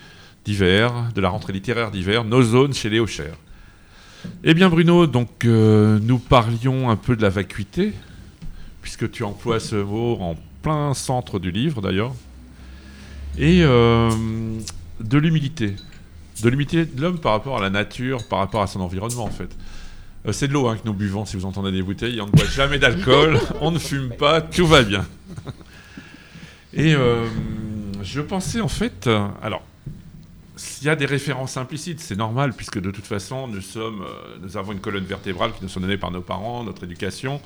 d'hiver, 0.47 1.11
de 1.15 1.21
la 1.21 1.29
rentrée 1.29 1.53
littéraire 1.53 1.91
d'hiver, 1.91 2.25
Nos 2.25 2.41
zones 2.41 2.73
chez 2.73 2.89
Léo 2.89 3.07
Cher. 3.07 3.35
Eh 4.43 4.55
bien 4.55 4.71
Bruno, 4.71 5.07
donc 5.07 5.45
euh, 5.45 5.99
nous 6.03 6.19
parlions 6.19 6.89
un 6.89 6.97
peu 6.97 7.15
de 7.15 7.21
la 7.21 7.29
vacuité, 7.29 7.93
puisque 8.81 9.11
tu 9.11 9.23
emploies 9.23 9.61
ce 9.61 9.77
mot 9.77 10.17
en 10.23 10.37
plein 10.63 10.95
centre 10.95 11.39
du 11.39 11.51
livre 11.51 11.83
d'ailleurs, 11.83 12.15
et 13.37 13.61
euh, 13.65 14.09
de 14.99 15.19
l'humilité. 15.19 15.77
De 16.43 16.49
l'humilité 16.49 16.87
de 16.87 17.03
l'homme 17.03 17.19
par 17.19 17.33
rapport 17.33 17.59
à 17.59 17.61
la 17.61 17.69
nature, 17.69 18.27
par 18.29 18.39
rapport 18.39 18.63
à 18.63 18.67
son 18.67 18.81
environnement 18.81 19.25
en 19.25 19.31
fait. 19.31 19.55
Euh, 20.27 20.33
c'est 20.33 20.49
de 20.49 20.53
l'eau 20.53 20.69
hein, 20.69 20.77
que 20.77 20.87
nous 20.87 20.95
buvons 20.95 21.25
si 21.27 21.37
vous 21.37 21.45
entendez 21.45 21.71
des 21.73 21.83
bouteilles. 21.83 22.21
On 22.21 22.27
ne 22.27 22.31
boit 22.33 22.47
jamais 22.47 22.79
d'alcool, 22.79 23.39
on 23.61 23.71
ne 23.71 23.79
fume 23.79 24.11
pas, 24.11 24.41
tout 24.41 24.67
va 24.67 24.83
bien. 24.83 25.07
Et 26.73 26.95
euh, 26.95 27.27
je 28.03 28.21
pensais 28.21 28.61
en 28.61 28.69
fait, 28.69 29.07
euh, 29.07 29.27
alors, 29.43 29.63
s'il 30.57 30.87
y 30.87 30.91
a 30.91 30.97
des 30.97 31.07
références 31.07 31.57
implicites, 31.57 32.01
c'est 32.01 32.17
normal 32.17 32.53
puisque 32.53 32.81
de 32.81 32.91
toute 32.91 33.07
façon 33.07 33.47
nous 33.49 33.61
sommes, 33.61 34.05
nous 34.43 34.57
avons 34.57 34.73
une 34.73 34.81
colonne 34.81 35.05
vertébrale 35.05 35.53
qui 35.53 35.63
nous 35.63 35.69
sont 35.69 35.81
données 35.81 35.97
par 35.99 36.11
nos 36.11 36.21
parents, 36.23 36.65
notre 36.65 36.85
éducation, 36.85 37.41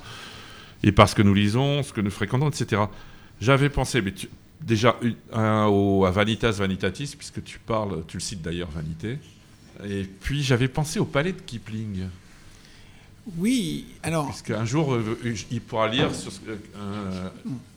et 0.83 0.91
par 0.91 1.09
ce 1.09 1.15
que 1.15 1.21
nous 1.21 1.33
lisons, 1.33 1.83
ce 1.83 1.91
que 1.93 2.01
nous 2.01 2.11
fréquentons, 2.11 2.49
etc. 2.49 2.83
J'avais 3.41 3.69
pensé, 3.69 4.01
mais 4.01 4.13
tu- 4.13 4.29
déjà 4.61 4.95
un 5.33 5.65
au- 5.65 6.05
à 6.05 6.11
Vanitas 6.11 6.51
Vanitatis 6.51 7.15
puisque 7.17 7.43
tu 7.43 7.59
parles, 7.59 8.03
tu 8.07 8.17
le 8.17 8.21
cites 8.21 8.41
d'ailleurs 8.41 8.69
Vanité. 8.71 9.17
Et 9.87 10.03
puis 10.03 10.43
j'avais 10.43 10.67
pensé 10.67 10.99
au 10.99 11.05
palais 11.05 11.31
de 11.33 11.39
Kipling. 11.41 12.07
Oui, 13.37 13.85
alors. 14.03 14.27
Puisqu'un 14.29 14.65
jour, 14.65 14.93
euh, 14.93 15.17
il 15.51 15.61
pourra 15.61 15.87
lire 15.87 16.13
sur 16.15 16.31
ce- 16.31 16.39
euh, 16.49 17.29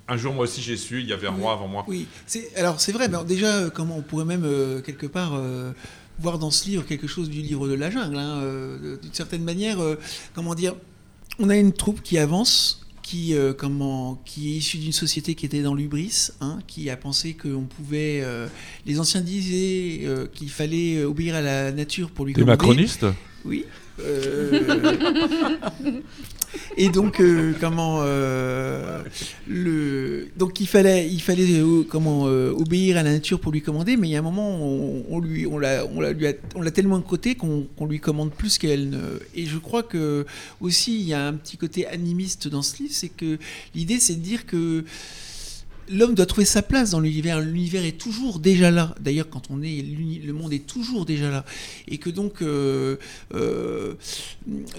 un 0.09 0.16
jour, 0.16 0.32
moi 0.34 0.44
aussi, 0.44 0.61
j'ai 0.62 0.76
su, 0.76 1.00
il 1.00 1.07
y 1.09 1.12
avait 1.12 1.26
un 1.26 1.32
roi 1.32 1.53
avant 1.53 1.68
moi. 1.68 1.84
Oui, 1.88 2.07
c'est 2.26 2.55
alors 2.57 2.80
c'est 2.80 2.92
vrai. 2.92 3.09
Mais 3.09 3.14
alors, 3.14 3.24
déjà, 3.26 3.57
euh, 3.57 3.70
comment 3.70 3.96
on 3.98 4.03
pourrait 4.03 4.24
même 4.24 4.44
euh, 4.44 4.80
quelque 4.80 5.07
part 5.07 5.32
euh, 5.34 5.72
voir 6.18 6.38
dans 6.38 6.50
ce 6.50 6.66
livre 6.68 6.84
quelque 6.86 7.07
chose 7.07 7.28
du 7.30 7.40
livre 7.42 7.68
de 7.68 7.74
la 7.74 7.90
jungle. 7.90 8.16
hein, 8.16 8.40
euh, 8.42 8.96
D'une 9.03 9.14
certaine 9.14 9.44
manière, 9.44 9.80
euh, 9.80 9.96
comment 10.34 10.55
dire, 10.55 10.74
on 11.38 11.48
a 11.48 11.57
une 11.57 11.72
troupe 11.72 12.03
qui 12.03 12.18
avance, 12.18 12.86
qui 13.03 13.34
euh, 13.34 13.53
comment, 13.53 14.20
qui 14.24 14.53
est 14.53 14.57
issu 14.59 14.78
d'une 14.78 14.92
société 14.92 15.34
qui 15.34 15.46
était 15.46 15.62
dans 15.62 15.74
l'ubris, 15.74 16.28
hein, 16.40 16.59
qui 16.66 16.90
a 16.90 16.96
pensé 16.96 17.34
qu'on 17.34 17.64
pouvait. 17.64 18.20
euh, 18.22 18.48
les 18.86 19.00
anciens 19.00 19.20
disaient 19.22 20.00
euh, 20.05 20.26
qu'il 20.32 20.50
fallait 20.50 20.96
euh, 20.98 21.07
obéir 21.09 21.34
à 21.36 21.40
la 21.40 21.72
nature 21.72 22.11
pour 22.11 22.24
lui 22.26 22.32
T'es 22.34 22.40
commander. 22.42 22.59
macroniste 22.59 23.07
Oui. 23.44 23.64
Euh, 24.01 24.61
et 26.76 26.88
donc 26.88 27.20
euh, 27.20 27.53
comment 27.61 28.01
euh, 28.03 29.03
le 29.47 30.28
donc 30.36 30.61
il 30.61 30.66
fallait 30.66 31.09
il 31.09 31.20
fallait 31.20 31.62
comment 31.88 32.22
obéir 32.22 32.97
à 32.97 33.03
la 33.03 33.12
nature 33.12 33.38
pour 33.38 33.53
lui 33.53 33.61
commander 33.61 33.97
mais 33.99 34.09
il 34.09 34.11
y 34.12 34.16
a 34.16 34.20
un 34.20 34.22
moment 34.22 34.49
on, 34.49 35.05
on 35.11 35.20
lui 35.20 35.47
on 35.47 35.59
l'a 35.59 35.84
on 35.86 36.01
l'a 36.01 36.12
on 36.55 36.62
l'a 36.62 36.70
tellement 36.70 37.01
côté 37.03 37.34
qu'on 37.34 37.66
qu'on 37.76 37.86
lui 37.86 38.01
commande 38.01 38.32
plus 38.32 38.57
qu'elle 38.59 38.88
ne 38.88 39.20
et 39.34 39.45
je 39.45 39.59
crois 39.59 39.82
que 39.82 40.24
aussi 40.61 40.99
il 40.99 41.09
y 41.09 41.14
a 41.14 41.26
un 41.26 41.34
petit 41.34 41.59
côté 41.59 41.86
animiste 41.86 42.49
dans 42.49 42.62
ce 42.62 42.82
livre 42.82 42.95
c'est 42.95 43.11
que 43.11 43.38
l'idée 43.74 44.01
c'est 44.01 44.14
de 44.14 44.20
dire 44.20 44.47
que 44.47 44.84
L'homme 45.93 46.14
doit 46.14 46.26
trouver 46.26 46.45
sa 46.47 46.62
place 46.62 46.90
dans 46.90 47.01
l'univers. 47.01 47.40
L'univers 47.40 47.84
est 47.84 47.99
toujours 47.99 48.38
déjà 48.38 48.70
là. 48.70 48.95
D'ailleurs, 49.01 49.28
quand 49.28 49.43
on 49.51 49.62
est, 49.62 49.84
le 50.24 50.32
monde 50.32 50.53
est 50.53 50.66
toujours 50.66 51.05
déjà 51.05 51.30
là. 51.30 51.45
Et 51.88 51.99
que 51.99 52.11
donc, 52.11 52.40
euh, 52.43 52.97
euh, 53.34 53.95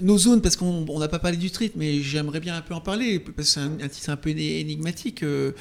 nos 0.02 0.18
zones, 0.18 0.40
parce 0.42 0.56
qu'on 0.56 0.84
on 0.88 0.98
n'a 0.98 1.08
pas 1.08 1.18
parlé 1.18 1.36
du 1.36 1.48
street, 1.48 1.72
mais 1.76 2.00
j'aimerais 2.00 2.40
bien 2.40 2.56
un 2.56 2.60
peu 2.62 2.74
en 2.74 2.80
parler, 2.80 3.18
parce 3.18 3.34
que 3.36 3.42
c'est 3.44 3.60
un, 3.60 3.72
un 3.82 3.88
titre 3.88 4.10
un 4.10 4.16
peu 4.16 4.30
éni- 4.30 4.60
énigmatique. 4.60 5.22
euh, 5.22 5.52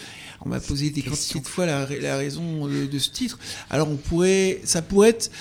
on 0.46 0.50
m'a 0.50 0.60
posé 0.60 0.90
des 0.90 1.02
quantités 1.02 1.40
de 1.40 1.48
fois 1.48 1.66
la, 1.66 1.88
la 2.02 2.18
raison 2.18 2.68
de, 2.68 2.86
de 2.86 3.00
ce 3.00 3.10
titre. 3.12 3.40
Alors, 3.70 3.90
on 3.90 3.96
pourrait, 3.96 4.60
ça 4.64 4.82
pourrait 4.82 5.10
être, 5.10 5.32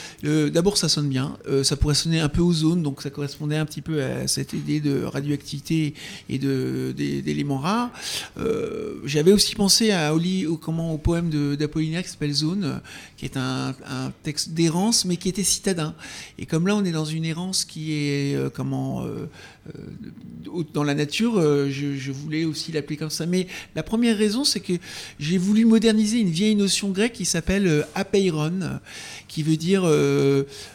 d'abord, 0.52 0.76
ça 0.76 0.88
sonne 0.88 1.08
bien, 1.08 1.36
ça 1.62 1.76
pourrait 1.76 1.94
sonner 1.94 2.20
un 2.20 2.28
peu 2.28 2.42
aux 2.42 2.52
zones, 2.52 2.82
donc 2.82 3.02
ça 3.02 3.10
correspondait 3.10 3.56
un 3.56 3.64
petit 3.66 3.82
peu 3.82 4.02
à 4.02 4.28
cette 4.28 4.52
idée 4.52 4.80
de 4.80 5.02
radioactivité 5.04 5.94
et 6.28 6.38
de- 6.38 6.92
d'éléments 6.96 7.58
rares. 7.58 7.90
Euh, 8.38 9.00
J'avais 9.04 9.32
aussi 9.32 9.54
pensé 9.54 9.90
à 9.90 10.01
Au, 10.10 10.98
poème 10.98 11.30
d'Apollinaire 11.56 12.02
qui 12.02 12.08
s'appelle 12.08 12.32
Zone, 12.32 12.80
qui 13.16 13.26
est 13.26 13.36
un, 13.36 13.74
texte 14.22 14.50
d'errance, 14.50 15.04
mais 15.04 15.16
qui 15.16 15.28
était 15.28 15.44
citadin. 15.44 15.94
Et 16.38 16.46
comme 16.46 16.66
là, 16.66 16.74
on 16.74 16.84
est 16.84 16.92
dans 16.92 17.04
une 17.04 17.24
errance 17.24 17.64
qui 17.64 17.92
est 17.92 18.34
euh, 18.34 18.50
comment 18.50 19.04
euh, 19.04 19.28
euh, 19.68 20.62
dans 20.72 20.84
la 20.84 20.94
nature, 20.94 21.40
je, 21.70 22.12
voulais 22.12 22.44
aussi 22.44 22.72
l'appeler 22.72 22.96
comme 22.96 23.10
ça. 23.10 23.26
Mais 23.26 23.46
la 23.74 23.82
première 23.82 24.16
raison, 24.16 24.44
c'est 24.44 24.60
que 24.60 24.72
j'ai 25.18 25.38
voulu 25.38 25.64
moderniser 25.64 26.18
une 26.18 26.30
vieille 26.30 26.56
notion 26.56 26.90
grecque 26.90 27.12
qui 27.12 27.24
s'appelle 27.24 27.86
apeiron, 27.94 28.80
qui 29.28 29.42
veut 29.42 29.56
dire 29.56 29.84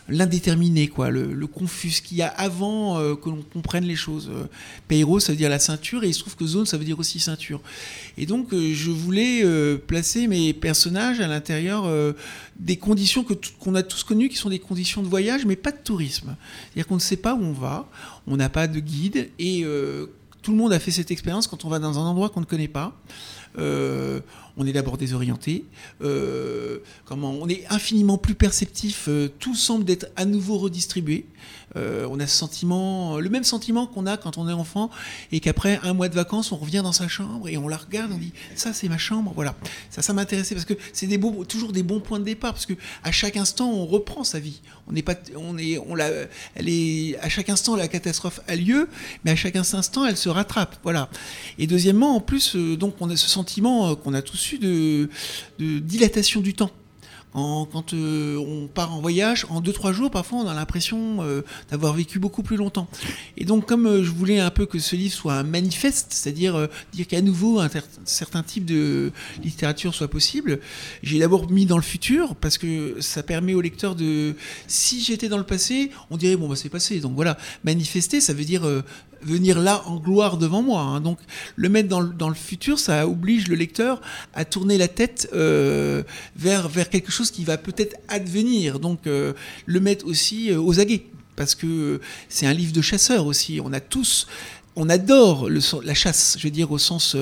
l'indéterminé, 0.07 0.87
quoi, 0.87 1.09
le, 1.09 1.47
confus, 1.47 1.91
ce 1.91 2.01
qu'il 2.01 2.17
y 2.17 2.21
a 2.21 2.27
avant 2.27 3.15
que 3.15 3.29
l'on 3.29 3.43
comprenne 3.53 3.83
les 3.83 3.95
choses. 3.95 4.31
Peiro, 4.87 5.19
ça 5.19 5.33
veut 5.33 5.37
dire 5.37 5.49
la 5.49 5.59
ceinture, 5.59 6.03
et 6.03 6.07
il 6.07 6.13
se 6.13 6.21
trouve 6.21 6.35
que 6.35 6.45
zone, 6.45 6.65
ça 6.65 6.77
veut 6.77 6.85
dire 6.85 6.97
aussi 6.97 7.19
ceinture. 7.19 7.61
Et 8.17 8.25
donc, 8.25 8.53
je 8.53 8.89
voulais 8.89 9.06
euh, 9.15 9.77
placer 9.77 10.27
mes 10.27 10.53
personnages 10.53 11.19
à 11.19 11.27
l'intérieur 11.27 11.85
euh, 11.85 12.13
des 12.59 12.77
conditions 12.77 13.25
qu'on 13.59 13.75
a 13.75 13.83
tous 13.83 14.03
connues, 14.03 14.29
qui 14.29 14.37
sont 14.37 14.49
des 14.49 14.59
conditions 14.59 15.01
de 15.01 15.07
voyage, 15.07 15.45
mais 15.45 15.55
pas 15.55 15.71
de 15.71 15.77
tourisme. 15.77 16.35
C'est-à-dire 16.65 16.87
qu'on 16.87 16.95
ne 16.95 16.99
sait 16.99 17.17
pas 17.17 17.33
où 17.33 17.41
on 17.41 17.53
va, 17.53 17.87
on 18.27 18.37
n'a 18.37 18.49
pas 18.49 18.67
de 18.67 18.79
guide, 18.79 19.29
et 19.39 19.63
euh, 19.63 20.07
tout 20.41 20.51
le 20.51 20.57
monde 20.57 20.73
a 20.73 20.79
fait 20.79 20.91
cette 20.91 21.11
expérience 21.11 21.47
quand 21.47 21.65
on 21.65 21.69
va 21.69 21.79
dans 21.79 21.99
un 21.99 22.03
endroit 22.03 22.29
qu'on 22.29 22.41
ne 22.41 22.45
connaît 22.45 22.67
pas. 22.67 22.95
On 23.59 24.65
est 24.65 24.73
d'abord 24.73 24.97
désorienté. 24.97 25.65
Comment 27.05 27.31
on 27.31 27.49
est 27.49 27.65
infiniment 27.71 28.19
plus 28.19 28.35
perceptif. 28.35 29.09
tout 29.39 29.55
semble 29.55 29.83
d'être 29.83 30.07
à 30.15 30.25
nouveau 30.25 30.59
redistribué. 30.59 31.25
Euh, 31.77 32.07
on 32.09 32.19
a 32.19 32.27
ce 32.27 32.35
sentiment, 32.35 33.19
le 33.19 33.29
même 33.29 33.43
sentiment 33.43 33.87
qu'on 33.87 34.05
a 34.05 34.17
quand 34.17 34.37
on 34.37 34.49
est 34.49 34.53
enfant 34.53 34.89
et 35.31 35.39
qu'après 35.39 35.79
un 35.83 35.93
mois 35.93 36.09
de 36.09 36.15
vacances, 36.15 36.51
on 36.51 36.57
revient 36.57 36.81
dans 36.83 36.91
sa 36.91 37.07
chambre 37.07 37.47
et 37.47 37.57
on 37.57 37.67
la 37.67 37.77
regarde, 37.77 38.11
on 38.11 38.17
dit 38.17 38.33
ça 38.55 38.73
c'est 38.73 38.89
ma 38.89 38.97
chambre, 38.97 39.31
voilà. 39.35 39.55
Ça, 39.89 40.01
ça 40.01 40.13
m'intéressait 40.13 40.55
parce 40.55 40.65
que 40.65 40.73
c'est 40.93 41.07
des 41.07 41.19
toujours 41.47 41.71
des 41.71 41.83
bons 41.83 41.99
points 41.99 42.19
de 42.19 42.25
départ 42.25 42.53
parce 42.53 42.65
que 42.65 42.73
à 43.03 43.11
chaque 43.11 43.37
instant, 43.37 43.69
on 43.69 43.85
reprend 43.85 44.23
sa 44.23 44.39
vie. 44.39 44.61
On 44.87 44.93
n'est 44.93 45.01
pas, 45.01 45.15
on 45.35 45.57
est, 45.57 45.77
on 45.77 45.95
la, 45.95 46.09
elle 46.55 46.69
est, 46.69 47.17
à 47.19 47.29
chaque 47.29 47.49
instant 47.49 47.75
la 47.75 47.87
catastrophe 47.87 48.39
a 48.47 48.55
lieu, 48.55 48.89
mais 49.23 49.31
à 49.31 49.35
chaque 49.35 49.55
instant, 49.55 50.05
elle 50.05 50.17
se 50.17 50.29
rattrape, 50.29 50.77
voilà. 50.83 51.09
Et 51.59 51.67
deuxièmement, 51.67 52.15
en 52.15 52.21
plus, 52.21 52.55
euh, 52.55 52.77
donc 52.77 52.95
on 53.01 53.09
a 53.09 53.15
ce 53.15 53.29
sentiment 53.29 53.91
euh, 53.91 53.95
qu'on 53.95 54.13
a 54.13 54.21
tous 54.21 54.53
eu 54.53 54.59
de 54.59 55.09
dilatation 55.59 56.41
du 56.41 56.53
temps. 56.53 56.71
Quand 57.37 57.93
euh, 57.93 58.35
on 58.37 58.65
part 58.65 58.95
en 58.95 58.99
voyage, 58.99 59.45
en 59.49 59.61
2-3 59.61 59.93
jours, 59.93 60.09
parfois 60.09 60.39
on 60.39 60.47
a 60.47 60.55
l'impression 60.55 61.17
euh, 61.21 61.43
d'avoir 61.69 61.93
vécu 61.93 62.17
beaucoup 62.17 62.41
plus 62.41 62.57
longtemps. 62.57 62.87
Et 63.37 63.45
donc 63.45 63.67
comme 63.67 63.85
euh, 63.85 64.03
je 64.03 64.09
voulais 64.09 64.39
un 64.39 64.49
peu 64.49 64.65
que 64.65 64.79
ce 64.79 64.95
livre 64.95 65.13
soit 65.13 65.35
un 65.35 65.43
manifeste, 65.43 66.07
c'est-à-dire 66.13 66.67
dire 66.93 67.05
qu'à 67.05 67.21
nouveau 67.21 67.59
un 67.59 67.69
certain 68.05 68.41
type 68.41 68.65
de 68.65 69.11
littérature 69.43 69.93
soit 69.93 70.07
possible, 70.07 70.59
j'ai 71.03 71.19
d'abord 71.19 71.51
mis 71.51 71.67
dans 71.67 71.77
le 71.77 71.83
futur 71.83 72.35
parce 72.35 72.57
que 72.57 72.99
ça 73.01 73.21
permet 73.21 73.53
au 73.53 73.61
lecteur 73.61 73.93
de... 73.93 74.33
Si 74.65 75.03
j'étais 75.03 75.29
dans 75.29 75.37
le 75.37 75.43
passé, 75.43 75.91
on 76.09 76.17
dirait 76.17 76.37
bon 76.37 76.49
bah 76.49 76.55
c'est 76.55 76.69
passé. 76.69 76.99
Donc 77.01 77.13
voilà, 77.13 77.37
manifester, 77.63 78.19
ça 78.19 78.33
veut 78.33 78.45
dire 78.45 78.63
venir 79.21 79.59
là 79.59 79.83
en 79.85 79.97
gloire 79.97 80.37
devant 80.37 80.61
moi. 80.61 80.81
hein. 80.81 81.01
Donc 81.01 81.19
le 81.55 81.69
mettre 81.69 81.89
dans 81.89 81.99
le, 81.99 82.09
dans 82.09 82.29
le 82.29 82.35
futur, 82.35 82.79
ça 82.79 83.07
oblige 83.07 83.47
le 83.47 83.55
lecteur 83.55 84.01
à 84.33 84.45
tourner 84.45 84.77
la 84.77 84.87
tête 84.87 85.29
euh, 85.33 86.03
vers, 86.35 86.67
vers 86.67 86.89
quelque 86.89 87.11
chose 87.11 87.31
qui 87.31 87.43
va 87.43 87.57
peut-être 87.57 87.95
advenir. 88.07 88.79
Donc 88.79 89.07
euh, 89.07 89.33
le 89.65 89.79
mettre 89.79 90.05
aussi 90.05 90.51
euh, 90.51 90.59
aux 90.59 90.79
aguets. 90.79 91.05
Parce 91.35 91.53
que 91.53 92.01
c'est 92.29 92.47
un 92.47 92.53
livre 92.53 92.73
de 92.73 92.81
chasseurs 92.81 93.27
aussi. 93.27 93.59
On 93.63 93.71
a 93.71 93.79
tous 93.79 94.27
on 94.79 94.89
adore 94.89 95.49
la 95.49 95.93
chasse, 95.95 96.35
je 96.37 96.43
veux 96.43 96.51
dire 96.51 96.71
au 96.71 96.77
sens 96.77 97.17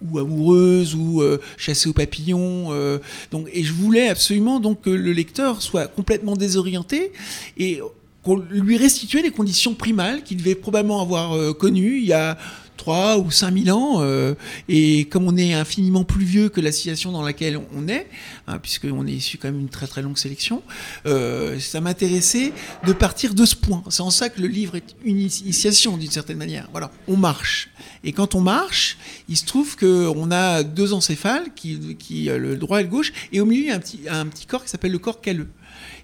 ou 0.00 0.18
amoureuse 0.18 0.94
ou 0.94 1.22
chasser 1.58 1.90
aux 1.90 1.92
papillons. 1.92 2.70
donc, 3.30 3.46
et 3.52 3.62
je 3.62 3.74
voulais 3.74 4.08
absolument 4.08 4.58
donc 4.58 4.80
que 4.80 4.88
le 4.88 5.12
lecteur 5.12 5.60
soit 5.60 5.86
complètement 5.86 6.34
désorienté 6.34 7.12
et 7.58 7.82
qu'on 8.24 8.36
lui 8.36 8.76
restituait 8.76 9.22
les 9.22 9.30
conditions 9.30 9.74
primales 9.74 10.22
qu'il 10.22 10.38
devait 10.38 10.54
probablement 10.54 11.00
avoir 11.00 11.36
euh, 11.36 11.52
connues 11.52 11.98
il 11.98 12.06
y 12.06 12.12
a 12.12 12.36
3 12.76 13.18
ou 13.18 13.30
5 13.30 13.64
000 13.64 13.78
ans. 13.78 14.02
euh, 14.02 14.34
et 14.68 15.06
comme 15.06 15.26
on 15.26 15.36
est 15.36 15.54
infiniment 15.54 16.04
plus 16.04 16.24
vieux 16.24 16.48
que 16.48 16.60
la 16.60 16.72
situation 16.72 17.12
dans 17.12 17.22
laquelle 17.22 17.58
on 17.74 17.88
est, 17.88 18.06
hein, 18.46 18.58
puisqu'on 18.58 19.06
est 19.06 19.12
issu 19.12 19.38
quand 19.38 19.48
même 19.48 19.58
d'une 19.58 19.68
très 19.68 19.86
très 19.86 20.02
longue 20.02 20.18
sélection, 20.18 20.62
euh, 21.06 21.58
ça 21.60 21.80
m'intéressait 21.80 22.52
de 22.86 22.92
partir 22.92 23.34
de 23.34 23.44
ce 23.44 23.56
point. 23.56 23.82
C'est 23.90 24.02
en 24.02 24.10
ça 24.10 24.28
que 24.28 24.40
le 24.40 24.48
livre 24.48 24.76
est 24.76 24.96
une 25.04 25.18
initiation 25.18 25.96
d'une 25.96 26.10
certaine 26.10 26.38
manière. 26.38 26.68
Voilà, 26.72 26.90
on 27.08 27.16
marche. 27.16 27.70
Et 28.02 28.12
quand 28.12 28.34
on 28.34 28.40
marche, 28.40 28.98
il 29.28 29.36
se 29.36 29.46
trouve 29.46 29.76
qu'on 29.76 30.30
a 30.30 30.62
deux 30.62 30.92
encéphales, 30.92 31.54
qui, 31.54 31.96
qui, 31.96 32.24
le 32.24 32.56
droit 32.56 32.80
et 32.80 32.84
le 32.84 32.88
gauche, 32.88 33.12
et 33.32 33.40
au 33.40 33.46
milieu, 33.46 33.62
il 33.62 33.68
y 33.68 33.70
a 33.70 33.76
un 33.76 33.80
petit, 33.80 34.00
un 34.08 34.26
petit 34.26 34.46
corps 34.46 34.64
qui 34.64 34.70
s'appelle 34.70 34.92
le 34.92 34.98
corps 34.98 35.20
calleux. 35.20 35.48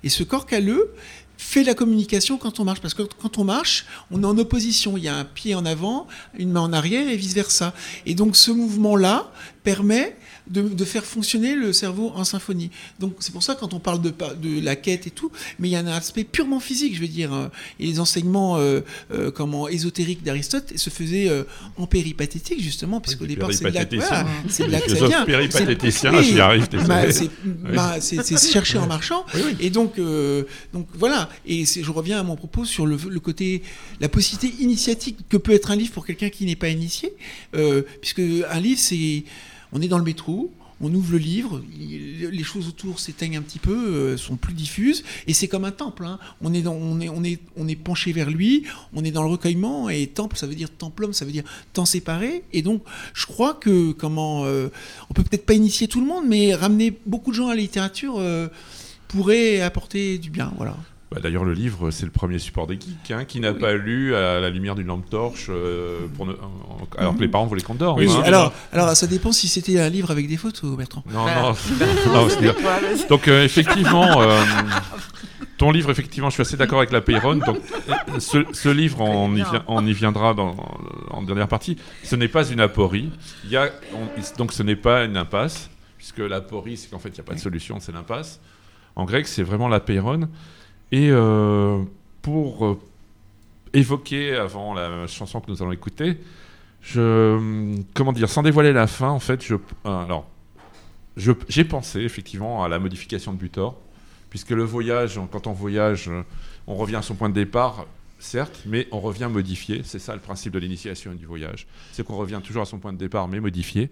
Et 0.03 0.09
ce 0.09 0.23
corps 0.23 0.47
calleux 0.47 0.95
fait 1.41 1.65
la 1.65 1.75
communication 1.75 2.37
quand 2.37 2.61
on 2.61 2.65
marche. 2.65 2.81
Parce 2.81 2.95
que 2.95 3.03
quand 3.03 3.39
on 3.39 3.45
marche, 3.45 3.87
on 4.11 4.23
est 4.23 4.27
en 4.27 4.37
opposition. 4.39 4.97
Il 4.97 5.05
y 5.05 5.09
a 5.09 5.17
un 5.17 5.25
pied 5.25 5.55
en 5.55 5.65
avant, 5.65 6.07
une 6.39 6.53
main 6.53 6.61
en 6.61 6.73
arrière 6.73 7.09
et 7.09 7.17
vice-versa. 7.17 7.73
Et 8.07 8.15
donc 8.15 8.37
ce 8.37 8.51
mouvement-là 8.51 9.33
permet 9.65 10.17
de, 10.51 10.63
de 10.63 10.85
faire 10.85 11.05
fonctionner 11.05 11.55
le 11.55 11.73
cerveau 11.73 12.13
en 12.15 12.25
symphonie. 12.25 12.71
Donc 12.99 13.15
c'est 13.21 13.33
pour 13.33 13.43
ça 13.43 13.55
quand 13.55 13.73
on 13.75 13.81
parle 13.81 14.03
de, 14.03 14.13
de 14.43 14.61
la 14.61 14.77
quête 14.77 15.07
et 15.07 15.11
tout, 15.11 15.31
mais 15.59 15.69
il 15.69 15.71
y 15.73 15.77
a 15.77 15.81
un 15.81 15.87
aspect 15.87 16.25
purement 16.25 16.61
physique, 16.61 16.95
je 16.97 17.01
veux 17.01 17.09
dire. 17.09 17.33
euh, 17.33 17.49
Et 17.79 17.87
les 17.87 18.01
enseignements 18.01 18.57
euh, 18.59 18.81
euh, 19.13 19.31
comment, 19.31 19.69
ésotériques 19.69 20.23
d'Aristote 20.23 20.77
se 20.77 20.91
faisaient 20.91 21.29
euh, 21.29 21.45
en 21.77 21.87
péripathétique, 21.87 22.61
justement, 22.61 23.01
puisqu'au 23.01 23.27
départ 23.27 23.53
c'est 23.53 23.65
de 23.65 23.71
là, 23.71 23.85
péripatéticien. 23.87 24.23
voilà, 24.25 24.29
c'est 24.49 24.67
de 24.67 24.71
là 24.73 24.81
que 24.81 24.95
ça 24.97 25.07
vient. 25.09 25.25
péripatéticien, 25.35 26.23
j'y 26.23 26.41
arrive. 26.41 26.69
Bah, 26.87 27.11
c'est 27.13 27.31
Oui. 27.45 27.75
bah, 27.75 27.97
chercher 28.01 28.79
en 28.79 28.87
marchant. 28.87 29.25
Oui, 29.35 29.41
oui. 29.47 29.57
Et 29.61 29.71
donc, 29.71 29.99
euh, 29.99 30.45
donc 30.73 30.87
voilà. 30.95 31.29
Et 31.47 31.65
je 31.65 31.91
reviens 31.91 32.19
à 32.21 32.23
mon 32.23 32.37
propos 32.37 32.65
sur 32.65 32.87
le, 32.87 32.97
le 33.09 33.21
côté, 33.21 33.63
la 34.01 34.09
possibilité 34.09 34.63
initiatique 34.63 35.19
que 35.29 35.37
peut 35.37 35.53
être 35.53 35.71
un 35.71 35.77
livre 35.77 35.93
pour 35.93 36.07
quelqu'un 36.07 36.29
qui 36.31 36.45
n'est 36.47 36.57
pas 36.57 36.69
initié, 36.69 37.13
euh, 37.55 37.83
puisque 38.01 38.21
un 38.21 38.61
livre, 38.61 38.81
c'est, 38.81 39.25
on 39.73 39.81
est 39.83 39.89
dans 39.89 39.99
le 39.99 40.05
métro. 40.05 40.53
On 40.83 40.95
ouvre 40.95 41.13
le 41.13 41.19
livre, 41.19 41.63
les 41.79 42.43
choses 42.43 42.67
autour 42.67 43.01
s'éteignent 43.01 43.37
un 43.37 43.43
petit 43.43 43.59
peu, 43.59 43.77
euh, 43.77 44.17
sont 44.17 44.37
plus 44.37 44.55
diffuses, 44.55 45.05
et 45.27 45.35
c'est 45.35 45.47
comme 45.47 45.67
un 45.67 45.73
temple. 45.73 46.07
hein. 46.07 46.19
On, 46.41 46.55
est 46.55 46.67
on, 46.67 46.99
est, 47.01 47.11
on, 47.11 47.23
est, 47.23 47.39
on 47.59 47.69
est 47.69 47.77
penché 47.77 48.13
vers 48.15 48.31
lui, 48.31 48.65
on 48.95 49.05
est 49.05 49.11
dans 49.11 49.23
le 49.23 49.29
recueillement, 49.29 49.91
et 49.91 50.07
temple, 50.07 50.39
ça 50.39 50.47
veut 50.47 50.55
dire 50.55 50.71
templum, 50.71 51.13
ça 51.13 51.27
veut 51.27 51.33
dire 51.33 51.45
temps 51.75 51.85
séparé. 51.85 52.45
Et 52.55 52.63
donc, 52.63 52.83
je 53.13 53.27
crois 53.27 53.53
que 53.53 53.93
comment, 53.93 54.47
euh, 54.47 54.71
on 55.11 55.13
peut 55.13 55.23
peut-être 55.23 55.45
pas 55.45 55.53
initier 55.53 55.87
tout 55.87 56.01
le 56.01 56.07
monde, 56.07 56.25
mais 56.27 56.55
ramener 56.55 56.99
beaucoup 57.05 57.31
de 57.31 57.37
gens 57.37 57.49
à 57.49 57.55
la 57.55 57.61
littérature 57.61 58.15
euh, 58.19 58.49
pourrait 59.09 59.61
apporter 59.61 60.17
du 60.17 60.31
bien. 60.31 60.51
Voilà. 60.57 60.79
Bah, 61.13 61.19
D'ailleurs, 61.21 61.45
le 61.45 61.55
livre, 61.55 61.91
c'est 61.91 62.05
le 62.07 62.13
premier 62.13 62.39
support 62.39 62.69
des 62.69 62.75
geeks. 62.75 63.11
hein, 63.11 63.25
qui 63.25 63.41
n'a 63.41 63.53
pas 63.53 63.73
lu 63.75 64.15
à 64.15 64.39
la 64.39 64.49
lumière 64.49 64.77
d'une 64.77 64.87
lampe 64.87 65.11
torche, 65.11 65.47
euh, 65.49 66.07
pour 66.17 66.25
ne- 66.27 66.35
en- 66.35 66.87
alors 66.97 67.17
que 67.17 67.21
les 67.21 67.27
parents 67.29 67.47
voulaient 67.47 67.63
qu'on 67.63 67.75
dorme 67.75 67.99
Oui, 67.99 68.09
hein. 68.09 68.23
alors, 68.25 68.53
alors, 68.73 68.95
ça 68.97 69.09
dépend 69.09 69.33
si 69.33 69.49
c'était 69.49 69.81
un 69.81 69.89
livre 69.89 70.13
avec 70.13 70.29
des 70.29 70.37
photos, 70.37 70.77
Bertrand. 70.77 71.03
Non, 71.13 71.23
Voilà. 71.23 71.43
non. 72.07 72.13
non, 72.15 72.29
c'est- 72.29 73.09
Donc, 73.09 73.27
euh, 73.27 73.43
effectivement, 73.45 74.21
euh, 74.23 74.41
ton 75.59 75.73
livre, 75.73 75.91
effectivement, 75.91 76.31
je 76.31 76.35
suis 76.35 76.43
assez 76.43 76.57
d'accord 76.57 76.79
avec 76.79 76.93
la 76.93 77.01
Peyronne. 77.01 77.41
Donc, 77.41 77.59
ce, 78.21 78.45
ce 78.53 78.69
livre, 78.69 79.01
on 79.01 79.33
y, 79.35 79.43
vient- 79.43 79.65
on 79.67 79.85
y 79.85 79.93
viendra 79.93 80.33
dans, 80.35 80.55
en 81.11 81.23
dernière 81.23 81.49
partie. 81.49 81.77
Ce 82.05 82.15
n'est 82.15 82.29
pas 82.29 82.49
une 82.49 82.61
aporie. 82.61 83.11
Il 83.45 83.51
y 83.51 83.57
a, 83.57 83.69
on- 83.95 84.37
donc, 84.39 84.53
ce 84.53 84.63
n'est 84.63 84.77
pas 84.77 85.05
une 85.07 85.17
impasse, 85.17 85.71
puisque 85.99 86.19
l'aporie, 86.19 86.77
c'est 86.77 86.89
qu'en 86.89 87.01
fait, 87.01 87.09
il 87.09 87.15
n'y 87.15 87.21
a 87.21 87.25
pas 87.25 87.35
de 87.35 87.41
solution, 87.41 87.79
c'est 87.81 87.91
l'impasse. 87.93 88.41
En 88.95 89.05
grec, 89.07 89.27
c'est 89.27 89.43
vraiment 89.43 89.67
la 89.69 89.81
Peyronne. 89.81 90.29
Et 90.93 91.11
euh, 91.11 91.83
pour 92.23 92.67
euh, 92.67 92.81
évoquer, 93.73 94.35
avant 94.35 94.75
la 94.75 95.07
chanson 95.07 95.41
que 95.41 95.51
nous 95.51 95.63
allons 95.63 95.73
écouter, 95.73 96.19
je, 96.83 97.77
comment 97.95 98.13
dire, 98.13 98.29
sans 98.29 98.43
dévoiler 98.43 98.73
la 98.73 98.87
fin, 98.87 99.11
en 99.11 99.21
fait, 99.21 99.45
je, 99.45 99.55
euh, 99.55 99.59
alors, 99.85 100.27
j'ai 101.17 101.65
pensé 101.65 102.01
effectivement 102.01 102.65
à 102.65 102.69
la 102.69 102.79
modification 102.79 103.33
de 103.33 103.39
Butor, 103.39 103.77
puisque 104.31 104.51
le 104.51 104.65
voyage, 104.65 105.21
quand 105.31 105.47
on 105.47 105.53
voyage, 105.53 106.11
on 106.67 106.75
revient 106.75 106.97
à 106.97 107.03
son 107.03 107.15
point 107.15 107.29
de 107.29 107.35
départ, 107.35 107.87
certes, 108.19 108.63
mais 108.67 108.89
on 108.91 109.01
revient 109.01 109.29
modifié. 109.31 109.83
C'est 109.85 109.99
ça 109.99 110.15
le 110.15 110.21
principe 110.21 110.53
de 110.53 110.59
l'initiation 110.59 111.13
du 111.15 111.27
voyage. 111.27 111.67
C'est 111.93 112.05
qu'on 112.05 112.17
revient 112.17 112.41
toujours 112.43 112.63
à 112.63 112.67
son 112.67 112.79
point 112.79 112.93
de 112.93 112.99
départ, 112.99 113.29
mais 113.29 113.41
modifié. 113.41 113.91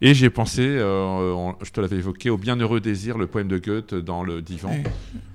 Et 0.00 0.12
j'ai 0.14 0.28
pensé, 0.30 0.62
euh, 0.66 1.32
on- 1.32 1.54
je 1.62 1.70
te 1.70 1.80
l'avais 1.80 1.96
évoqué, 1.96 2.28
au 2.30 2.36
Bienheureux 2.36 2.80
désir, 2.80 3.16
le 3.16 3.26
poème 3.26 3.48
de 3.48 3.58
Goethe 3.58 3.94
dans 3.94 4.22
le 4.24 4.42
divan, 4.42 4.70
Ouais. 4.70 4.82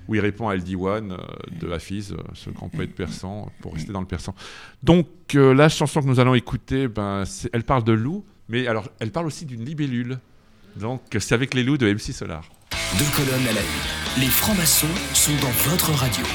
où 0.07 0.15
il 0.15 0.21
répond 0.21 0.49
à 0.49 0.53
El 0.55 0.63
Diwan 0.63 1.11
euh, 1.13 1.17
de 1.59 1.71
Hafiz, 1.71 2.11
euh, 2.13 2.17
ce 2.33 2.49
grand 2.49 2.69
poète 2.69 2.93
persan, 2.93 3.49
pour 3.61 3.73
rester 3.73 3.91
dans 3.93 4.01
le 4.01 4.05
persan. 4.07 4.35
Donc 4.83 5.07
euh, 5.35 5.53
la 5.53 5.69
chanson 5.69 6.01
que 6.01 6.07
nous 6.07 6.19
allons 6.19 6.35
écouter, 6.35 6.87
ben, 6.87 7.23
elle 7.53 7.63
parle 7.63 7.83
de 7.83 7.93
loup, 7.93 8.25
mais 8.47 8.67
alors 8.67 8.89
elle 8.99 9.11
parle 9.11 9.27
aussi 9.27 9.45
d'une 9.45 9.63
libellule. 9.65 10.19
Donc 10.75 11.01
c'est 11.19 11.33
avec 11.33 11.53
les 11.53 11.63
loups 11.63 11.77
de 11.77 11.87
MC 11.87 12.11
Solar. 12.13 12.43
Deux 12.97 13.05
colonnes 13.15 13.47
à 13.47 13.53
la 13.53 13.61
une. 13.61 14.21
Les 14.21 14.27
francs-maçons 14.27 14.87
sont 15.13 15.31
dans 15.41 15.71
votre 15.71 15.91
radio. 15.93 16.25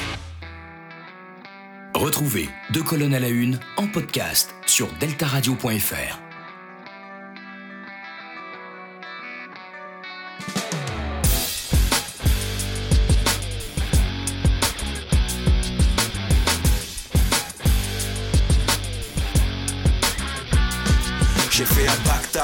Retrouvez 1.93 2.49
Deux 2.73 2.83
colonnes 2.83 3.13
à 3.13 3.19
la 3.19 3.29
une 3.29 3.59
en 3.77 3.87
podcast 3.87 4.53
sur 4.65 4.87
deltaradio.fr. 4.99 6.24
J'ai 21.57 21.63
fait 21.63 21.87
un 21.87 21.95
pacte 22.05 22.37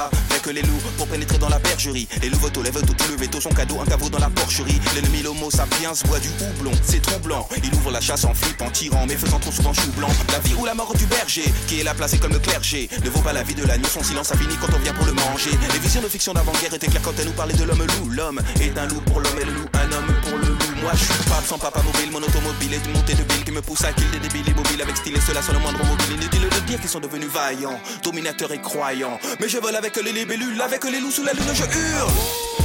avec 0.44 0.56
les 0.56 0.62
loups 0.62 0.80
pour 0.96 1.06
pénétrer 1.06 1.38
dans 1.38 1.48
la 1.48 1.58
bergerie. 1.58 2.08
Les 2.20 2.28
loups 2.28 2.38
veto, 2.38 2.62
lève 2.62 2.80
tout, 2.82 2.94
le 3.10 3.16
veto, 3.16 3.40
son 3.40 3.50
cadeau, 3.50 3.80
un 3.80 3.84
caveau 3.84 4.08
dans 4.08 4.18
la 4.18 4.30
porcherie. 4.30 4.80
L'ennemi, 4.94 5.22
l'homo 5.22 5.50
sapiens, 5.50 5.92
boit 6.06 6.20
du 6.20 6.28
houblon, 6.28 6.72
c'est 6.84 7.00
troublant. 7.00 7.48
Il 7.62 7.72
ouvre 7.74 7.90
la 7.90 8.00
chasse 8.00 8.24
en 8.24 8.34
flip, 8.34 8.60
en 8.60 8.70
tirant, 8.70 9.06
mais 9.06 9.16
faisant 9.16 9.38
trop 9.38 9.52
souvent 9.52 9.72
chou 9.72 9.90
blanc. 9.96 10.08
La 10.30 10.38
vie 10.40 10.54
ou 10.54 10.64
la 10.64 10.74
mort 10.74 10.94
du 10.94 11.06
berger, 11.06 11.52
qui 11.66 11.80
est 11.80 11.84
là 11.84 11.94
placé 11.94 12.18
comme 12.18 12.32
le 12.32 12.38
clergé. 12.38 12.88
Ne 13.04 13.10
vaut 13.10 13.20
pas 13.20 13.32
la 13.32 13.42
vie 13.42 13.54
de 13.54 13.64
l'agneau, 13.64 13.88
son 13.88 14.02
silence 14.02 14.32
a 14.32 14.36
fini 14.36 14.54
quand 14.60 14.72
on 14.74 14.78
vient 14.78 14.94
pour 14.94 15.06
le 15.06 15.12
manger. 15.12 15.50
Les 15.72 15.78
visions 15.78 16.02
de 16.02 16.08
fiction 16.08 16.32
d'avant-guerre 16.32 16.74
étaient 16.74 16.88
claires 16.88 17.02
quand 17.02 17.18
elle 17.18 17.26
nous 17.26 17.32
parlait 17.32 17.54
de 17.54 17.64
l'homme 17.64 17.82
loup. 17.82 18.10
L'homme 18.10 18.40
est 18.60 18.76
un 18.78 18.86
loup 18.86 19.00
pour 19.06 19.20
l'homme 19.20 19.38
et 19.40 19.44
le 19.44 19.52
loup, 19.52 19.66
un 19.74 19.92
homme 19.92 20.14
pour 20.22 20.38
le 20.38 20.48
loup. 20.48 20.58
Moi 20.82 20.92
je 20.94 21.04
suis 21.04 21.24
pape 21.28 21.46
sans 21.46 21.58
papa 21.58 21.80
mobile, 21.82 22.10
mon 22.10 22.18
automobile 22.18 22.74
est 22.74 22.84
une 22.84 22.92
montée 22.92 23.14
de 23.14 23.22
billes 23.22 23.44
qui 23.44 23.52
me 23.52 23.62
pousse 23.62 23.84
à 23.84 23.92
kill 23.92 24.10
des 24.10 24.18
débiles 24.18 24.48
immobiles 24.48 24.82
avec 24.82 24.96
style 24.96 25.16
et 25.16 25.20
cela 25.20 25.40
sans 25.40 25.52
le 25.52 25.60
moindre 25.60 25.78
mobile. 25.84 26.31
Dire 26.72 26.80
qu'ils 26.80 26.88
sont 26.88 27.00
devenus 27.00 27.28
vaillants, 27.28 27.78
dominateurs 28.02 28.50
et 28.50 28.58
croyants. 28.58 29.20
Mais 29.40 29.46
je 29.46 29.58
vole 29.58 29.76
avec 29.76 29.94
les 30.02 30.10
libellules, 30.10 30.58
avec 30.58 30.82
les 30.84 31.00
loups 31.00 31.10
sous 31.10 31.22
la 31.22 31.34
lune, 31.34 31.52
je 31.52 31.64
hurle. 31.64 32.61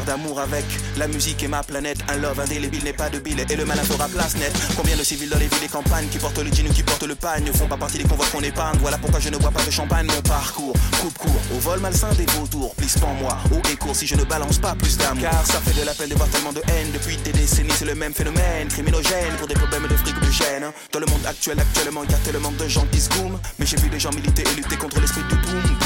D'amour 0.00 0.40
avec 0.40 0.64
la 0.96 1.06
musique 1.06 1.42
et 1.42 1.48
ma 1.48 1.62
planète. 1.62 1.98
Un 2.08 2.16
love 2.16 2.40
indélébile 2.40 2.84
n'est 2.84 2.92
pas 2.92 3.10
de 3.10 3.18
billet 3.18 3.44
et 3.48 3.56
le 3.56 3.64
malin 3.64 3.82
fera 3.82 4.08
place 4.08 4.34
nette. 4.36 4.56
Combien 4.76 4.96
de 4.96 5.04
civils 5.04 5.28
dans 5.28 5.38
les 5.38 5.46
villes 5.46 5.64
et 5.64 5.68
campagnes 5.68 6.08
qui 6.08 6.18
portent 6.18 6.38
le 6.38 6.50
jean 6.50 6.66
ou 6.68 6.72
qui 6.72 6.82
portent 6.82 7.02
le 7.06 7.14
pagne 7.14 7.44
ne 7.44 7.52
font 7.52 7.66
pas 7.66 7.76
partie 7.76 7.98
des 7.98 8.04
convois 8.04 8.26
qu'on 8.32 8.40
épargne. 8.40 8.78
Voilà 8.80 8.98
pourquoi 8.98 9.20
je 9.20 9.28
ne 9.28 9.36
bois 9.36 9.50
pas 9.50 9.62
de 9.62 9.70
champagne. 9.70 10.06
Mon 10.06 10.22
parcours 10.22 10.74
coupe 11.00 11.18
court 11.18 11.40
au 11.54 11.58
vol 11.58 11.80
malsain 11.80 12.12
des 12.14 12.26
vautours. 12.26 12.74
Plisse 12.74 12.96
en 13.02 13.14
moi 13.14 13.36
haut 13.52 13.62
et 13.70 13.76
court 13.76 13.94
si 13.94 14.06
je 14.06 14.14
ne 14.14 14.24
balance 14.24 14.58
pas 14.58 14.74
plus 14.74 14.96
d'amour. 14.96 15.22
Car 15.22 15.46
ça 15.46 15.60
fait 15.60 15.78
de 15.78 15.84
la 15.84 15.94
peine 15.94 16.08
de 16.08 16.14
voir 16.14 16.28
tellement 16.30 16.52
de 16.52 16.62
haine 16.68 16.90
depuis 16.92 17.16
des 17.18 17.32
décennies. 17.32 17.72
C'est 17.76 17.84
le 17.84 17.94
même 17.94 18.14
phénomène 18.14 18.68
criminogène 18.68 19.34
pour 19.38 19.46
des 19.46 19.54
problèmes 19.54 19.86
de 19.88 19.96
fric 19.96 20.16
ou 20.16 20.24
de 20.24 20.30
gêne. 20.30 20.64
Dans 20.92 21.00
le 21.00 21.06
monde 21.06 21.26
actuel, 21.26 21.58
actuellement, 21.60 22.04
il 22.04 22.10
y 22.10 22.14
a 22.14 22.18
tellement 22.18 22.52
de 22.52 22.68
gens 22.68 22.86
qui 22.90 23.00
se 23.00 23.08
goument. 23.10 23.38
Mais 23.58 23.66
j'ai 23.66 23.76
vu 23.76 23.88
des 23.88 24.00
gens 24.00 24.10
militer 24.12 24.44
et 24.50 24.56
lutter 24.56 24.76
contre 24.76 25.00
l'esprit 25.00 25.22
du 25.28 25.36
boom 25.36 25.81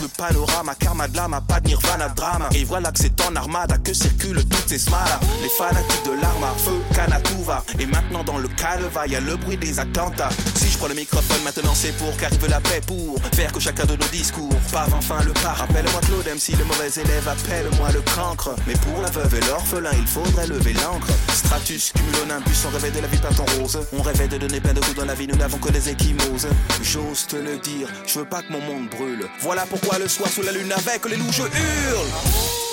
le 0.00 0.08
panorama, 0.08 0.74
karma 0.74 1.08
de 1.08 1.16
l'âme, 1.16 1.40
pas 1.46 1.60
de 1.60 1.68
nirvana 1.68 2.08
de 2.08 2.14
drame. 2.14 2.48
Et 2.54 2.64
voilà 2.64 2.90
que 2.92 2.98
c'est 2.98 3.20
en 3.22 3.34
armada 3.36 3.78
que 3.78 3.92
circulent 3.92 4.44
toutes 4.44 4.68
ces 4.68 4.78
smalas. 4.78 5.20
Les 5.42 5.48
fanatiques 5.48 6.04
de 6.04 6.20
l'arme 6.20 6.44
à 6.44 6.54
feu, 6.58 6.80
Kanatuva. 6.94 7.64
Et 7.78 7.86
maintenant 7.86 8.24
dans 8.24 8.38
le 8.38 8.48
calva, 8.48 9.06
y 9.06 9.16
a 9.16 9.20
le 9.20 9.36
bruit 9.36 9.56
des 9.56 9.78
attentats. 9.78 10.30
Si 10.56 10.68
je 10.70 10.78
prends 10.78 10.88
le 10.88 10.94
microphone 10.94 11.42
maintenant, 11.44 11.74
c'est 11.74 11.96
pour 11.96 12.16
qu'arrive 12.16 12.46
la 12.48 12.60
paix 12.60 12.80
pour 12.86 13.20
faire 13.34 13.52
que 13.52 13.60
chacun 13.60 13.84
de 13.84 13.96
nos 13.96 14.08
discours 14.08 14.54
pave 14.72 14.94
enfin 14.94 15.22
le 15.24 15.32
pas. 15.32 15.52
Rappelle-moi 15.52 16.00
Claude, 16.02 16.26
même 16.26 16.38
si 16.38 16.52
le 16.52 16.64
mauvais 16.64 16.90
élève, 16.96 17.28
appelle-moi 17.28 17.92
le 17.92 18.02
cancre. 18.14 18.54
Mais 18.66 18.74
pour 18.74 19.00
la 19.02 19.10
veuve 19.10 19.34
et 19.34 19.40
l'orphelin, 19.46 19.90
il 19.96 20.06
faudrait 20.06 20.46
lever 20.46 20.72
l'encre. 20.74 21.08
Stratus, 21.32 21.92
cumulonimbus, 21.92 22.66
on 22.66 22.70
rêvait 22.70 22.90
de 22.90 23.00
la 23.00 23.08
vie 23.08 23.18
peinte 23.18 23.40
en 23.40 23.60
rose. 23.60 23.78
On 23.92 24.02
rêvait 24.02 24.28
de 24.28 24.38
donner 24.38 24.60
plein 24.60 24.72
de 24.72 24.80
coups 24.80 24.96
dans 24.96 25.04
la 25.04 25.14
vie, 25.14 25.26
nous 25.26 25.36
n'avons 25.36 25.58
que 25.58 25.70
des 25.70 25.88
échymoses. 25.88 26.48
J'ose 26.82 27.26
te 27.26 27.36
le 27.36 27.58
dire, 27.58 27.88
je 28.06 28.18
veux 28.18 28.24
pas 28.24 28.42
que 28.42 28.52
mon 28.52 28.60
monde 28.60 28.88
brûle. 28.88 29.26
Voilà 29.40 29.64
pourquoi 29.68 29.93
le 29.98 30.08
soir 30.08 30.28
sous 30.30 30.42
la 30.42 30.52
lune 30.52 30.72
avec 30.72 31.04
les 31.06 31.16
loups, 31.16 31.32
je 31.32 31.42
hurle. 31.42 32.63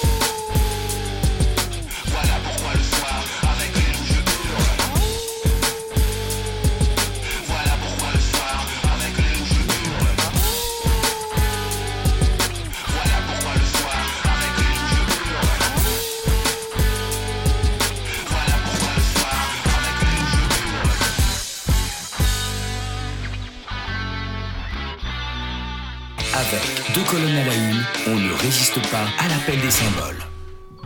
Avec 26.42 26.96
Deux 26.96 27.04
colonnes 27.04 27.36
à 27.36 27.46
la 27.46 27.54
une, 27.54 27.84
on 28.08 28.16
ne 28.20 28.34
résiste 28.42 28.80
pas 28.90 29.06
à 29.20 29.28
l'appel 29.28 29.62
des 29.62 29.70
symboles. 29.70 30.18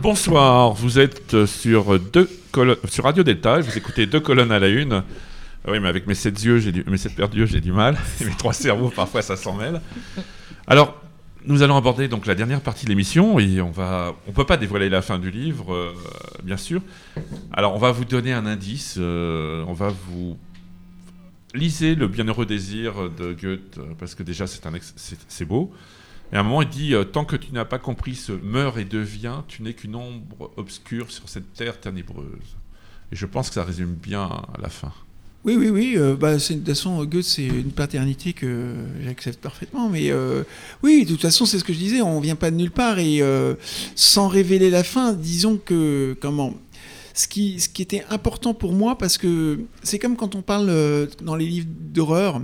Bonsoir, 0.00 0.72
vous 0.74 0.98
êtes 0.98 1.46
sur, 1.46 1.98
deux 1.98 2.28
sur 2.88 3.04
Radio 3.04 3.22
Delta, 3.22 3.58
et 3.58 3.62
vous 3.62 3.76
écoutez 3.78 4.04
deux 4.06 4.20
colonnes 4.20 4.52
à 4.52 4.58
la 4.58 4.68
une. 4.68 5.02
Ah 5.66 5.70
Oui, 5.70 5.80
mais 5.80 5.88
avec 5.88 6.06
mes 6.06 6.14
sept 6.14 6.42
yeux, 6.42 6.58
j'ai 6.58 6.72
mes 6.86 6.98
sept 6.98 7.14
paires 7.16 7.28
d'yeux, 7.30 7.46
j'ai 7.46 7.60
du 7.60 7.72
mal. 7.72 7.96
Et 8.20 8.24
mes 8.26 8.34
trois 8.36 8.52
cerveaux, 8.52 8.90
parfois, 8.90 9.22
ça 9.22 9.36
s'en 9.36 9.54
mêle. 9.54 9.80
Alors, 10.66 10.94
nous 11.46 11.62
allons 11.62 11.76
aborder 11.76 12.08
donc 12.08 12.26
la 12.26 12.34
dernière 12.34 12.60
partie 12.60 12.84
de 12.84 12.90
l'émission 12.90 13.38
et 13.38 13.60
on 13.60 13.70
va, 13.70 14.14
on 14.28 14.32
peut 14.32 14.44
pas 14.46 14.56
dévoiler 14.58 14.88
la 14.90 15.00
fin 15.00 15.18
du 15.18 15.30
livre, 15.30 15.72
euh, 15.72 15.94
bien 16.42 16.56
sûr. 16.56 16.82
Alors, 17.52 17.74
on 17.74 17.78
va 17.78 17.92
vous 17.92 18.04
donner 18.04 18.32
un 18.32 18.46
indice. 18.46 18.96
euh, 18.98 19.64
on 19.68 19.72
va 19.72 19.88
vous 20.08 20.36
lisez 21.56 21.94
le 21.94 22.06
Bienheureux 22.06 22.46
désir 22.46 23.10
de 23.10 23.32
Goethe 23.32 23.78
euh, 23.78 23.94
parce 23.98 24.14
que 24.14 24.22
déjà 24.22 24.46
c'est 24.46 24.66
un 24.66 24.72
c'est 25.26 25.44
beau. 25.44 25.72
Et 26.32 26.36
à 26.36 26.40
un 26.40 26.42
moment, 26.42 26.62
il 26.62 26.68
dit 26.68 26.94
euh, 26.94 27.04
Tant 27.04 27.24
que 27.24 27.36
tu 27.36 27.52
n'as 27.52 27.64
pas 27.64 27.78
compris 27.78 28.14
ce 28.14 28.32
meurt 28.32 28.78
et 28.78 28.84
devient, 28.84 29.42
tu 29.48 29.62
n'es 29.62 29.74
qu'une 29.74 29.96
ombre 29.96 30.52
obscure 30.56 31.10
sur 31.10 31.28
cette 31.28 31.52
terre 31.54 31.80
ténébreuse. 31.80 32.56
Et 33.12 33.16
je 33.16 33.26
pense 33.26 33.48
que 33.48 33.54
ça 33.54 33.64
résume 33.64 33.94
bien 33.94 34.42
la 34.60 34.68
fin. 34.68 34.92
Oui, 35.44 35.54
oui, 35.56 35.68
oui. 35.68 35.94
euh, 35.96 36.16
bah, 36.16 36.36
de 36.36 36.42
toute 36.42 36.66
façon, 36.66 37.04
Goethe, 37.04 37.24
c'est 37.24 37.46
une 37.46 37.70
paternité 37.70 38.32
que 38.32 38.74
j'accepte 39.04 39.40
parfaitement. 39.40 39.88
Mais 39.88 40.12
oui, 40.82 41.04
de 41.04 41.10
toute 41.10 41.22
façon, 41.22 41.46
c'est 41.46 41.60
ce 41.60 41.64
que 41.64 41.72
je 41.72 41.78
disais. 41.78 42.02
On 42.02 42.18
vient 42.18 42.34
pas 42.34 42.50
de 42.50 42.56
nulle 42.56 42.72
part. 42.72 42.98
Et 42.98 43.22
sans 43.94 44.26
révéler 44.26 44.70
la 44.70 44.82
fin, 44.82 45.12
disons 45.12 45.56
que 45.56 46.16
comment 46.20 46.54
ce 47.16 47.26
qui, 47.26 47.56
était 47.78 48.04
important 48.10 48.52
pour 48.52 48.72
moi, 48.72 48.98
parce 48.98 49.16
que 49.16 49.60
c'est 49.82 49.98
comme 49.98 50.16
quand 50.16 50.34
on 50.34 50.42
parle 50.42 50.68
euh, 50.68 51.06
dans 51.22 51.34
les 51.34 51.46
livres 51.46 51.68
d'horreur, 51.68 52.40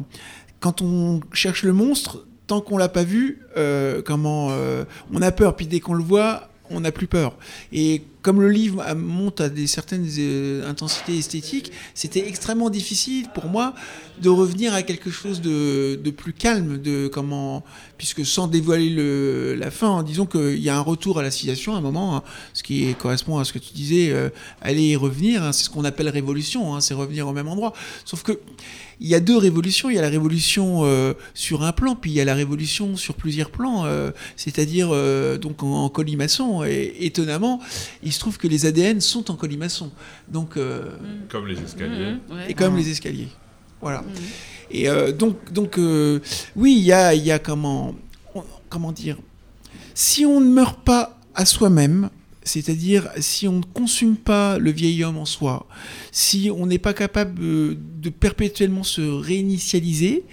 quand 0.61 0.81
on 0.81 1.21
cherche 1.33 1.63
le 1.63 1.75
monstre, 1.75 2.27
tant 2.47 2.63
qu'on 2.63 2.79
l'a 2.79 2.89
pas 2.89 3.05
vu, 3.05 3.43
euh, 3.57 4.01
comment 4.03 4.49
euh, 4.51 4.85
on 5.13 5.21
a 5.21 5.31
peur. 5.31 5.57
Puis 5.57 5.67
dès 5.67 5.81
qu'on 5.81 5.93
le 5.93 6.03
voit, 6.03 6.49
on 6.73 6.81
n'a 6.81 6.93
plus 6.93 7.07
peur. 7.07 7.37
Et 7.73 8.03
comme 8.23 8.41
le 8.41 8.49
livre 8.51 8.83
a- 8.83 8.95
monte 8.95 9.41
à 9.41 9.49
des 9.49 9.67
certaines 9.67 10.07
euh, 10.19 10.69
intensités 10.71 11.17
esthétiques, 11.19 11.73
c'était 11.95 12.27
extrêmement 12.29 12.71
difficile 12.71 13.27
pour 13.35 13.47
moi 13.47 13.75
de 14.21 14.29
revenir 14.29 14.75
à 14.75 14.83
quelque 14.83 15.11
chose 15.11 15.41
de, 15.41 15.99
plus 16.17 16.33
calme, 16.33 16.81
de 16.81 17.09
comment, 17.09 17.65
puisque 17.99 18.25
sans 18.25 18.47
dévoiler 18.47 18.91
le, 18.91 19.55
la 19.55 19.71
fin, 19.71 19.99
hein, 19.99 20.03
disons 20.03 20.27
qu'il 20.27 20.59
y 20.61 20.69
a 20.69 20.77
un 20.77 20.81
retour 20.83 21.19
à 21.19 21.23
la 21.23 21.31
civilisation 21.31 21.75
à 21.75 21.79
un 21.79 21.81
moment, 21.81 22.17
hein, 22.17 22.23
ce 22.55 22.63
qui 22.63 22.95
correspond 22.95 23.39
à 23.39 23.45
ce 23.45 23.53
que 23.53 23.59
tu 23.59 23.73
disais, 23.75 24.11
euh, 24.11 24.29
aller 24.61 24.83
y 24.91 24.97
revenir, 24.97 25.43
hein, 25.43 25.53
c'est 25.53 25.65
ce 25.65 25.71
qu'on 25.71 25.85
appelle 25.85 26.09
révolution, 26.09 26.75
hein, 26.75 26.81
c'est 26.81 26.95
revenir 26.95 27.27
au 27.27 27.33
même 27.33 27.49
endroit. 27.49 27.73
Sauf 28.05 28.23
que 28.23 28.39
il 29.03 29.09
y 29.09 29.15
a 29.17 29.21
deux 29.21 29.37
révolutions. 29.37 29.91
Il 29.91 29.97
y 29.97 29.99
a 29.99 30.03
la 30.03 30.09
révolution 30.09 30.85
euh, 30.85 31.13
sur 31.35 31.63
un 31.65 31.73
plan, 31.73 31.97
puis 31.97 32.11
il 32.11 32.15
y 32.15 32.21
a 32.21 32.25
la 32.25 32.35
révolution 32.35 32.97
sur 32.97 33.15
plusieurs 33.15 33.51
plans, 33.51 33.85
euh, 33.85 34.11
c'est-à-dire 34.37 34.91
euh, 34.93 35.39
donc 35.39 35.63
en, 35.63 35.85
en 35.85 35.89
colimaçon. 35.89 36.65
Et 36.65 36.95
étonnamment, 37.01 37.61
il 38.03 38.13
se 38.13 38.21
trouve 38.21 38.39
que 38.39 38.47
les 38.47 38.65
ADN 38.67 39.01
sont 39.01 39.31
en 39.31 39.35
colimaçon. 39.37 39.91
Donc, 40.29 40.57
euh, 40.57 40.85
Comme 41.29 41.47
les 41.49 41.61
escaliers. 41.61 42.13
Mhm, 42.31 42.37
ouais. 42.37 42.51
et 42.51 42.55
comme 42.55 42.77
les 42.77 42.89
escaliers. 42.91 43.29
Voilà. 43.81 44.05
Et 44.71 44.89
euh, 44.89 45.11
donc, 45.13 45.53
donc 45.53 45.79
euh, 45.79 46.21
oui, 46.55 46.75
il 46.79 46.85
y 46.85 46.93
a, 46.93 47.13
il 47.15 47.25
y 47.25 47.33
a 47.33 47.39
comment, 47.41 47.95
on- 48.35 48.45
comment 48.69 48.93
dire, 48.93 49.19
si 49.95 50.25
on 50.25 50.41
ne 50.41 50.49
meurt 50.49 50.81
pas 50.85 51.19
à 51.35 51.45
soi-même, 51.45 52.09
c'est-à-dire 52.45 53.09
si 53.19 53.49
on 53.49 53.59
ne 53.59 53.65
consume 53.65 54.17
pas 54.17 54.59
le 54.59 54.71
vieil 54.71 55.05
homme 55.05 55.19
en 55.19 55.25
soi, 55.25 55.67
si 56.11 56.51
on 56.55 56.67
n'est 56.67 56.79
pas 56.79 56.95
capable 56.95 57.43
euh, 57.43 57.79
de 58.01 58.11
perpétuellement 58.11 58.83
se 58.83 59.01
réinitialiser, 59.01 60.25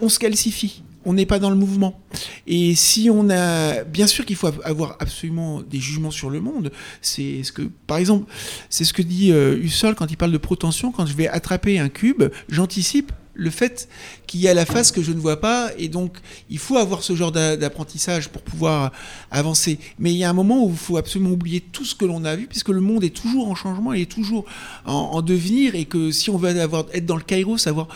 on 0.00 0.08
se 0.08 0.18
calcifie. 0.18 0.82
On 1.08 1.12
n'est 1.12 1.26
pas 1.26 1.38
dans 1.38 1.50
le 1.50 1.56
mouvement. 1.56 2.00
Et 2.48 2.74
si 2.74 3.10
on 3.10 3.30
a, 3.30 3.84
bien 3.84 4.08
sûr 4.08 4.26
qu'il 4.26 4.34
faut 4.34 4.50
avoir 4.64 4.96
absolument 4.98 5.62
des 5.62 5.78
jugements 5.78 6.10
sur 6.10 6.30
le 6.30 6.40
monde. 6.40 6.72
C'est 7.00 7.44
ce 7.44 7.52
que, 7.52 7.62
par 7.86 7.98
exemple, 7.98 8.28
c'est 8.70 8.82
ce 8.82 8.92
que 8.92 9.02
dit 9.02 9.30
euh, 9.30 9.56
Husserl 9.56 9.94
quand 9.94 10.10
il 10.10 10.16
parle 10.16 10.32
de 10.32 10.38
protension. 10.38 10.90
Quand 10.90 11.06
je 11.06 11.14
vais 11.14 11.28
attraper 11.28 11.78
un 11.78 11.88
cube, 11.88 12.24
j'anticipe 12.48 13.12
le 13.36 13.50
fait 13.50 13.88
qu'il 14.26 14.40
y 14.40 14.48
a 14.48 14.54
la 14.54 14.64
face 14.64 14.90
que 14.90 15.02
je 15.02 15.12
ne 15.12 15.20
vois 15.20 15.40
pas, 15.40 15.70
et 15.78 15.88
donc 15.88 16.16
il 16.50 16.58
faut 16.58 16.78
avoir 16.78 17.02
ce 17.02 17.14
genre 17.14 17.32
d'a- 17.32 17.56
d'apprentissage 17.56 18.28
pour 18.28 18.42
pouvoir 18.42 18.92
avancer. 19.30 19.78
Mais 19.98 20.12
il 20.12 20.16
y 20.16 20.24
a 20.24 20.30
un 20.30 20.32
moment 20.32 20.64
où 20.64 20.70
il 20.70 20.76
faut 20.76 20.96
absolument 20.96 21.30
oublier 21.30 21.60
tout 21.60 21.84
ce 21.84 21.94
que 21.94 22.04
l'on 22.04 22.24
a 22.24 22.34
vu, 22.34 22.46
puisque 22.46 22.70
le 22.70 22.80
monde 22.80 23.04
est 23.04 23.14
toujours 23.14 23.48
en 23.48 23.54
changement, 23.54 23.92
il 23.92 24.02
est 24.02 24.10
toujours 24.10 24.46
en, 24.84 24.92
en 24.92 25.22
devenir, 25.22 25.74
et 25.74 25.84
que 25.84 26.10
si 26.10 26.30
on 26.30 26.38
veut 26.38 26.60
avoir, 26.60 26.86
être 26.92 27.06
dans 27.06 27.16
le 27.16 27.22
kairos, 27.22 27.66
avoir 27.66 27.88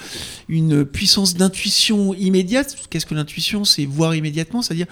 une 0.49 0.85
puissance 0.85 1.35
d'intuition 1.35 2.15
immédiate, 2.15 2.77
qu'est-ce 2.91 3.07
que 3.07 3.15
l'intuition? 3.15 3.65
C'est 3.65 3.87
voir 3.87 4.15
immédiatement, 4.15 4.63
c'est-à-dire 4.63 4.87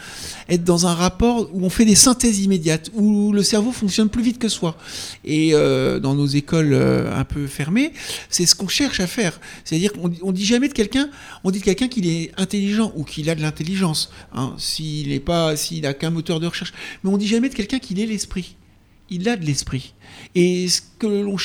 être 0.48 0.64
dans 0.64 0.86
un 0.86 0.94
rapport 0.94 1.48
où 1.52 1.64
on 1.64 1.70
fait 1.70 1.84
des 1.84 1.94
synthèses 1.94 2.40
immédiates, 2.40 2.90
où 2.94 3.32
le 3.32 3.42
cerveau 3.42 3.72
fonctionne 3.72 4.08
plus 4.08 4.22
vite 4.22 4.38
que 4.38 4.48
soi. 4.48 4.76
Et 5.24 5.50
euh, 5.52 6.00
dans 6.00 6.14
nos 6.14 6.26
écoles 6.26 6.72
euh, 6.72 7.14
un 7.14 7.24
peu 7.24 7.46
fermées, 7.46 7.92
c'est 8.30 8.46
ce 8.46 8.54
qu'on 8.54 8.68
cherche 8.68 9.00
à 9.00 9.06
faire. 9.06 9.40
C'est-à-dire 9.64 9.92
qu'on 9.92 10.10
on 10.22 10.32
dit 10.38 10.46
jamais 10.46 10.68
de 10.68 10.72
quelqu'un, 10.72 11.10
on 11.44 11.50
dit 11.50 11.58
de 11.58 11.64
quelqu'un 11.64 11.88
qu'il 11.88 12.06
est 12.06 12.32
intelligent 12.38 12.92
ou 12.96 13.04
qu'il 13.04 13.28
a 13.28 13.34
de 13.34 13.42
l'intelligence. 13.42 14.10
Hein, 14.32 14.54
s'il 14.56 15.08
n'est 15.08 15.20
pas, 15.20 15.56
s'il 15.56 15.84
a 15.86 15.94
qu'un 15.94 16.10
moteur 16.10 16.40
de 16.40 16.46
recherche, 16.46 16.72
mais 17.02 17.10
on 17.10 17.18
dit 17.18 17.26
jamais 17.26 17.48
de 17.48 17.54
quelqu'un 17.54 17.78
qu'il 17.78 18.00
ait 18.00 18.06
l'esprit. 18.06 18.56
Il 19.10 19.28
a 19.28 19.36
de 19.36 19.44
l'esprit. 19.44 19.94
Et 20.34 20.68
ce 20.68 20.80
que 20.98 21.06
l'on, 21.06 21.36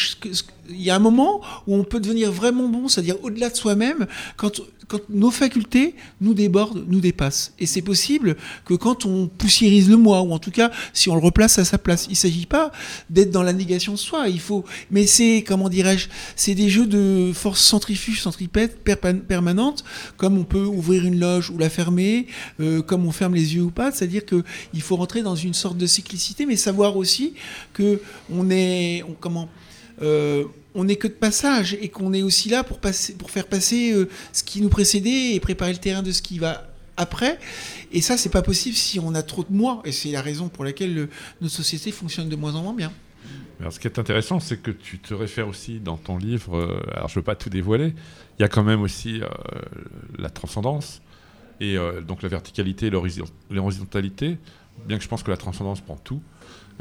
il 0.70 0.82
y 0.82 0.90
a 0.90 0.96
un 0.96 1.00
moment 1.00 1.42
où 1.68 1.76
on 1.76 1.84
peut 1.84 2.00
devenir 2.00 2.32
vraiment 2.32 2.68
bon, 2.68 2.88
c'est-à-dire 2.88 3.18
au-delà 3.24 3.50
de 3.50 3.56
soi-même, 3.56 4.08
quand, 4.38 4.62
quand 4.88 5.00
nos 5.10 5.32
facultés 5.32 5.96
nous 6.22 6.34
débordent, 6.34 6.86
nous 6.88 7.00
dépassent. 7.00 7.54
Et 7.60 7.66
c'est 7.66 7.82
possible 7.82 8.36
que 8.66 8.74
quand 8.74 9.06
on 9.06 9.28
poussiérise 9.28 9.90
le 9.90 9.98
moi, 9.98 10.22
ou 10.22 10.34
en 10.34 10.40
tout 10.40 10.52
cas 10.52 10.72
si 10.94 11.10
on 11.10 11.16
le 11.16 11.22
replace 11.22 11.60
à 11.60 11.66
sa 11.66 11.78
place, 11.78 12.06
il 12.08 12.12
ne 12.12 12.18
s'agit 12.18 12.46
pas 12.46 12.72
d'être 13.10 13.32
dans 13.32 13.44
la 13.44 13.54
négation 13.54 13.94
de 13.94 13.98
soi. 13.98 14.28
Il 14.30 14.40
faut, 14.40 14.64
mais 14.92 15.06
c'est 15.08 15.44
comment 15.46 15.70
dirais-je, 15.70 16.08
c'est 16.36 16.56
des 16.56 16.70
jeux 16.70 16.88
de 16.88 17.32
force 17.34 17.62
centrifuge, 17.62 18.22
centripète 18.22 18.84
permanente, 18.84 19.84
comme 20.18 20.38
on 20.38 20.44
peut 20.44 20.66
ouvrir 20.66 21.06
une 21.06 21.20
loge 21.20 21.50
ou 21.50 21.58
la 21.58 21.70
fermer, 21.70 22.28
euh, 22.60 22.82
comme 22.82 23.06
on 23.06 23.12
ferme 23.12 23.36
les 23.36 23.56
yeux 23.56 23.64
ou 23.64 23.72
pas. 23.72 23.92
C'est-à-dire 23.92 24.26
que 24.26 24.44
il 24.74 24.82
faut 24.82 24.96
rentrer 24.96 25.22
dans 25.22 25.36
une 25.36 25.54
sorte 25.54 25.78
de 25.78 25.86
cyclicité, 25.86 26.46
mais 26.46 26.56
savoir 26.56 26.98
aussi 26.98 27.34
que 27.74 28.02
on 28.32 28.50
est, 28.50 28.53
on- 29.08 29.14
comment 29.20 29.50
euh, 30.02 30.44
on 30.76 30.86
n'est 30.86 30.96
que 30.96 31.08
de 31.08 31.14
passage 31.14 31.78
et 31.80 31.90
qu'on 31.90 32.14
est 32.14 32.24
aussi 32.24 32.50
là 32.50 32.64
pour, 32.64 32.80
passer, 32.80 33.14
pour 33.14 33.30
faire 33.30 33.46
passer 33.48 33.94
euh, 33.94 34.10
ce 34.32 34.44
qui 34.44 34.60
nous 34.62 34.70
précédait 34.70 35.36
et 35.36 35.40
préparer 35.40 35.72
le 35.72 35.78
terrain 35.80 36.02
de 36.02 36.12
ce 36.12 36.22
qui 36.22 36.40
va 36.40 36.68
après. 36.98 37.38
Et 37.92 38.02
ça, 38.02 38.18
c'est 38.18 38.30
pas 38.30 38.42
possible 38.42 38.76
si 38.76 39.00
on 39.00 39.14
a 39.16 39.22
trop 39.24 39.44
de 39.44 39.52
moi. 39.54 39.82
Et 39.86 39.92
c'est 39.92 40.10
la 40.12 40.22
raison 40.22 40.50
pour 40.50 40.64
laquelle 40.64 40.94
le- 40.94 41.10
notre 41.42 41.54
société 41.54 41.92
fonctionne 41.92 42.28
de 42.30 42.36
moins 42.36 42.56
en 42.56 42.64
moins 42.64 42.74
bien. 42.74 42.92
Alors, 43.60 43.72
ce 43.72 43.80
qui 43.80 43.88
est 43.88 44.00
intéressant, 44.00 44.40
c'est 44.40 44.58
que 44.58 44.72
tu 44.72 44.98
te 45.00 45.14
réfères 45.14 45.48
aussi 45.48 45.80
dans 45.80 45.96
ton 45.98 46.18
livre, 46.18 46.58
euh, 46.58 46.82
alors 46.94 47.08
je 47.08 47.14
ne 47.14 47.20
veux 47.20 47.24
pas 47.24 47.36
tout 47.36 47.50
dévoiler, 47.50 47.94
il 48.38 48.42
y 48.42 48.46
a 48.46 48.50
quand 48.50 48.64
même 48.64 48.82
aussi 48.82 49.22
euh, 49.22 49.28
la 50.18 50.30
transcendance, 50.30 51.02
et 51.62 51.78
euh, 51.78 52.02
donc 52.02 52.24
la 52.24 52.30
verticalité 52.30 52.88
et 52.88 52.90
l'horizon- 52.90 53.26
l'horizontalité, 53.52 54.38
bien 54.86 54.98
que 54.98 55.04
je 55.04 55.10
pense 55.10 55.24
que 55.24 55.32
la 55.32 55.38
transcendance 55.38 55.82
prend 55.82 55.98
tout, 55.98 56.22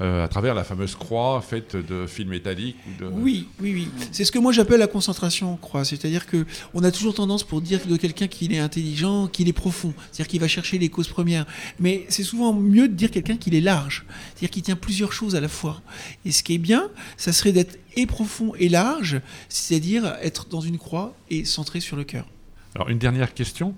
euh, 0.00 0.24
à 0.24 0.28
travers 0.28 0.54
la 0.54 0.64
fameuse 0.64 0.94
croix 0.94 1.42
faite 1.42 1.76
de 1.76 2.06
fils 2.06 2.26
métalliques 2.26 2.76
de... 2.98 3.06
Oui, 3.06 3.48
oui, 3.60 3.72
oui. 3.74 3.88
C'est 4.10 4.24
ce 4.24 4.32
que 4.32 4.38
moi 4.38 4.50
j'appelle 4.50 4.80
la 4.80 4.86
concentration 4.86 5.52
en 5.52 5.56
croix. 5.56 5.84
C'est-à-dire 5.84 6.26
que 6.26 6.46
on 6.72 6.82
a 6.82 6.90
toujours 6.90 7.14
tendance 7.14 7.44
pour 7.44 7.60
dire 7.60 7.80
de 7.86 7.96
quelqu'un 7.98 8.26
qu'il 8.26 8.54
est 8.54 8.58
intelligent, 8.58 9.26
qu'il 9.26 9.48
est 9.48 9.52
profond. 9.52 9.92
C'est-à-dire 10.10 10.28
qu'il 10.28 10.40
va 10.40 10.48
chercher 10.48 10.78
les 10.78 10.88
causes 10.88 11.08
premières. 11.08 11.44
Mais 11.78 12.06
c'est 12.08 12.22
souvent 12.22 12.54
mieux 12.54 12.88
de 12.88 12.94
dire 12.94 13.10
quelqu'un 13.10 13.36
qu'il 13.36 13.54
est 13.54 13.60
large. 13.60 14.06
C'est-à-dire 14.30 14.50
qu'il 14.50 14.62
tient 14.62 14.76
plusieurs 14.76 15.12
choses 15.12 15.34
à 15.34 15.40
la 15.40 15.48
fois. 15.48 15.82
Et 16.24 16.32
ce 16.32 16.42
qui 16.42 16.54
est 16.54 16.58
bien, 16.58 16.88
ça 17.18 17.32
serait 17.32 17.52
d'être 17.52 17.78
et 17.94 18.06
profond 18.06 18.54
et 18.58 18.70
large, 18.70 19.20
c'est-à-dire 19.50 20.16
être 20.22 20.48
dans 20.48 20.62
une 20.62 20.78
croix 20.78 21.14
et 21.28 21.44
centré 21.44 21.80
sur 21.80 21.96
le 21.96 22.04
cœur. 22.04 22.26
Alors 22.74 22.88
une 22.88 22.98
dernière 22.98 23.34
question, 23.34 23.74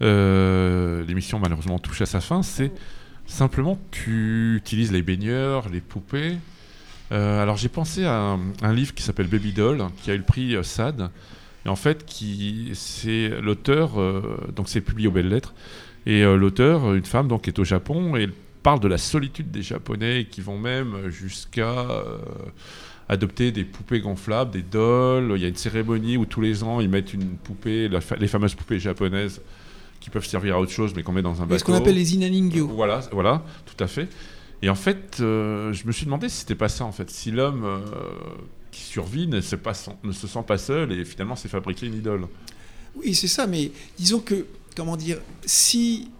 Euh, 0.00 1.04
l'émission 1.06 1.40
malheureusement 1.40 1.80
touche 1.80 2.02
à 2.02 2.06
sa 2.06 2.20
fin, 2.20 2.44
c'est 2.44 2.70
simplement 3.28 3.78
tu 3.90 4.56
utilises 4.56 4.90
les 4.90 5.02
baigneurs, 5.02 5.68
les 5.68 5.80
poupées. 5.80 6.36
Euh, 7.12 7.42
alors 7.42 7.56
j'ai 7.56 7.68
pensé 7.68 8.04
à 8.04 8.36
un, 8.62 8.72
livre 8.72 8.94
qui 8.94 9.02
s'appelle 9.02 9.28
Baby 9.28 9.52
Doll, 9.52 9.84
qui 10.02 10.10
a 10.10 10.14
eu 10.14 10.18
le 10.18 10.24
prix 10.24 10.56
euh, 10.56 10.62
SAD, 10.62 11.10
et 11.64 11.68
en 11.68 11.76
fait 11.76 12.04
qui 12.04 12.70
c'est 12.74 13.28
l'auteur, 13.40 14.00
euh, 14.00 14.38
donc 14.54 14.68
c'est 14.68 14.80
publié 14.80 15.08
aux 15.08 15.12
Belles 15.12 15.28
Lettres, 15.28 15.54
et 16.06 16.22
l'auteur, 16.22 16.94
une 16.94 17.04
femme 17.04 17.28
donc 17.28 17.48
est 17.48 17.58
au 17.58 17.64
Japon 17.64 18.16
et 18.16 18.22
elle 18.22 18.32
parle 18.62 18.80
de 18.80 18.88
la 18.88 18.96
solitude 18.96 19.50
des 19.50 19.60
Japonais 19.60 20.26
qui 20.30 20.40
vont 20.40 20.58
même 20.58 21.10
jusqu'à 21.10 21.86
adopter 23.10 23.52
des 23.52 23.64
poupées 23.64 24.00
gonflables, 24.00 24.50
des 24.50 24.62
dolls. 24.62 25.32
Il 25.36 25.42
y 25.42 25.44
a 25.44 25.48
une 25.48 25.56
cérémonie 25.56 26.16
où 26.16 26.24
tous 26.24 26.40
les 26.40 26.64
ans 26.64 26.80
ils 26.80 26.88
mettent 26.88 27.12
une 27.12 27.36
poupée, 27.36 27.90
les 28.18 28.28
fameuses 28.28 28.54
poupées 28.54 28.78
japonaises 28.78 29.42
qui 30.00 30.10
peuvent 30.10 30.26
servir 30.26 30.56
à 30.56 30.60
autre 30.60 30.72
chose 30.72 30.92
mais 30.96 31.02
qu'on 31.02 31.12
met 31.12 31.22
dans 31.22 31.40
un 31.42 31.46
bateau. 31.46 31.58
Ce 31.58 31.64
qu'on 31.64 31.74
appelle 31.74 31.94
les 31.96 32.14
inaningyo. 32.14 32.68
Voilà, 32.68 33.00
voilà, 33.12 33.42
tout 33.66 33.82
à 33.82 33.86
fait. 33.86 34.08
Et 34.62 34.68
en 34.70 34.74
fait, 34.74 35.18
euh, 35.20 35.72
je 35.72 35.86
me 35.86 35.92
suis 35.92 36.04
demandé 36.04 36.28
si 36.28 36.38
c'était 36.38 36.54
pas 36.56 36.68
ça 36.68 36.84
en 36.84 36.92
fait, 36.92 37.10
si 37.10 37.30
l'homme 37.30 37.64
euh, 37.64 37.78
qui 38.72 38.82
survit 38.82 39.26
ne 39.28 39.40
se, 39.40 39.56
pas 39.56 39.72
sen- 39.74 39.94
ne 40.02 40.12
se 40.12 40.26
sent 40.26 40.42
pas 40.46 40.58
seul 40.58 40.92
et 40.92 41.04
finalement 41.04 41.36
s'est 41.36 41.48
fabriqué 41.48 41.86
une 41.86 41.94
idole. 41.94 42.26
Oui, 42.96 43.14
c'est 43.14 43.28
ça, 43.28 43.46
mais 43.46 43.70
disons 43.98 44.18
que, 44.18 44.46
comment 44.76 44.96
dire, 44.96 45.18
si 45.44 46.10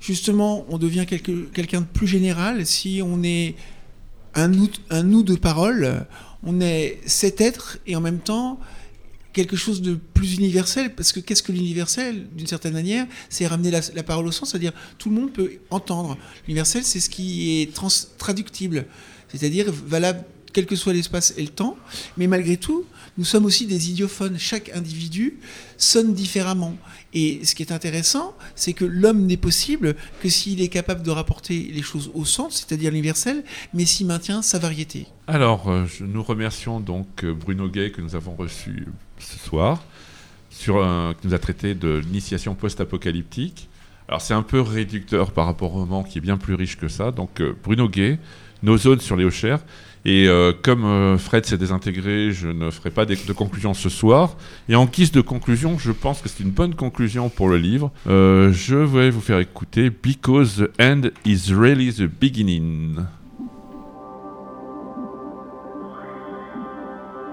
justement 0.00 0.66
on 0.68 0.78
devient 0.78 1.06
quelque- 1.06 1.46
quelqu'un 1.52 1.80
de 1.82 1.86
plus 1.86 2.06
général, 2.06 2.66
si 2.66 3.00
on 3.04 3.22
est 3.22 3.54
un 4.34 4.48
nous, 4.48 4.68
un 4.90 5.02
nous 5.04 5.22
de 5.22 5.34
parole, 5.36 6.06
on 6.42 6.60
est 6.60 6.98
cet 7.06 7.40
être 7.40 7.78
et 7.86 7.96
en 7.96 8.00
même 8.00 8.18
temps 8.18 8.58
quelque 9.36 9.54
chose 9.54 9.82
de 9.82 9.98
plus 10.14 10.36
universel, 10.36 10.94
parce 10.94 11.12
que 11.12 11.20
qu'est-ce 11.20 11.42
que 11.42 11.52
l'universel, 11.52 12.26
d'une 12.34 12.46
certaine 12.46 12.72
manière, 12.72 13.06
c'est 13.28 13.46
ramener 13.46 13.70
la, 13.70 14.02
parole 14.02 14.26
au 14.26 14.32
sens, 14.32 14.50
c'est-à-dire 14.50 14.72
tout 14.96 15.10
le 15.10 15.16
monde 15.16 15.30
peut 15.30 15.50
entendre. 15.68 16.16
L'universel, 16.46 16.82
c'est 16.84 17.00
ce 17.00 17.10
qui 17.10 17.60
est 17.60 17.74
trans- 17.74 18.06
traductible, 18.16 18.86
c'est-à-dire 19.28 19.70
valable 19.70 20.24
quel 20.54 20.64
que 20.64 20.74
soit 20.74 20.94
l'espace 20.94 21.34
et 21.36 21.42
le 21.42 21.50
temps, 21.50 21.76
mais 22.16 22.26
malgré 22.28 22.56
tout, 22.56 22.86
nous 23.18 23.26
sommes 23.26 23.44
aussi 23.44 23.66
des 23.66 23.90
idiophones. 23.90 24.38
Chaque 24.38 24.70
individu 24.70 25.38
sonne 25.76 26.14
différemment. 26.14 26.74
Et 27.14 27.44
ce 27.44 27.54
qui 27.54 27.62
est 27.62 27.72
intéressant, 27.72 28.34
c'est 28.54 28.72
que 28.72 28.84
l'homme 28.84 29.26
n'est 29.26 29.36
possible 29.36 29.94
que 30.20 30.28
s'il 30.28 30.60
est 30.60 30.68
capable 30.68 31.02
de 31.02 31.10
rapporter 31.10 31.70
les 31.72 31.82
choses 31.82 32.10
au 32.14 32.24
centre, 32.24 32.52
c'est-à-dire 32.52 32.90
l'universel, 32.90 33.44
mais 33.72 33.84
s'il 33.84 34.06
maintient 34.06 34.42
sa 34.42 34.58
variété. 34.58 35.06
Alors, 35.26 35.70
euh, 35.70 35.86
nous 36.00 36.22
remercions 36.22 36.80
donc 36.80 37.24
euh, 37.24 37.32
Bruno 37.32 37.68
Gay 37.68 37.90
que 37.90 38.00
nous 38.00 38.14
avons 38.16 38.34
reçu 38.34 38.86
ce 39.18 39.38
soir, 39.38 39.82
sur 40.50 40.76
qui 41.20 41.26
nous 41.26 41.34
a 41.34 41.38
traité 41.38 41.74
de 41.74 41.96
l'initiation 41.98 42.54
post-apocalyptique. 42.54 43.68
Alors, 44.08 44.20
c'est 44.20 44.34
un 44.34 44.42
peu 44.42 44.60
réducteur 44.60 45.32
par 45.32 45.46
rapport 45.46 45.74
au 45.74 45.80
roman 45.80 46.04
qui 46.04 46.18
est 46.18 46.20
bien 46.20 46.36
plus 46.36 46.54
riche 46.54 46.76
que 46.76 46.88
ça. 46.88 47.10
Donc, 47.10 47.40
euh, 47.40 47.56
Bruno 47.64 47.88
Gay, 47.88 48.18
Nos 48.62 48.78
zones 48.78 49.00
sur 49.00 49.16
les 49.16 49.24
Hauchères. 49.24 49.60
Et 50.06 50.28
euh, 50.28 50.52
comme 50.62 50.84
euh, 50.84 51.18
Fred 51.18 51.44
s'est 51.46 51.58
désintégré, 51.58 52.30
je 52.30 52.46
ne 52.46 52.70
ferai 52.70 52.90
pas 52.90 53.04
de, 53.04 53.16
conclusion 53.32 53.74
ce 53.74 53.88
soir. 53.88 54.36
Et 54.68 54.76
en 54.76 54.86
guise 54.86 55.10
de 55.10 55.20
conclusion, 55.20 55.78
je 55.80 55.90
pense 55.90 56.22
que 56.22 56.28
c'est 56.28 56.44
une 56.44 56.52
bonne 56.52 56.76
conclusion 56.76 57.28
pour 57.28 57.48
le 57.48 57.56
livre. 57.56 57.90
Euh, 58.06 58.52
je 58.52 58.76
vais 58.76 59.10
vous 59.10 59.20
faire 59.20 59.40
écouter 59.40 59.90
Because 59.90 60.58
the 60.58 60.80
End 60.80 61.10
is 61.24 61.52
Really 61.52 61.92
the 61.92 62.04
Beginning. 62.04 62.98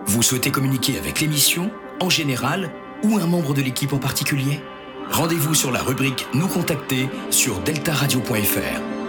Vous 0.07 0.23
souhaitez 0.23 0.49
communiquer 0.49 0.97
avec 0.97 1.21
l'émission 1.21 1.69
en 2.01 2.09
général 2.09 2.71
ou 3.03 3.17
un 3.17 3.27
membre 3.27 3.53
de 3.53 3.61
l'équipe 3.61 3.93
en 3.93 3.99
particulier? 3.99 4.59
Rendez-vous 5.11 5.53
sur 5.53 5.71
la 5.71 5.83
rubrique 5.83 6.25
Nous 6.33 6.47
contacter 6.47 7.07
sur 7.29 7.59
deltaradio.fr. 7.59 9.02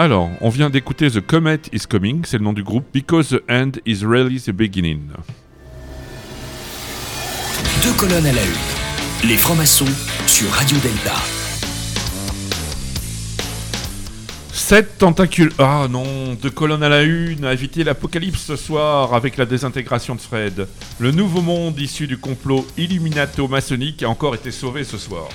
Alors, 0.00 0.30
on 0.40 0.48
vient 0.48 0.70
d'écouter 0.70 1.10
The 1.10 1.20
Comet 1.20 1.58
is 1.72 1.80
Coming, 1.88 2.24
c'est 2.24 2.38
le 2.38 2.44
nom 2.44 2.52
du 2.52 2.62
groupe, 2.62 2.84
Because 2.94 3.30
the 3.30 3.42
End 3.50 3.72
is 3.84 4.04
Really 4.04 4.40
the 4.40 4.52
Beginning. 4.52 5.08
Deux 7.82 7.92
colonnes 7.94 8.26
à 8.26 8.32
la 8.32 8.44
une. 8.44 9.28
Les 9.28 9.36
francs-maçons 9.36 9.90
sur 10.28 10.48
Radio 10.52 10.76
Delta. 10.78 11.16
Sept 14.52 14.98
tentacules. 14.98 15.50
Ah 15.58 15.88
non, 15.90 16.34
deux 16.34 16.50
colonnes 16.50 16.84
à 16.84 16.88
la 16.88 17.02
une, 17.02 17.44
à 17.44 17.52
éviter 17.52 17.82
l'apocalypse 17.82 18.42
ce 18.42 18.54
soir 18.54 19.14
avec 19.14 19.36
la 19.36 19.46
désintégration 19.46 20.14
de 20.14 20.20
Fred. 20.20 20.68
Le 21.00 21.10
nouveau 21.10 21.40
monde 21.40 21.76
issu 21.80 22.06
du 22.06 22.18
complot 22.18 22.64
illuminato-maçonnique 22.76 24.04
a 24.04 24.08
encore 24.08 24.36
été 24.36 24.52
sauvé 24.52 24.84
ce 24.84 24.96
soir. 24.96 25.26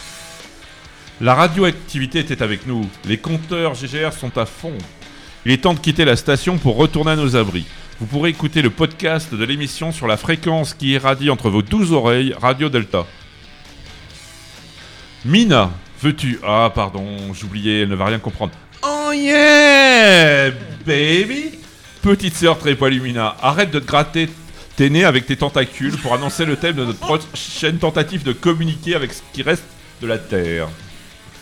La 1.23 1.35
radioactivité 1.35 2.19
était 2.19 2.43
avec 2.43 2.67
nous. 2.67 2.85
Les 3.05 3.17
compteurs 3.17 3.75
GGR 3.75 4.11
sont 4.11 4.37
à 4.37 4.45
fond. 4.45 4.77
Il 5.45 5.53
est 5.53 5.59
temps 5.59 5.73
de 5.73 5.79
quitter 5.79 6.03
la 6.03 6.17
station 6.17 6.57
pour 6.57 6.75
retourner 6.75 7.11
à 7.11 7.15
nos 7.15 7.37
abris. 7.37 7.65
Vous 8.01 8.05
pourrez 8.07 8.31
écouter 8.31 8.61
le 8.61 8.69
podcast 8.69 9.33
de 9.33 9.45
l'émission 9.45 9.93
sur 9.93 10.05
la 10.05 10.17
fréquence 10.17 10.73
qui 10.73 10.89
irradie 10.89 11.29
entre 11.29 11.49
vos 11.49 11.61
douze 11.61 11.93
oreilles, 11.93 12.35
Radio 12.41 12.67
Delta. 12.67 13.05
Mina, 15.23 15.71
veux-tu? 16.01 16.41
Ah, 16.45 16.69
pardon, 16.75 17.33
j'oubliais, 17.33 17.83
elle 17.83 17.89
ne 17.89 17.95
va 17.95 18.07
rien 18.07 18.19
comprendre. 18.19 18.51
Oh 18.85 19.13
yeah, 19.13 20.51
baby 20.85 21.51
Petite 22.01 22.35
sœur 22.35 22.59
très 22.59 22.75
poilue 22.75 22.99
Mina, 22.99 23.37
arrête 23.41 23.71
de 23.71 23.79
te 23.79 23.87
gratter 23.87 24.27
tes 24.75 24.89
nez 24.89 25.05
avec 25.05 25.25
tes 25.25 25.37
tentacules 25.37 25.95
pour 25.99 26.13
annoncer 26.13 26.43
le 26.43 26.57
thème 26.57 26.75
de 26.75 26.83
notre 26.83 26.99
prochaine 26.99 27.77
tentative 27.77 28.23
de 28.23 28.33
communiquer 28.33 28.95
avec 28.95 29.13
ce 29.13 29.21
qui 29.31 29.41
reste 29.41 29.63
de 30.01 30.07
la 30.07 30.17
Terre. 30.17 30.67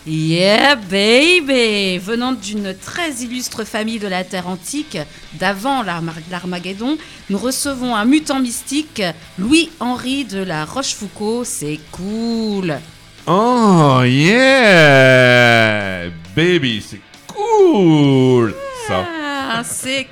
Yeah, 0.06 0.74
baby 0.74 1.98
Venant 1.98 2.32
d'une 2.32 2.74
très 2.74 3.12
illustre 3.22 3.62
famille 3.64 4.00
de 4.00 4.08
la 4.08 4.24
Terre 4.24 4.48
antique, 4.48 4.98
d'avant 5.34 5.82
l'Arma- 5.84 6.12
l'Armageddon, 6.30 6.98
nous 7.30 7.38
recevons 7.38 7.94
un 7.94 8.04
mutant 8.04 8.40
mystique, 8.40 9.00
Louis-Henri 9.38 10.24
de 10.24 10.42
la 10.42 10.64
Rochefoucauld. 10.64 11.46
C'est 11.46 11.78
cool 11.92 12.80
Oh 13.28 14.00
yeah 14.04 16.08
Baby, 16.34 16.84
c'est 16.84 17.00
cool 17.28 18.52
ça. 18.88 19.06
Ah, 19.54 19.62
c'est 19.64 20.08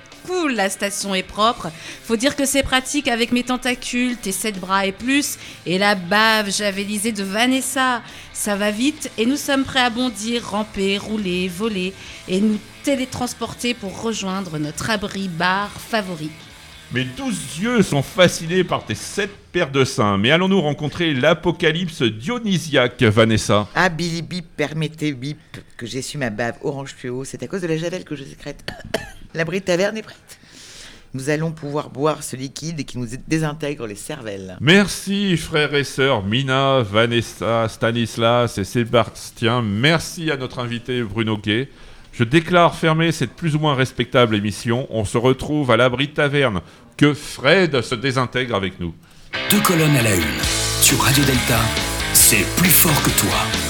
la 0.49 0.71
station 0.71 1.15
est 1.15 1.23
propre. 1.23 1.71
Faut 2.05 2.17
dire 2.17 2.37
que 2.37 2.45
c'est 2.45 2.63
pratique 2.63 3.09
avec 3.09 3.33
mes 3.33 3.43
tentacules, 3.43 4.17
tes 4.17 4.33
sept 4.33 4.59
bras 4.59 4.87
et 4.87 4.93
plus, 4.93 5.39
et 5.67 5.79
la 5.79 5.95
bave 5.95 6.51
javelisée 6.51 7.13
de 7.13 7.25
Vanessa. 7.25 8.03
Ça 8.33 8.57
va 8.57 8.71
vite 8.71 9.11
et 9.19 9.27
nous 9.27 9.37
sommes 9.37 9.65
prêts 9.65 9.81
à 9.81 9.91
bondir, 9.91 10.51
ramper, 10.51 10.99
rouler, 10.99 11.49
voler 11.49 11.93
et 12.29 12.41
nous 12.41 12.59
télétransporter 12.83 13.75
pour 13.75 14.01
rejoindre 14.01 14.59
notre 14.59 14.91
abri 14.91 15.29
bar 15.29 15.71
favori. 15.71 16.31
Mes 16.93 17.05
douze 17.05 17.61
yeux 17.61 17.83
sont 17.83 18.03
fascinés 18.03 18.65
par 18.65 18.85
tes 18.85 18.97
sept 18.97 19.31
paires 19.53 19.71
de 19.71 19.85
seins. 19.85 20.19
Mais 20.19 20.33
allons-nous 20.33 20.61
rencontrer 20.61 21.15
l'apocalypse 21.15 22.03
dionysiaque, 22.03 23.01
Vanessa 23.05 23.69
Ah, 23.77 23.89
Billy 23.89 24.23
Bip, 24.23 24.47
permettez 24.57 25.13
Bip 25.13 25.39
que 25.77 25.87
j'ai 25.87 26.03
su 26.03 26.19
ma 26.19 26.31
bave 26.31 26.57
orange 26.63 26.93
fluo. 26.97 27.23
C'est 27.23 27.45
à 27.45 27.47
cause 27.47 27.61
de 27.61 27.69
la 27.69 27.77
javel 27.77 28.03
que 28.03 28.17
je 28.17 28.25
sécrète. 28.25 28.69
L'abri 29.35 29.61
de 29.61 29.67
taverne 29.67 29.97
est 29.99 30.03
prête. 30.03 30.41
Nous 31.15 31.31
allons 31.31 31.53
pouvoir 31.53 31.91
boire 31.91 32.25
ce 32.25 32.35
liquide 32.35 32.85
qui 32.85 32.99
nous 32.99 33.07
désintègre 33.29 33.87
les 33.87 33.95
cervelles. 33.95 34.57
Merci 34.61 35.37
frères 35.37 35.75
et 35.77 35.85
sœurs 35.85 36.25
Mina, 36.25 36.83
Vanessa, 36.83 37.69
Stanislas 37.69 38.59
et 38.59 38.65
Sébastien. 38.65 39.63
Merci 39.63 40.29
à 40.33 40.37
notre 40.37 40.59
invité 40.59 41.05
Bruno 41.05 41.37
Gay. 41.39 41.69
Je 42.13 42.25
déclare 42.25 42.75
fermer 42.75 43.13
cette 43.13 43.35
plus 43.35 43.57
ou 43.57 43.59
moins 43.59 43.75
respectable 43.75 44.35
émission. 44.35 44.87
On 44.91 45.05
se 45.05 45.19
retrouve 45.19 45.71
à 45.71 45.77
l'abri 45.77 46.09
de 46.09 46.13
taverne. 46.13 46.61
Que 46.97 47.15
Fred 47.15 47.81
se 47.81 47.95
désintègre 47.95 48.55
avec 48.55 48.79
nous. 48.81 48.95
Deux 49.51 49.61
colonnes 49.61 49.97
à 49.97 50.03
la 50.03 50.15
une. 50.15 50.41
Sur 50.83 51.01
Radio 51.01 51.25
Delta, 51.25 51.61
c'est 52.13 52.45
plus 52.57 52.71
fort 52.71 53.03
que 53.03 53.11
toi. 53.21 53.70